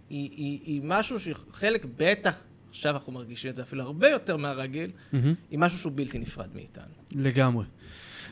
היא, 0.09 0.29
היא, 0.31 0.59
היא 0.63 0.81
משהו 0.83 1.19
שחלק, 1.19 1.85
בטח, 1.97 2.39
עכשיו 2.69 2.93
אנחנו 2.93 3.11
מרגישים 3.11 3.51
את 3.51 3.55
זה 3.55 3.61
אפילו 3.61 3.83
הרבה 3.83 4.09
יותר 4.09 4.37
מהרגיל, 4.37 4.91
מהמם. 5.11 5.33
היא 5.51 5.59
משהו 5.59 5.79
שהוא 5.79 5.91
בלתי 5.95 6.19
נפרד 6.19 6.49
מאיתנו. 6.55 6.93
לגמרי. 7.15 7.65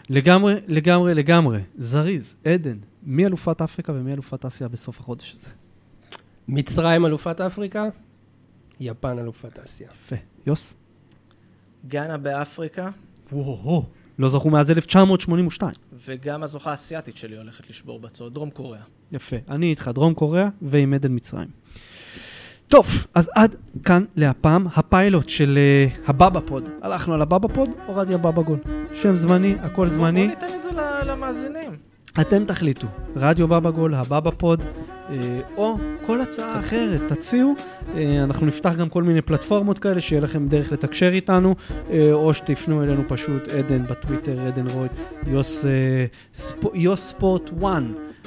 לגמרי, 0.10 0.54
לגמרי, 0.68 1.16
לגמרי. 1.16 1.60
זריז, 1.78 2.36
עדן, 2.46 2.78
מי 3.04 3.26
אלופת 3.26 3.62
אפריקה 3.62 3.94
ומי 3.94 4.14
אלופת 4.14 4.46
אסיה 4.46 4.68
בסוף 4.68 5.00
החודש 5.00 5.36
הזה? 5.36 5.50
מצרים 6.48 7.06
אלופת 7.06 7.42
אפריקה, 7.42 7.86
יפן 8.80 9.20
אלופת 9.20 9.60
אסיה. 9.60 9.88
יפה. 9.88 10.16
יוס? 10.46 10.76
גאנה 11.88 12.18
באפריקה, 12.18 12.90
וואו. 13.32 13.84
לא 14.20 14.30
זכו 14.30 14.50
מאז 14.50 14.72
1982. 14.72 15.72
וגם 16.08 16.44
הזוכה 16.44 16.72
האסייתית 16.72 17.18
שלי 17.18 17.38
הולכת 17.38 17.70
לשבור 17.70 18.00
בצעות, 18.00 18.34
דרום 18.34 18.50
קוריאה. 18.50 18.84
יפה. 19.12 19.36
אני 19.50 19.66
איתך, 19.70 19.92
דרום 19.94 20.14
קוריאה 20.14 20.50
ועם 20.62 20.94
עדן 20.94 21.16
מצרים. 21.16 21.48
טוב, 22.68 22.88
אז 23.16 23.30
עד 23.36 23.56
כאן 23.84 24.04
להפעם 24.16 24.68
הפיילוט 24.76 25.30
של 25.30 25.58
uh, 25.58 26.10
הבבא 26.10 26.40
פוד. 26.46 26.70
הלכנו 26.82 27.14
על 27.14 27.22
הבבא 27.22 27.48
פוד, 27.54 27.70
הורדתי 27.86 28.14
הבבא 28.16 28.42
גול. 28.42 28.60
שם 28.94 29.16
זמני, 29.16 29.56
הכל 29.60 29.88
זמני. 29.88 30.28
בוא 30.28 30.36
ניתן 30.36 30.46
את 30.46 30.64
זה 30.64 30.70
למאזינים. 31.06 31.89
אתם 32.22 32.46
תחליטו, 32.46 32.88
רדיו 33.16 33.48
בבא 33.48 33.70
גול, 33.70 33.94
הבבא 33.94 34.32
פוד, 34.38 34.64
אה, 35.10 35.40
או 35.58 35.78
כל 36.06 36.22
הצעה 36.22 36.60
אחרת, 36.60 37.02
תציעו. 37.14 37.54
אה, 37.96 38.24
אנחנו 38.24 38.46
נפתח 38.46 38.76
גם 38.76 38.90
כל 38.90 39.04
מיני 39.04 39.22
פלטפורמות 39.22 39.80
כאלה, 39.80 40.02
שיהיה 40.02 40.22
לכם 40.22 40.48
דרך 40.48 40.72
לתקשר 40.72 41.10
איתנו, 41.14 41.56
אה, 41.92 42.14
או 42.14 42.34
שתפנו 42.34 42.84
אלינו 42.84 43.04
פשוט, 43.08 43.48
עדן 43.48 43.84
בטוויטר, 43.84 44.40
עדן 44.48 44.68
רויט, 44.68 44.92
יוס, 45.28 45.66
יוס 46.74 47.10
ספורט 47.10 47.52
1, 47.60 47.84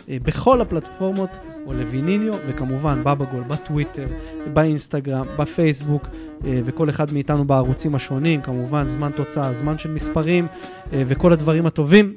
אה, 0.08 0.16
בכל 0.22 0.60
הפלטפורמות, 0.60 1.30
או 1.66 1.72
לויניניו, 1.72 2.34
וכמובן 2.46 3.00
בבא 3.00 3.24
גול 3.24 3.42
בטוויטר, 3.42 4.06
באינסטגרם, 4.52 5.24
בפייסבוק, 5.38 6.08
וכל 6.44 6.90
אחד 6.90 7.12
מאיתנו 7.12 7.44
בערוצים 7.44 7.94
השונים, 7.94 8.42
כמובן 8.42 8.86
זמן 8.86 9.10
תוצאה, 9.16 9.52
זמן 9.52 9.78
של 9.78 9.90
מספרים, 9.90 10.46
וכל 10.92 11.32
הדברים 11.32 11.66
הטובים. 11.66 12.14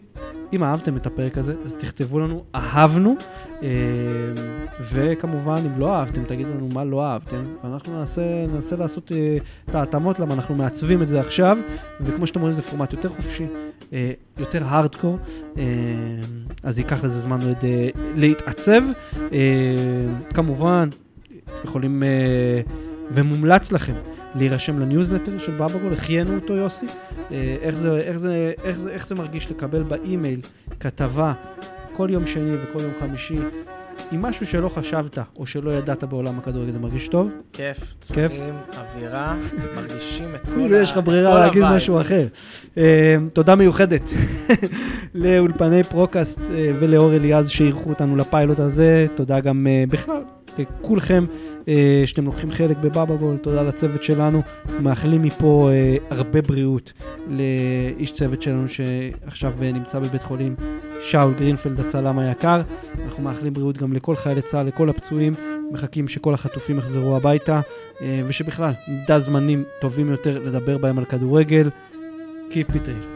אם 0.54 0.64
אהבתם 0.64 0.98
את 0.98 1.06
הפרק 1.08 1.38
הזה, 1.38 1.54
אז 1.66 1.76
תכתבו 1.76 2.20
לנו, 2.20 2.44
אהבנו, 2.56 3.16
אה, 3.64 3.68
וכמובן, 4.92 5.56
אם 5.66 5.80
לא 5.80 5.96
אהבתם, 5.96 6.24
תגידו 6.24 6.50
לנו 6.50 6.70
מה 6.74 6.84
לא 6.84 7.06
אהבתם, 7.06 7.44
ואנחנו 7.64 8.00
ננסה, 8.00 8.46
ננסה 8.54 8.76
לעשות 8.76 9.12
אה, 9.12 9.38
את 9.70 9.76
ההתאמות, 9.76 10.20
למה 10.20 10.34
אנחנו 10.34 10.56
מעצבים 10.56 11.02
את 11.02 11.08
זה 11.08 11.20
עכשיו, 11.20 11.58
וכמו 12.02 12.28
שאתם 12.28 12.40
רואים, 12.40 12.54
זה 12.54 12.62
פורמט 12.62 12.94
יותר 12.94 13.10
חופשי, 13.10 13.46
אה, 13.94 14.12
יותר 14.38 14.64
הארדקור, 14.66 15.18
אז 16.64 16.80
ייקח 16.80 17.04
לזה 17.04 17.20
זמן 17.20 17.40
עוד 17.42 17.58
להתעצב. 18.16 18.82
כמובן, 20.34 20.90
יכולים, 21.64 22.04
ומומלץ 23.12 23.72
לכם, 23.72 23.94
להירשם 24.36 24.80
לניוזלטר 24.80 25.38
של 25.38 25.52
בבגול, 25.52 25.94
החיינו 25.94 26.36
אותו 26.36 26.54
יוסי, 26.54 26.86
אה, 27.32 27.56
איך 27.62 27.76
זה, 27.76 27.98
איך, 27.98 28.18
זה, 28.18 28.54
איך, 28.64 28.80
זה, 28.80 28.92
איך 28.92 29.08
זה 29.08 29.16
מרגיש 29.16 29.52
לקבל 29.52 29.84
באימייל 29.84 30.40
כתבה 30.80 31.34
כל 31.96 32.08
יום 32.12 32.26
שני 32.26 32.56
וכל 32.56 32.84
יום 32.84 32.92
חמישי 33.00 33.38
עם 34.12 34.22
משהו 34.22 34.48
שלא 34.48 34.70
חשבת 34.70 35.18
או 35.36 35.46
שלא 35.46 35.72
ידעת 35.72 36.04
בעולם 36.04 36.40
הכדורגל, 36.40 36.72
זה 36.72 36.80
מרגיש 36.80 37.08
טוב? 37.08 37.30
כיף. 37.54 37.78
צבעים, 38.00 38.54
אווירה, 38.78 39.36
מרגישים 39.76 40.36
את 40.36 40.46
כל 40.46 40.52
כאילו 40.52 40.76
יש 40.76 40.92
לך 40.92 41.00
ברירה 41.04 41.40
להגיד. 41.40 41.64
משהו 41.64 42.02
אחר. 42.02 42.28
אה, 42.78 43.16
תודה 43.34 43.56
מיוחדת 43.56 44.02
לאולפני 45.16 45.84
פרוקאסט 45.84 46.40
אה, 46.40 46.72
ולאור 46.80 47.14
אליעז 47.14 47.50
שאירחו 47.50 47.90
אותנו 47.90 48.16
לפיילוט 48.16 48.60
הזה. 48.60 49.08
תודה 49.16 49.40
גם 49.40 49.68
בכלל 49.90 50.22
לכולכם 50.58 51.26
אה, 51.68 52.04
שאתם 52.06 52.26
לוקחים 52.26 52.52
חלק 52.52 52.78
בבבא 52.78 53.16
גול. 53.16 53.38
תודה 53.38 53.62
לצוות 53.64 54.04
שלנו. 54.04 54.42
מאחלים 54.80 55.22
מפה 55.22 55.70
אה, 55.72 55.98
הרבה 56.10 56.42
בריאות 56.42 56.94
לאיש 57.30 58.12
צוות 58.12 58.42
שלנו 58.42 58.68
שעכשיו 58.68 59.54
אה, 59.62 59.72
נמצא 59.72 60.00
בבית 60.00 60.24
חולים, 60.24 60.56
שאול 61.02 61.34
גרינפלד 61.34 61.80
הצלם 61.80 62.20
היקר. 62.20 62.62
אנחנו 63.06 63.24
מאחלים 63.24 63.54
בריאות 63.54 63.78
גם 63.78 63.94
לכל 63.94 64.16
חיילי 64.16 64.42
צה"ל, 64.42 64.68
לכל 64.68 64.90
הפצועים. 64.90 65.34
מחכים 65.72 66.08
שכל 66.08 66.34
החטופים 66.34 66.78
יחזרו 66.78 67.16
הביתה, 67.16 67.62
אה, 68.02 68.22
ושבכלל 68.28 68.72
נדע 68.88 69.20
זמנים 69.20 69.64
טובים 69.82 70.12
יותר 70.12 70.40
לדבר 70.40 70.78
בהם 70.78 70.98
על 70.98 71.06
כדורגל. 71.06 71.70
Keep 72.50 72.76
it 72.76 72.88
real. 72.88 73.15